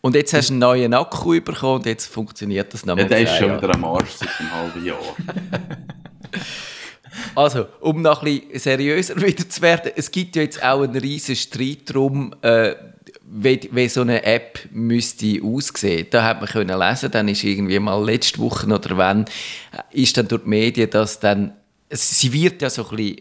Und 0.00 0.14
jetzt 0.14 0.34
hast 0.34 0.48
du 0.50 0.54
einen 0.54 0.60
neuen 0.60 0.94
Akku 0.94 1.40
bekommen 1.40 1.76
und 1.76 1.86
jetzt 1.86 2.06
funktioniert 2.06 2.72
das 2.74 2.82
Ja, 2.82 2.88
nochmal. 2.88 3.06
der 3.06 3.20
ist 3.20 3.36
schon 3.36 3.56
wieder 3.56 3.74
am 3.74 3.84
Arsch 3.84 4.10
seit 4.10 4.28
einem 4.40 4.52
halben 4.52 4.84
Jahr. 4.84 4.98
Also, 7.34 7.66
um 7.80 8.02
noch 8.02 8.22
ein 8.22 8.40
bisschen 8.40 8.58
seriöser 8.58 9.16
wieder 9.22 9.48
zu 9.48 9.62
werden, 9.62 9.92
es 9.96 10.10
gibt 10.10 10.36
ja 10.36 10.42
jetzt 10.42 10.62
auch 10.62 10.82
einen 10.82 10.96
riesen 10.96 11.36
Streit 11.36 11.90
darum, 11.90 12.34
äh, 12.42 12.74
wie, 13.24 13.68
wie 13.72 13.88
so 13.88 14.02
eine 14.02 14.22
App 14.24 14.58
müsste 14.72 15.40
aussehen. 15.42 16.06
Da 16.10 16.24
hat 16.24 16.40
man 16.40 16.48
können 16.48 16.78
lesen, 16.78 17.10
dann 17.10 17.28
ist 17.28 17.44
irgendwie 17.44 17.78
mal 17.78 18.04
letzte 18.04 18.38
Woche 18.38 18.66
oder 18.66 18.96
wann, 18.96 19.24
ist 19.90 20.16
dann 20.16 20.28
durch 20.28 20.42
die 20.42 20.48
Medien, 20.48 20.90
dass 20.90 21.18
dann, 21.18 21.54
sie 21.90 22.32
wird 22.32 22.60
ja 22.60 22.68
so 22.68 22.88
ein 22.88 22.96
bisschen 22.96 23.20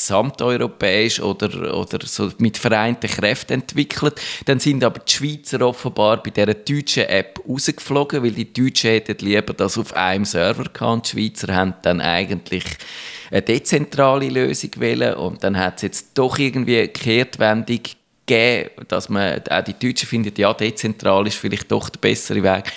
gesamteuropäisch 0.00 1.20
oder, 1.20 1.76
oder 1.76 1.98
so 2.06 2.30
mit 2.38 2.56
vereinten 2.56 3.08
Kräften 3.08 3.54
entwickelt. 3.54 4.20
Dann 4.46 4.58
sind 4.58 4.82
aber 4.82 5.00
die 5.00 5.12
Schweizer 5.12 5.60
offenbar 5.60 6.22
bei 6.22 6.30
dieser 6.30 6.54
deutschen 6.54 7.04
App 7.04 7.40
rausgeflogen, 7.46 8.22
weil 8.22 8.32
die 8.32 8.52
Deutschen 8.52 8.90
hätten 8.90 9.24
lieber 9.24 9.52
das 9.52 9.76
auf 9.76 9.94
einem 9.94 10.24
Server 10.24 10.64
gehabt. 10.64 11.06
Die 11.06 11.10
Schweizer 11.10 11.54
haben 11.54 11.74
dann 11.82 12.00
eigentlich 12.00 12.64
eine 13.30 13.42
dezentrale 13.42 14.28
Lösung 14.28 14.70
wählen 14.76 15.14
und 15.14 15.44
dann 15.44 15.56
hat 15.56 15.76
es 15.76 15.82
jetzt 15.82 16.08
doch 16.14 16.38
irgendwie 16.38 16.78
eine 16.78 16.88
Kehrtwendung 16.88 17.80
gegeben, 18.26 18.70
dass 18.88 19.08
man, 19.08 19.40
auch 19.48 19.64
die 19.64 19.78
Deutschen 19.78 20.08
finden, 20.08 20.32
ja, 20.36 20.52
dezentral 20.54 21.26
ist 21.26 21.36
vielleicht 21.36 21.70
doch 21.70 21.90
der 21.90 22.00
bessere 22.00 22.42
Weg. 22.42 22.72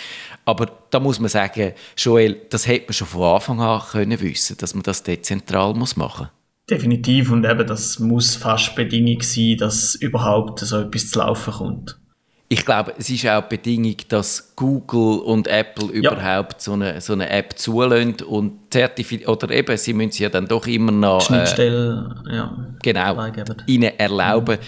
Aber 0.45 0.69
da 0.89 0.99
muss 0.99 1.19
man 1.19 1.29
sagen, 1.29 1.73
Joel, 1.97 2.41
das 2.49 2.67
hätte 2.67 2.87
man 2.87 2.93
schon 2.93 3.07
von 3.07 3.35
Anfang 3.35 3.61
an 3.61 3.81
können 3.91 4.19
wissen, 4.19 4.57
dass 4.57 4.73
man 4.73 4.83
das 4.83 5.01
dezentral 5.01 5.73
muss 5.73 5.95
machen 5.95 6.29
Definitiv 6.69 7.29
und 7.31 7.45
eben 7.45 7.67
das 7.67 7.99
muss 7.99 8.35
fast 8.35 8.75
Bedingung 8.75 9.21
sein, 9.21 9.57
dass 9.57 9.95
überhaupt 9.95 10.59
so 10.59 10.79
etwas 10.79 11.09
zu 11.09 11.19
laufen 11.19 11.53
kommt. 11.53 11.99
Ich 12.47 12.65
glaube, 12.65 12.93
es 12.97 13.09
ist 13.09 13.27
auch 13.27 13.41
Bedingung, 13.43 13.95
dass 14.09 14.55
Google 14.55 15.19
und 15.19 15.47
Apple 15.47 15.87
ja. 15.87 16.11
überhaupt 16.11 16.61
so 16.61 16.73
eine, 16.73 17.01
so 17.01 17.13
eine 17.13 17.29
App 17.29 17.57
zulassen 17.57 18.17
und 18.27 18.59
zertifizieren, 18.69 19.33
oder 19.33 19.49
eben, 19.49 19.75
sie 19.75 19.93
müssen 19.93 20.11
sie 20.11 20.23
ja 20.23 20.29
dann 20.29 20.47
doch 20.47 20.67
immer 20.67 20.91
noch... 20.91 21.21
Äh, 21.21 21.25
Schnittstelle, 21.25 22.15
äh, 22.29 22.35
ja. 22.35 22.75
Genau, 22.81 23.25
ihnen 23.65 23.91
erlauben, 23.97 24.59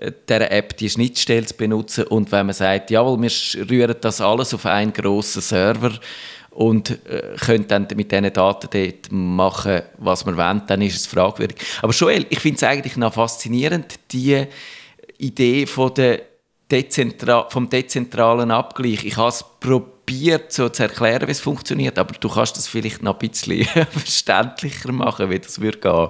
mhm. 0.00 0.12
dieser 0.28 0.50
App 0.50 0.76
die 0.76 0.88
Schnittstelle 0.88 1.44
zu 1.44 1.56
benutzen 1.56 2.04
und 2.04 2.30
wenn 2.30 2.46
man 2.46 2.54
sagt, 2.54 2.90
jawohl, 2.90 3.20
wir 3.20 3.68
rühren 3.68 3.96
das 4.00 4.20
alles 4.20 4.54
auf 4.54 4.64
einen 4.66 4.92
grossen 4.92 5.42
Server 5.42 5.92
und 6.54 6.90
äh, 7.06 7.36
können 7.44 7.66
dann 7.66 7.88
mit 7.94 8.12
diesen 8.12 8.32
Daten 8.32 8.68
dort 8.70 9.12
machen, 9.12 9.82
was 9.98 10.24
wir 10.24 10.36
wollen, 10.36 10.62
dann 10.66 10.82
ist 10.82 10.96
es 10.96 11.06
fragwürdig. 11.06 11.58
Aber 11.82 11.92
Joel, 11.92 12.26
ich 12.30 12.40
finde 12.40 12.56
es 12.56 12.62
eigentlich 12.62 12.96
noch 12.96 13.14
faszinierend, 13.14 13.94
die 14.12 14.46
Idee 15.18 15.66
von 15.66 15.92
der 15.94 16.22
Dezentra 16.70 17.48
vom 17.50 17.68
dezentralen 17.68 18.50
Abgleich. 18.50 19.04
Ich 19.04 19.16
habe 19.16 19.28
es 19.28 19.44
probiert, 19.60 20.52
so 20.52 20.68
zu 20.68 20.84
erklären, 20.84 21.28
wie 21.28 21.32
es 21.32 21.40
funktioniert, 21.40 21.98
aber 21.98 22.14
du 22.18 22.28
kannst 22.28 22.56
das 22.56 22.68
vielleicht 22.68 23.02
noch 23.02 23.20
ein 23.20 23.28
bisschen 23.28 23.64
verständlicher 23.90 24.92
machen, 24.92 25.30
wie 25.30 25.38
das 25.38 25.60
würde 25.60 25.78
gehen. 25.78 26.08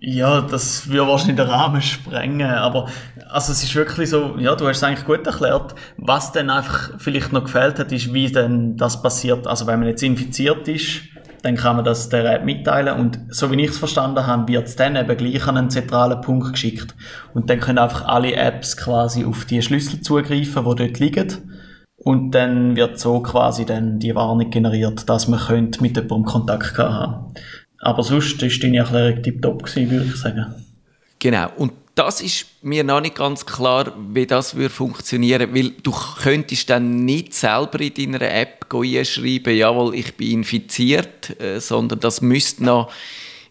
Ja, 0.00 0.40
das 0.42 0.88
würde 0.88 1.08
wahrscheinlich 1.08 1.36
den 1.36 1.46
Rahmen 1.46 1.80
sprengen, 1.80 2.50
aber 2.50 2.88
also 3.30 3.52
es 3.52 3.62
ist 3.62 3.74
wirklich 3.74 4.10
so, 4.10 4.36
ja, 4.38 4.54
du 4.54 4.68
hast 4.68 4.78
es 4.78 4.82
eigentlich 4.82 5.04
gut 5.04 5.26
erklärt. 5.26 5.74
Was 5.96 6.32
dann 6.32 6.50
einfach 6.50 6.90
vielleicht 6.98 7.32
noch 7.32 7.44
gefällt 7.44 7.78
hat, 7.78 7.92
ist, 7.92 8.12
wie 8.12 8.30
denn 8.30 8.76
das 8.76 9.02
passiert. 9.02 9.46
Also 9.46 9.66
wenn 9.66 9.78
man 9.78 9.88
jetzt 9.88 10.02
infiziert 10.02 10.68
ist, 10.68 11.02
dann 11.42 11.56
kann 11.56 11.76
man 11.76 11.84
das 11.84 12.08
der 12.08 12.24
App 12.34 12.44
mitteilen 12.44 12.98
und 12.98 13.20
so 13.28 13.50
wie 13.50 13.62
ich 13.62 13.70
es 13.70 13.78
verstanden 13.78 14.26
habe, 14.26 14.48
wird 14.48 14.66
es 14.66 14.76
dann 14.76 14.96
eben 14.96 15.16
gleich 15.16 15.46
an 15.46 15.56
einen 15.56 15.70
zentralen 15.70 16.20
Punkt 16.20 16.52
geschickt 16.52 16.94
und 17.34 17.48
dann 17.48 17.60
können 17.60 17.78
einfach 17.78 18.06
alle 18.06 18.34
Apps 18.34 18.76
quasi 18.76 19.24
auf 19.24 19.44
die 19.44 19.62
Schlüssel 19.62 20.00
zugreifen, 20.00 20.64
die 20.64 20.74
dort 20.74 20.98
liegen 20.98 21.56
und 21.96 22.32
dann 22.32 22.76
wird 22.76 22.98
so 22.98 23.20
quasi 23.20 23.64
dann 23.64 23.98
die 23.98 24.14
Warnung 24.14 24.50
generiert, 24.50 25.08
dass 25.08 25.28
man 25.28 25.40
könnte 25.40 25.82
mit 25.82 25.96
jemandem 25.96 26.24
Kontakt 26.24 26.78
haben. 26.78 27.32
Aber 27.86 28.02
sonst 28.02 28.42
ist 28.42 28.60
deine 28.64 28.78
Erklärung 28.78 29.22
tiptop 29.22 29.62
gewesen, 29.62 29.88
würde 29.92 30.06
ich 30.06 30.16
sagen. 30.16 30.46
Genau 31.20 31.52
und 31.56 31.72
das 31.94 32.20
ist 32.20 32.46
mir 32.62 32.82
noch 32.82 33.00
nicht 33.00 33.14
ganz 33.14 33.46
klar, 33.46 33.92
wie 34.12 34.26
das 34.26 34.56
würde 34.56 34.70
funktionieren, 34.70 35.54
weil 35.54 35.70
du 35.84 35.94
könntest 36.20 36.68
dann 36.68 37.04
nicht 37.04 37.32
selber 37.32 37.80
in 37.80 37.94
deiner 37.94 38.28
App 38.28 38.66
einschreiben, 38.74 39.56
jawohl, 39.56 39.94
ich 39.94 40.14
bin 40.16 40.40
infiziert, 40.40 41.40
äh, 41.40 41.60
sondern 41.60 42.00
das 42.00 42.20
müsste 42.20 42.64
noch 42.64 42.90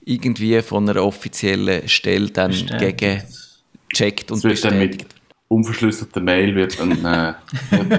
irgendwie 0.04 0.62
von 0.62 0.90
einer 0.90 1.02
offiziellen 1.02 1.88
Stelle 1.88 2.30
dann 2.30 2.52
bestätigt. 2.52 2.98
gegen 3.00 3.24
checkt 3.94 4.32
und 4.32 4.44
mit 4.44 5.06
unverschlüsselter 5.48 6.20
Mail 6.20 6.54
wird 6.56 6.78
dann 6.78 6.92
äh, 7.06 7.34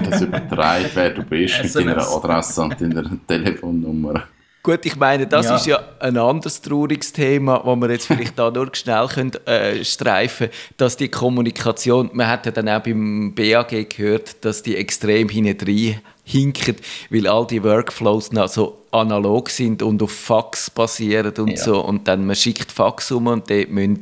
das 0.07 0.21
übertragen, 0.21 0.85
wer 0.93 1.09
du 1.09 1.23
bist, 1.23 1.63
mit 1.63 1.75
deiner 1.75 2.07
Adresse 2.07 2.61
und 2.61 2.79
deiner 2.79 3.09
Telefonnummer. 3.27 4.27
Gut, 4.67 4.85
ich 4.85 4.97
meine, 4.97 5.25
das 5.25 5.45
ja. 5.45 5.55
ist 5.55 5.65
ja 5.65 5.79
ein 6.01 6.17
anderes 6.17 6.61
trauriges 6.61 7.13
Thema, 7.13 7.61
wo 7.63 7.73
wir 7.77 7.89
jetzt 7.89 8.07
vielleicht 8.07 8.37
da 8.37 8.51
nur 8.51 8.67
schnell 8.73 9.07
können, 9.07 9.31
äh, 9.45 9.81
streifen 9.85 10.49
dass 10.75 10.97
die 10.97 11.07
Kommunikation, 11.07 12.09
man 12.11 12.27
hat 12.27 12.47
ja 12.47 12.51
dann 12.51 12.67
auch 12.67 12.81
beim 12.81 13.33
BAG 13.33 13.89
gehört, 13.89 14.43
dass 14.43 14.63
die 14.63 14.75
extrem 14.75 15.29
hinten 15.29 16.01
hinken, 16.25 16.75
weil 17.09 17.27
all 17.27 17.47
die 17.47 17.63
Workflows 17.63 18.33
noch 18.33 18.49
so 18.49 18.81
analog 18.91 19.49
sind 19.51 19.81
und 19.81 20.03
auf 20.03 20.11
Fax 20.11 20.69
basieren 20.69 21.33
und 21.37 21.51
ja. 21.51 21.55
so 21.55 21.79
und 21.79 22.09
dann 22.09 22.25
man 22.25 22.35
schickt 22.35 22.69
Fax 22.69 23.09
um 23.11 23.27
und 23.27 23.49
dort 23.49 23.69
müssen 23.69 24.01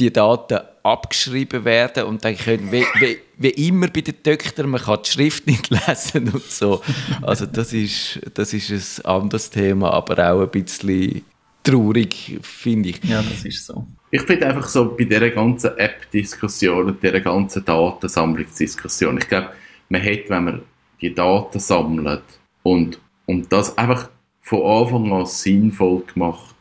die 0.00 0.12
Daten 0.12 0.60
abgeschrieben 0.82 1.64
werden 1.64 2.04
und 2.04 2.24
dann 2.24 2.36
können, 2.36 2.72
wie, 2.72 2.84
wie, 2.98 3.18
wie 3.36 3.68
immer 3.68 3.88
bei 3.88 4.00
den 4.00 4.22
Töchtern, 4.22 4.70
man 4.70 4.80
kann 4.80 5.00
die 5.04 5.10
Schrift 5.10 5.46
nicht 5.46 5.68
lesen 5.88 6.30
und 6.30 6.42
so. 6.42 6.80
Also 7.22 7.46
das 7.46 7.72
ist, 7.72 8.20
das 8.34 8.54
ist 8.54 9.04
ein 9.04 9.10
anderes 9.10 9.50
Thema, 9.50 9.92
aber 9.92 10.32
auch 10.32 10.42
ein 10.42 10.50
bisschen 10.50 11.22
traurig, 11.62 12.38
finde 12.42 12.88
ich. 12.90 13.04
Ja, 13.04 13.22
das 13.22 13.44
ist 13.44 13.66
so. 13.66 13.86
Ich 14.10 14.22
finde 14.22 14.46
einfach 14.46 14.68
so 14.68 14.96
bei 14.96 15.04
dieser 15.04 15.30
ganzen 15.30 15.76
App-Diskussion 15.76 16.86
und 16.86 17.02
dieser 17.02 17.20
ganzen 17.20 17.64
Datensammlungsdiskussion, 17.64 19.18
ich 19.18 19.28
glaube, 19.28 19.50
man 19.88 20.02
hat, 20.02 20.28
wenn 20.28 20.44
man 20.44 20.62
die 21.00 21.14
Daten 21.14 21.60
sammelt 21.60 22.22
und, 22.62 22.98
und 23.26 23.52
das 23.52 23.76
einfach 23.76 24.08
von 24.40 24.62
Anfang 24.62 25.12
an 25.12 25.26
sinnvoll 25.26 26.02
gemacht 26.12 26.56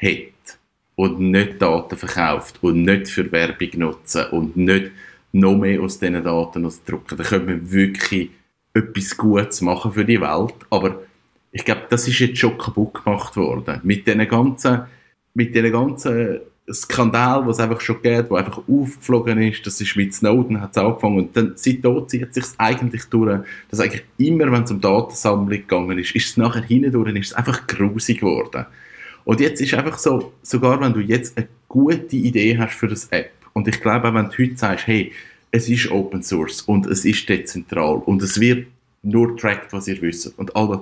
hat, 0.00 0.37
und 0.98 1.20
nicht 1.20 1.62
Daten 1.62 1.96
verkauft 1.96 2.58
und 2.60 2.82
nicht 2.82 3.08
für 3.08 3.30
Werbung 3.30 3.68
nutzen 3.76 4.24
und 4.32 4.56
nicht 4.56 4.90
noch 5.30 5.56
mehr 5.56 5.80
aus 5.80 6.00
diesen 6.00 6.24
Daten 6.24 6.66
ausdrucken. 6.66 7.16
Da 7.16 7.22
können 7.22 7.46
wir 7.46 7.70
wirklich 7.70 8.30
etwas 8.74 9.16
Gutes 9.16 9.60
machen 9.60 9.92
für 9.92 10.04
die 10.04 10.20
Welt. 10.20 10.56
Aber 10.70 11.02
ich 11.52 11.64
glaube, 11.64 11.82
das 11.88 12.08
ist 12.08 12.18
jetzt 12.18 12.38
schon 12.38 12.58
kaputt 12.58 13.04
gemacht 13.04 13.36
worden. 13.36 13.80
Mit 13.84 14.08
diesen 14.08 14.26
ganzen, 14.26 14.80
mit 15.34 15.54
diesen 15.54 15.70
ganzen 15.70 16.40
Skandal, 16.72 17.46
was 17.46 17.60
einfach 17.60 17.80
schon 17.80 18.02
gibt, 18.02 18.28
wo 18.28 18.34
einfach 18.34 18.58
aufgeflogen 18.58 19.40
ist, 19.40 19.64
das 19.64 19.80
ist 19.80 19.94
mit 19.94 20.12
Snowden 20.12 20.60
hat 20.60 20.72
es 20.72 20.78
angefangen 20.78 21.18
und 21.18 21.36
dann 21.36 21.52
seitdem 21.54 22.08
zieht 22.08 22.34
sich 22.34 22.44
eigentlich 22.58 23.04
durch, 23.04 23.38
dass 23.70 23.78
eigentlich 23.78 24.02
immer, 24.18 24.50
wenn 24.50 24.64
es 24.64 24.70
um 24.72 24.80
Datensammlung 24.80 25.48
gegangen 25.48 25.96
ist, 25.96 26.16
ist 26.16 26.30
es 26.30 26.36
nachher 26.36 26.62
hindurch, 26.62 27.14
ist 27.14 27.28
es 27.28 27.34
einfach 27.34 27.68
grusig 27.68 28.18
geworden. 28.18 28.66
Und 29.28 29.40
jetzt 29.40 29.60
ist 29.60 29.74
einfach 29.74 29.98
so, 29.98 30.32
sogar 30.40 30.80
wenn 30.80 30.94
du 30.94 31.00
jetzt 31.00 31.36
eine 31.36 31.48
gute 31.68 32.16
Idee 32.16 32.56
hast 32.56 32.72
für 32.72 32.88
das 32.88 33.08
App, 33.10 33.30
und 33.52 33.68
ich 33.68 33.78
glaube 33.78 34.08
auch, 34.08 34.14
wenn 34.14 34.30
du 34.30 34.38
heute 34.38 34.56
sagst, 34.56 34.86
hey, 34.86 35.12
es 35.50 35.68
ist 35.68 35.90
Open 35.90 36.22
Source 36.22 36.62
und 36.62 36.86
es 36.86 37.04
ist 37.04 37.28
dezentral 37.28 37.96
und 38.06 38.22
es 38.22 38.40
wird 38.40 38.68
nur 39.02 39.36
trackt, 39.36 39.74
was 39.74 39.86
ihr 39.86 40.00
wisst 40.00 40.32
und 40.38 40.56
all 40.56 40.68
das. 40.68 40.80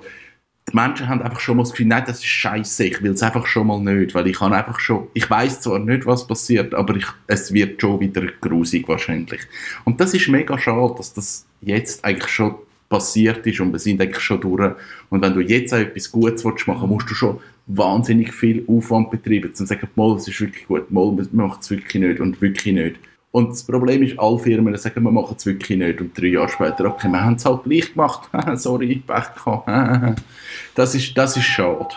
Die 0.70 0.76
Menschen 0.76 1.09
haben 1.09 1.22
einfach 1.22 1.40
schon 1.40 1.56
mal 1.56 1.64
das 1.64 1.72
Gefühl, 1.72 1.88
nein, 1.88 2.04
das 2.06 2.18
ist 2.18 2.26
scheiße, 2.26 2.85
ich 2.85 3.02
will 3.02 3.12
es 3.12 3.22
einfach 3.24 3.46
schon 3.48 3.66
mal 3.66 3.80
nicht, 3.80 4.14
weil 4.14 4.28
ich 4.28 4.37
kann 4.37 4.52
einfach 4.52 4.78
schon, 4.78 5.09
ich 5.12 5.28
weiß 5.28 5.62
zwar 5.62 5.80
nicht, 5.80 6.06
was 6.06 6.28
passiert, 6.28 6.72
aber 6.72 6.94
ich, 6.94 7.06
es 7.26 7.52
wird 7.52 7.80
schon 7.80 7.98
wieder 7.98 8.22
grusig 8.40 8.87
wahrscheinlich. 8.87 9.40
Und 9.85 10.00
das 10.00 10.14
ist 10.14 10.28
mega 10.28 10.56
schade, 10.56 10.94
dass 10.96 11.12
das 11.12 11.46
jetzt 11.62 12.04
eigentlich 12.04 12.30
schon 12.30 12.54
passiert 12.88 13.44
ist 13.44 13.59
und 13.59 13.72
wir 13.72 13.80
sind 13.80 14.00
eigentlich 14.00 14.22
schon 14.22 14.40
durch. 14.40 14.76
Und 15.11 15.20
wenn 15.20 15.35
du 15.35 15.40
jetzt 15.40 15.74
auch 15.74 15.78
etwas 15.78 16.12
Gutes 16.12 16.44
machen 16.44 16.88
musst 16.88 17.11
du 17.11 17.14
schon 17.14 17.40
wahnsinnig 17.66 18.33
viel 18.33 18.64
Aufwand 18.68 19.11
betreiben, 19.11 19.48
um 19.48 19.55
zu 19.55 19.66
sagen, 19.66 19.88
mal, 19.96 20.14
das 20.14 20.29
ist 20.29 20.40
wirklich 20.40 20.66
gut, 20.66 20.90
mal, 20.90 21.12
man 21.12 21.29
macht 21.33 21.62
es 21.62 21.70
wirklich 21.70 22.02
nicht 22.02 22.20
und 22.20 22.40
wirklich 22.40 22.74
nicht. 22.74 22.96
Und 23.37 23.50
das 23.50 23.64
Problem 23.64 24.02
ist, 24.02 24.18
alle 24.18 24.38
Firmen 24.38 24.74
sagen, 24.79 25.02
wir 25.02 25.11
machen 25.11 25.37
es 25.37 25.44
wirklich 25.44 25.76
nicht. 25.76 26.00
Und 26.00 26.16
drei 26.16 26.29
Jahre 26.29 26.48
später, 26.48 26.87
okay, 26.87 27.09
wir 27.09 27.22
haben 27.22 27.35
es 27.35 27.44
halt 27.44 27.64
gleich 27.64 27.92
gemacht. 27.92 28.31
Sorry, 28.55 29.02
Pech 29.07 29.35
gehabt. 29.35 30.22
das, 30.74 30.94
ist, 30.94 31.14
das 31.18 31.37
ist 31.37 31.44
schade. 31.44 31.90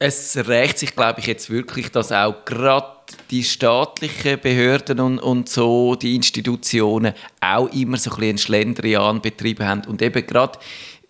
Es 0.00 0.36
rächt 0.48 0.80
sich, 0.80 0.96
glaube 0.96 1.20
ich, 1.20 1.26
jetzt 1.26 1.50
wirklich, 1.50 1.92
dass 1.92 2.10
auch 2.10 2.44
gerade 2.44 2.88
die 3.30 3.44
staatlichen 3.44 4.40
Behörden 4.40 4.98
und, 4.98 5.18
und 5.20 5.48
so, 5.48 5.94
die 5.94 6.16
Institutionen, 6.16 7.12
auch 7.40 7.72
immer 7.72 7.96
so 7.96 8.10
ein 8.10 8.16
bisschen 8.16 8.28
einen 8.30 8.38
Schlendrian 8.38 9.22
betrieben 9.22 9.64
haben. 9.64 9.82
Und 9.86 10.02
eben 10.02 10.26
gerade, 10.26 10.58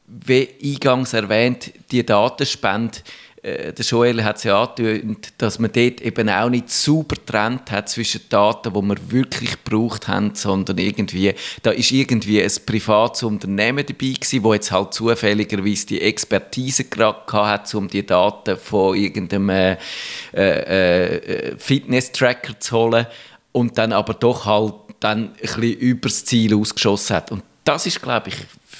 wie 0.07 0.51
eingangs 0.63 1.15
erwähnt, 1.15 1.73
die 1.91 2.05
Datenspende, 2.05 2.99
äh, 3.43 3.73
der 3.73 3.85
Joel 3.85 4.23
hat 4.23 4.37
es 4.37 4.45
ja 4.45 4.63
angetönt, 4.63 5.35
dass 5.39 5.59
man 5.59 5.73
dort 5.73 6.01
eben 6.01 6.31
auch 6.31 6.49
nicht 6.49 6.71
super 6.71 7.17
trennt 7.27 7.73
hat 7.73 7.89
zwischen 7.89 8.21
Daten, 8.29 8.73
die 8.73 8.81
wir 8.81 9.11
wirklich 9.11 9.63
gebraucht 9.65 10.07
haben, 10.07 10.35
sondern 10.35 10.79
irgendwie, 10.79 11.35
da 11.63 11.73
ist 11.73 11.91
irgendwie 11.91 12.41
ein 12.41 12.53
privates 12.65 13.25
Unternehmen 13.25 13.85
dabei 13.85 14.13
gewesen, 14.13 14.45
wo 14.45 14.55
jetzt 14.55 14.71
halt 14.71 14.95
zufälligerweise 14.95 15.87
die 15.87 16.01
Expertise 16.01 16.85
gerade 16.85 17.33
hat, 17.33 17.75
um 17.75 17.89
die 17.89 18.07
Daten 18.07 18.57
von 18.57 18.97
irgendeinem 18.97 19.49
äh, 19.51 19.77
äh, 20.33 21.17
äh, 21.17 21.59
Fitness-Tracker 21.59 22.61
zu 22.61 22.77
holen 22.77 23.07
und 23.51 23.77
dann 23.77 23.93
aber 23.93 24.15
doch 24.15 24.47
halt 24.47 24.75
dann 25.01 25.31
ein 25.31 25.33
bisschen 25.41 25.63
übers 25.63 26.25
Ziel 26.25 26.55
ausgeschossen 26.55 27.17
hat. 27.17 27.33
Und 27.33 27.43
das 27.65 27.87
ist, 27.87 28.01
glaube 28.01 28.29
ich, 28.29 28.37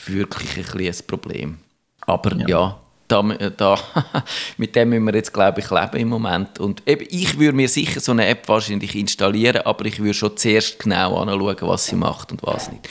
wirklich 0.07 0.57
ein, 0.57 0.79
bisschen 0.79 1.05
ein 1.05 1.07
Problem. 1.09 1.59
Aber 2.07 2.37
ja, 2.37 2.47
ja 2.47 2.83
da, 3.13 3.23
da, 3.57 3.79
mit 4.57 4.75
dem 4.75 4.89
müssen 4.89 5.05
wir 5.05 5.15
jetzt, 5.15 5.33
glaube 5.33 5.61
ich, 5.61 5.71
leben 5.71 5.97
im 5.97 6.09
Moment. 6.09 6.59
Und 6.59 6.83
eben, 6.89 7.07
ich 7.11 7.39
würde 7.39 7.55
mir 7.55 7.69
sicher 7.69 8.01
so 8.01 8.13
eine 8.13 8.27
App 8.27 8.49
wahrscheinlich 8.49 8.97
installieren, 8.97 9.63
aber 9.63 9.85
ich 9.85 9.99
würde 9.99 10.15
schon 10.15 10.37
zuerst 10.37 10.79
genau 10.79 11.19
anschauen, 11.19 11.57
was 11.61 11.87
sie 11.87 11.97
macht 11.97 12.33
und 12.33 12.43
was 12.43 12.71
nicht. 12.71 12.89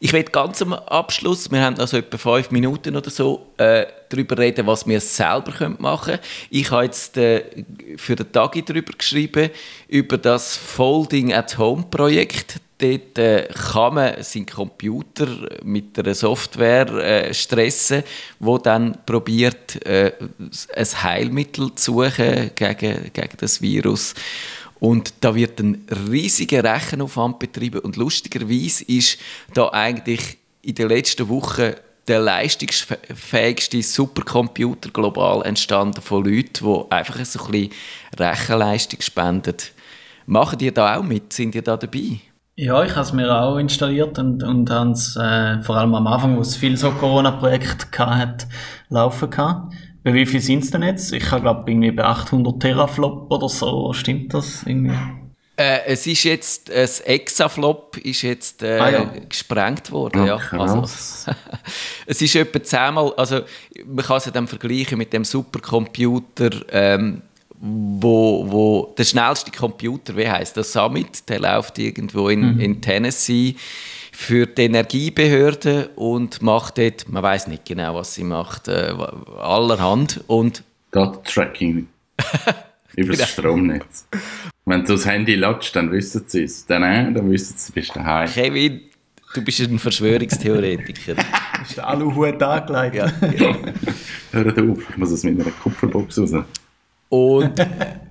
Ich 0.00 0.12
werde 0.12 0.30
ganz 0.30 0.62
am 0.62 0.72
Abschluss, 0.72 1.50
wir 1.50 1.60
haben 1.60 1.74
noch 1.74 1.88
so 1.88 1.96
etwa 1.96 2.18
fünf 2.18 2.52
Minuten 2.52 2.96
oder 2.96 3.10
so, 3.10 3.46
äh, 3.56 3.86
darüber 4.08 4.38
reden, 4.38 4.66
was 4.66 4.86
wir 4.86 5.00
selber 5.00 5.70
machen 5.78 6.12
können. 6.12 6.20
Ich 6.50 6.70
habe 6.70 6.84
jetzt 6.84 7.16
äh, 7.16 7.64
für 7.96 8.14
den 8.14 8.30
Tagi 8.30 8.64
darüber 8.64 8.92
geschrieben, 8.96 9.50
über 9.88 10.16
das 10.18 10.56
Folding 10.56 11.32
at 11.32 11.58
Home 11.58 11.84
Projekt. 11.90 12.60
Dort 12.78 13.18
äh, 13.18 13.48
kann 13.72 13.94
man 13.94 14.22
seinen 14.22 14.46
Computer 14.46 15.26
mit 15.64 15.98
einer 15.98 16.14
Software 16.14 16.88
äh, 16.88 17.34
stressen, 17.34 18.04
wo 18.38 18.56
dann 18.58 18.98
probiert, 19.04 19.84
äh, 19.84 20.12
ein 20.76 21.02
Heilmittel 21.02 21.74
zu 21.74 21.92
suchen 21.92 22.52
gegen, 22.54 23.12
gegen 23.12 23.36
das 23.38 23.60
Virus. 23.60 24.14
Und 24.78 25.12
da 25.20 25.34
wird 25.34 25.58
ein 25.58 25.84
riesiger 26.08 26.62
Rechenaufwand 26.62 27.40
betrieben. 27.40 27.80
Und 27.80 27.96
lustigerweise 27.96 28.84
ist 28.84 29.18
da 29.54 29.70
eigentlich 29.70 30.38
in 30.62 30.76
den 30.76 30.88
letzten 30.88 31.28
Wochen 31.28 31.72
der 32.06 32.20
leistungsfähigste 32.20 33.82
Supercomputer 33.82 34.90
global 34.90 35.44
entstanden 35.44 36.00
von 36.00 36.24
Leuten, 36.24 36.64
die 36.64 36.92
einfach 36.92 37.24
so 37.24 37.44
ein 37.44 37.50
bisschen 37.50 37.72
Rechenleistung 38.16 39.00
spenden. 39.00 39.56
Machen 40.26 40.58
die 40.58 40.72
da 40.72 40.96
auch 40.96 41.02
mit? 41.02 41.32
Sind 41.32 41.54
die 41.54 41.62
da 41.62 41.76
dabei? 41.76 42.20
Ja, 42.60 42.82
ich 42.82 42.90
habe 42.90 43.02
es 43.02 43.12
mir 43.12 43.32
auch 43.32 43.56
installiert 43.56 44.18
und, 44.18 44.42
und 44.42 44.68
habe 44.68 44.90
es 44.90 45.14
äh, 45.14 45.62
vor 45.62 45.76
allem 45.76 45.94
am 45.94 46.08
Anfang, 46.08 46.36
wo 46.36 46.40
es 46.40 46.56
viele 46.56 46.76
so 46.76 46.90
Corona-Projekte 46.90 47.86
hatte, 48.04 48.48
laufen 48.88 49.30
gehabt. 49.30 49.72
Bei 50.02 50.12
wie 50.12 50.26
viel 50.26 50.40
sind 50.40 50.64
es 50.64 50.72
denn 50.72 50.82
jetzt? 50.82 51.12
Ich 51.12 51.30
habe, 51.30 51.42
glaube 51.42 51.70
irgendwie 51.70 51.92
bei 51.92 52.02
800 52.02 52.58
Teraflop 52.58 53.30
oder 53.30 53.48
so. 53.48 53.92
Stimmt 53.92 54.34
das 54.34 54.64
irgendwie? 54.64 54.96
Äh, 55.54 55.86
es 55.86 56.04
ist 56.08 56.24
jetzt, 56.24 56.68
ein 56.72 56.88
Exaflop 57.04 57.96
ist 57.98 58.22
jetzt 58.22 58.64
äh, 58.64 58.80
ah, 58.80 58.90
ja. 58.90 59.12
gesprengt 59.28 59.92
worden. 59.92 60.26
Ja, 60.26 60.40
ja. 60.52 60.58
Also, 60.58 60.82
es 62.06 62.20
ist 62.20 62.34
etwa 62.34 62.60
zehnmal, 62.60 63.12
also 63.16 63.42
man 63.86 64.04
kann 64.04 64.16
es 64.16 64.24
dann 64.32 64.48
vergleichen 64.48 64.98
mit 64.98 65.12
dem 65.12 65.24
Supercomputer, 65.24 66.50
ähm, 66.72 67.22
wo, 67.60 68.46
wo 68.48 68.94
der 68.96 69.04
schnellste 69.04 69.50
Computer, 69.50 70.16
wie 70.16 70.28
heißt 70.28 70.56
das, 70.56 70.72
Summit, 70.72 71.28
der 71.28 71.40
läuft 71.40 71.78
irgendwo 71.78 72.28
in, 72.28 72.54
mhm. 72.54 72.60
in 72.60 72.80
Tennessee 72.80 73.56
für 74.12 74.46
die 74.46 74.62
Energiebehörde 74.62 75.90
und 75.96 76.42
macht 76.42 76.78
dort, 76.78 77.08
man 77.08 77.22
weiß 77.22 77.46
nicht 77.48 77.64
genau, 77.64 77.94
was 77.94 78.14
sie 78.14 78.24
macht, 78.24 78.68
äh, 78.68 78.92
allerhand 79.38 80.22
und 80.26 80.64
Tracking 80.90 81.86
über 82.96 83.14
das 83.14 83.36
genau. 83.36 83.48
Stromnetz. 83.48 84.08
Wenn 84.64 84.84
du 84.84 84.94
das 84.94 85.06
Handy 85.06 85.34
latschst, 85.34 85.76
dann 85.76 85.90
wissen 85.92 86.24
sie 86.26 86.42
es. 86.42 86.66
Dann, 86.66 86.82
äh, 86.82 87.12
dann 87.12 87.30
wissen 87.30 87.56
sie, 87.56 87.68
du 87.68 87.74
bist 87.74 87.94
daheim. 87.94 88.28
Kevin, 88.28 88.80
du 89.34 89.42
bist 89.42 89.60
ein 89.60 89.78
Verschwörungstheoretiker. 89.78 91.14
du 91.14 91.22
hast 91.22 91.76
den 91.76 91.84
Aluhut 91.84 92.42
angelegt. 92.42 92.96
Ja, 92.96 93.10
genau. 93.20 93.56
Hör 94.32 94.70
auf, 94.70 94.90
ich 94.90 94.96
muss 94.96 95.10
es 95.10 95.24
mit 95.24 95.40
einer 95.40 95.50
Kupferbox 95.50 96.18
raus. 96.18 96.32
Und 97.08 97.54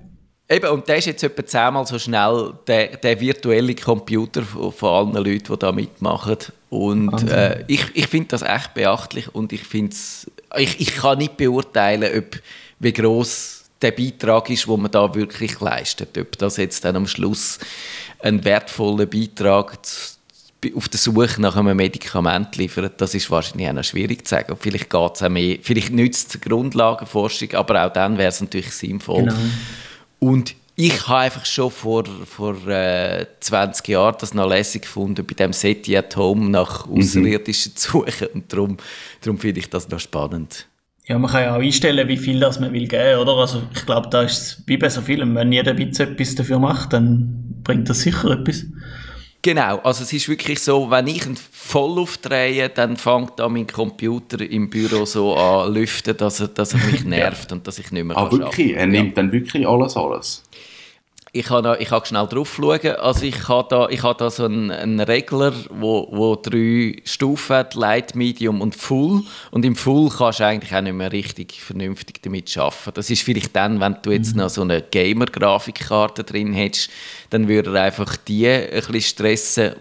Eben, 0.50 0.70
und 0.70 0.88
der 0.88 0.96
ist 0.96 1.04
jetzt 1.04 1.22
etwa 1.22 1.44
zehnmal 1.44 1.86
so 1.86 1.98
schnell, 1.98 2.54
der, 2.66 2.96
der 2.96 3.20
virtuelle 3.20 3.74
Computer 3.74 4.42
von, 4.42 4.72
von 4.72 5.14
allen 5.14 5.24
Leuten, 5.24 5.52
die 5.52 5.58
da 5.58 5.72
mitmachen. 5.72 6.38
Und 6.70 7.30
äh, 7.30 7.64
ich, 7.66 7.84
ich 7.92 8.06
finde 8.06 8.28
das 8.28 8.40
echt 8.40 8.72
beachtlich 8.72 9.34
und 9.34 9.52
ich 9.52 9.62
finde 9.62 9.94
ich, 10.56 10.80
ich 10.80 10.96
kann 10.96 11.18
nicht 11.18 11.36
beurteilen, 11.36 12.10
ob, 12.18 12.40
wie 12.78 12.92
groß 12.92 13.64
der 13.82 13.90
Beitrag 13.92 14.48
ist, 14.48 14.66
den 14.66 14.80
man 14.80 14.90
da 14.90 15.14
wirklich 15.14 15.60
leistet. 15.60 16.16
Ob 16.16 16.38
das 16.38 16.56
jetzt 16.56 16.82
dann 16.84 16.96
am 16.96 17.06
Schluss 17.06 17.58
ein 18.20 18.42
wertvoller 18.42 19.06
Beitrag 19.06 19.78
auf 20.74 20.88
der 20.88 20.98
Suche 20.98 21.40
nach 21.40 21.56
einem 21.56 21.76
Medikament 21.76 22.56
liefert, 22.56 23.00
das 23.00 23.14
ist 23.14 23.30
wahrscheinlich 23.30 23.68
auch 23.68 23.74
noch 23.74 23.84
schwierig 23.84 24.26
zu 24.26 24.34
sagen. 24.34 24.56
Vielleicht 24.58 24.90
geht 24.90 25.14
es 25.14 25.22
auch 25.22 25.28
mehr, 25.28 25.58
vielleicht 25.62 25.92
nützt 25.92 26.34
es 26.34 26.40
Grundlagenforschung, 26.40 27.54
aber 27.54 27.86
auch 27.86 27.92
dann 27.92 28.18
wäre 28.18 28.28
es 28.28 28.40
natürlich 28.40 28.72
sinnvoll. 28.72 29.24
Genau 29.24 29.36
und 30.18 30.54
ich 30.76 31.08
habe 31.08 31.20
einfach 31.20 31.44
schon 31.44 31.70
vor, 31.70 32.04
vor 32.24 32.54
äh, 32.68 33.26
20 33.40 33.88
Jahren 33.88 34.16
das 34.20 34.32
noch 34.32 34.48
lässig 34.48 34.82
gefunden, 34.82 35.26
bei 35.26 35.34
dem 35.34 35.52
SETI 35.52 35.96
at 35.96 36.16
Home 36.16 36.50
nach 36.50 36.86
mhm. 36.86 36.98
Außerirdischen 36.98 37.74
zu 37.74 37.90
suchen. 37.90 38.28
Und 38.34 38.52
darum, 38.52 38.76
darum 39.20 39.38
finde 39.38 39.58
ich 39.60 39.70
das 39.70 39.88
noch 39.88 39.98
spannend. 39.98 40.66
Ja, 41.06 41.18
man 41.18 41.30
kann 41.30 41.42
ja 41.42 41.56
auch 41.56 41.60
einstellen, 41.60 42.06
wie 42.06 42.16
viel 42.16 42.38
das 42.38 42.60
man 42.60 42.72
will 42.72 42.86
geben, 42.86 43.18
oder? 43.18 43.32
Also 43.34 43.62
ich 43.74 43.86
glaube, 43.86 44.08
da 44.10 44.22
ist 44.22 44.38
es 44.38 44.62
wie 44.66 44.76
bei 44.76 44.88
so 44.88 45.00
vielem, 45.00 45.34
wenn 45.34 45.50
jeder 45.50 45.72
ein 45.72 45.76
bisschen 45.76 46.12
etwas 46.12 46.34
dafür 46.34 46.58
macht, 46.58 46.92
dann 46.92 47.60
bringt 47.64 47.88
das 47.88 48.02
sicher 48.02 48.30
etwas. 48.30 48.66
Genau, 49.40 49.78
also 49.78 50.02
es 50.02 50.12
ist 50.12 50.28
wirklich 50.28 50.60
so, 50.60 50.90
wenn 50.90 51.06
ich 51.06 51.24
ihn 51.24 51.36
voll 51.36 52.00
aufdrehe, 52.00 52.68
dann 52.68 52.96
fängt 52.96 53.38
da 53.38 53.48
mein 53.48 53.68
Computer 53.68 54.40
im 54.40 54.68
Büro 54.68 55.04
so 55.04 55.36
an 55.36 55.72
lüften, 55.72 56.16
dass 56.16 56.40
er, 56.40 56.48
dass 56.48 56.74
er 56.74 56.80
mich 56.80 57.04
nervt 57.06 57.52
und 57.52 57.66
dass 57.66 57.78
ich 57.78 57.92
nicht 57.92 58.04
mehr 58.04 58.16
ah, 58.16 58.30
wirklich? 58.30 58.74
Er 58.74 58.86
nimmt 58.86 59.16
ja. 59.16 59.22
dann 59.22 59.32
wirklich 59.32 59.66
alles, 59.66 59.96
alles? 59.96 60.42
Ich 61.32 61.46
kann, 61.46 61.62
da, 61.62 61.76
ich 61.76 61.88
kann 61.88 62.04
schnell 62.04 62.26
drauf 62.26 62.54
schauen. 62.56 62.96
Also 62.96 63.26
ich 63.26 63.48
habe 63.48 63.68
da, 63.68 63.88
ich 63.88 64.02
habe 64.02 64.18
da 64.18 64.30
so 64.30 64.44
einen, 64.44 64.70
einen 64.70 65.00
Regler, 65.00 65.52
wo, 65.68 66.08
wo 66.10 66.36
drei 66.36 67.02
Stufen 67.04 67.56
hat, 67.56 67.74
Light, 67.74 68.14
Medium 68.14 68.62
und 68.62 68.74
Full. 68.74 69.22
Und 69.50 69.64
im 69.64 69.76
Full 69.76 70.10
kannst 70.10 70.40
du 70.40 70.46
eigentlich 70.46 70.74
auch 70.74 70.80
nicht 70.80 70.94
mehr 70.94 71.12
richtig 71.12 71.60
vernünftig 71.60 72.22
damit 72.22 72.56
arbeiten. 72.56 72.92
Das 72.94 73.10
ist 73.10 73.22
vielleicht 73.22 73.54
dann, 73.54 73.78
wenn 73.80 73.96
du 74.02 74.10
jetzt 74.10 74.34
mhm. 74.34 74.42
noch 74.42 74.48
so 74.48 74.62
eine 74.62 74.80
Gamer-Grafikkarte 74.80 76.24
drin 76.24 76.54
hättest, 76.54 76.90
dann 77.30 77.46
würde 77.46 77.76
er 77.76 77.82
einfach 77.84 78.16
die 78.16 78.48
ein 78.48 78.70
bisschen 78.70 79.00
stressen, 79.02 79.74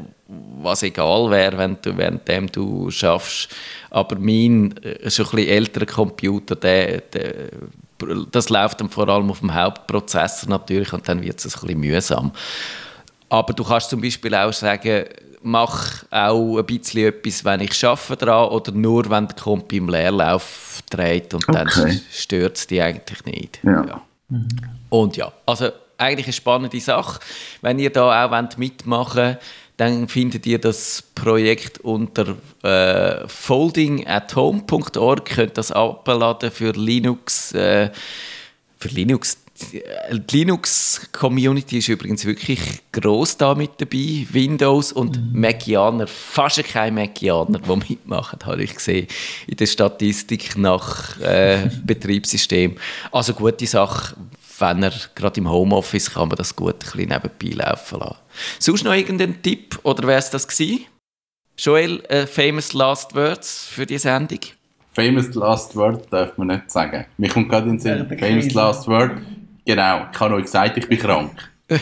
was 0.62 0.84
egal 0.84 1.32
wäre, 1.32 1.58
wenn 1.58 1.78
du, 1.82 1.98
währenddem 1.98 2.52
du 2.52 2.92
schaffst. 2.92 3.50
Aber 3.90 4.18
mein 4.20 4.76
äh, 4.84 5.10
schon 5.10 5.26
ein 5.28 5.32
bisschen 5.32 5.50
älterer 5.50 5.86
Computer, 5.86 6.56
der, 6.58 7.02
der 7.02 7.50
das 8.32 8.50
läuft 8.50 8.82
dann 8.82 8.90
vor 8.90 9.08
allem 9.10 9.30
auf 9.30 9.40
dem 9.40 9.54
Hauptprozessor 9.54 10.50
natürlich 10.50 10.94
und 10.94 11.08
dann 11.08 11.22
wird 11.22 11.44
es 11.44 11.56
ein 11.56 11.62
bisschen 11.62 11.80
mühsam. 11.80 12.32
Aber 13.30 13.54
du 13.54 13.64
kannst 13.64 13.90
zum 13.90 14.02
Beispiel 14.02 14.34
auch 14.36 14.54
sagen, 14.54 15.06
mach 15.42 16.04
auch 16.12 16.58
ein 16.58 16.66
bisschen 16.66 17.08
etwas, 17.08 17.44
wenn 17.44 17.62
ich 17.62 17.86
arbeite 17.86 18.26
dran 18.26 18.50
oder 18.50 18.72
nur, 18.72 19.10
wenn 19.10 19.28
der 19.28 19.36
Kompi 19.36 19.78
im 19.78 19.90
Leerlauf 19.90 20.82
dreht 20.90 21.34
und 21.34 21.48
okay. 21.48 21.66
dann 21.66 22.02
stört 22.12 22.58
es 22.58 22.68
dich 22.68 22.82
eigentlich 22.82 23.26
nicht. 23.26 23.60
Ja. 23.64 23.86
ja. 23.86 24.02
Mhm. 24.30 24.48
Und 24.90 25.18
ja, 25.18 25.32
also 25.46 25.70
eigentlich 25.98 26.28
eine 26.28 26.34
spannende 26.34 26.80
Sache. 26.80 27.20
Wenn 27.62 27.80
ihr 27.80 27.92
da 27.92 28.26
auch 28.26 28.58
mitmachen 28.58 29.18
wollt, 29.18 29.40
dann 29.78 30.08
findet 30.08 30.46
ihr 30.46 30.60
das 30.60 31.04
Projekt 31.16 31.80
unter 31.80 32.36
äh, 32.64 33.28
foldingathome.org, 33.28 35.26
könnt 35.26 35.58
das 35.58 35.72
abladen 35.72 36.52
für 36.52 36.72
Linux. 36.72 37.54
Äh, 37.54 37.92
für 38.80 38.90
Linux 38.90 39.38
die 39.72 39.82
Linux-Community 40.32 41.80
ist 41.80 41.88
übrigens 41.88 42.26
wirklich 42.26 42.60
groß 42.92 43.38
da 43.38 43.56
mit 43.56 43.72
dabei. 43.80 44.28
Windows 44.32 44.92
und 44.92 45.34
mhm. 45.34 45.40
Macianer, 45.40 46.08
fast 46.08 46.64
keine 46.64 46.92
Macianer, 46.92 47.60
die 47.60 47.76
mitmachen, 47.90 48.40
habe 48.46 48.64
ich 48.64 48.76
gesehen 48.76 49.08
in 49.48 49.58
der 49.58 49.66
Statistik 49.66 50.58
nach 50.58 51.20
äh, 51.22 51.70
Betriebssystem. 51.86 52.78
Also 53.12 53.34
gute 53.34 53.66
Sache, 53.66 54.16
wenn 54.60 54.84
er 54.84 54.94
gerade 55.16 55.40
im 55.40 55.50
Homeoffice 55.50 56.12
kann 56.12 56.30
man 56.30 56.38
das 56.38 56.56
gut 56.56 56.76
ein 56.76 56.80
bisschen 56.80 57.10
nebenbei 57.10 57.66
laufen 57.66 58.00
lassen. 58.00 58.18
Sonst 58.60 58.84
noch 58.84 58.94
irgendein 58.94 59.42
Tipp 59.42 59.80
oder 59.84 60.08
wäre 60.08 60.20
es 60.20 60.30
das 60.30 60.48
gewesen? 60.48 60.86
Joel, 61.58 62.04
äh, 62.10 62.28
famous 62.28 62.74
last 62.74 63.16
words 63.16 63.68
für 63.68 63.86
die 63.86 63.98
Sendung? 63.98 64.40
Famous 64.94 65.34
last 65.36 65.76
word 65.76 66.12
darf 66.12 66.38
man 66.38 66.48
nicht 66.48 66.72
sagen. 66.72 67.06
Mir 67.18 67.30
kommt 67.30 67.50
gerade 67.50 67.70
in 67.70 67.74
den 67.74 67.80
Sinn, 67.80 68.08
ja, 68.10 68.18
famous 68.18 68.54
last 68.54 68.88
word. 68.88 69.12
Genau, 69.66 70.08
ich 70.12 70.20
habe 70.20 70.36
euch 70.36 70.44
gesagt, 70.44 70.78
ich 70.78 70.88
bin 70.88 70.98
krank. 70.98 71.52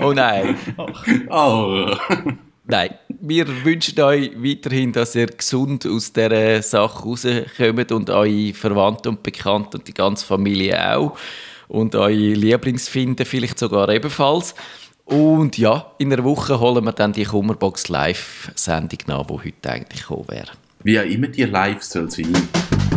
oh 0.00 0.12
nein. 0.12 0.56
Oh. 1.30 1.96
Nein, 2.66 2.94
wir 3.08 3.46
wünschen 3.64 4.00
euch 4.00 4.30
weiterhin, 4.36 4.92
dass 4.92 5.14
ihr 5.14 5.26
gesund 5.26 5.86
aus 5.86 6.14
dieser 6.14 6.62
Sache 6.62 7.02
rauskommt 7.02 7.92
und 7.92 8.08
eure 8.08 8.54
Verwandten 8.54 9.08
und 9.08 9.22
Bekannten 9.22 9.76
und 9.76 9.88
die 9.88 9.92
ganze 9.92 10.24
Familie 10.24 10.96
auch. 10.96 11.16
Und 11.68 11.94
eure 11.94 12.12
Lieblingsfinden 12.12 13.26
vielleicht 13.26 13.58
sogar 13.58 13.90
ebenfalls. 13.90 14.54
Und 15.04 15.58
ja, 15.58 15.92
in 15.98 16.10
einer 16.10 16.24
Woche 16.24 16.58
holen 16.58 16.84
wir 16.84 16.92
dann 16.92 17.12
die 17.12 17.24
Kummerbox 17.24 17.88
Live-Sendung 17.88 19.00
nach, 19.08 19.26
die 19.26 19.32
heute 19.34 19.70
eigentlich 19.70 20.00
gekommen 20.00 20.28
wäre. 20.28 20.52
Wie 20.82 20.98
auch 20.98 21.04
immer 21.04 21.28
die 21.28 21.44
live 21.44 21.82
soll 21.82 22.10
sein. 22.10 22.32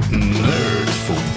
Nerdfunk. 0.09 1.26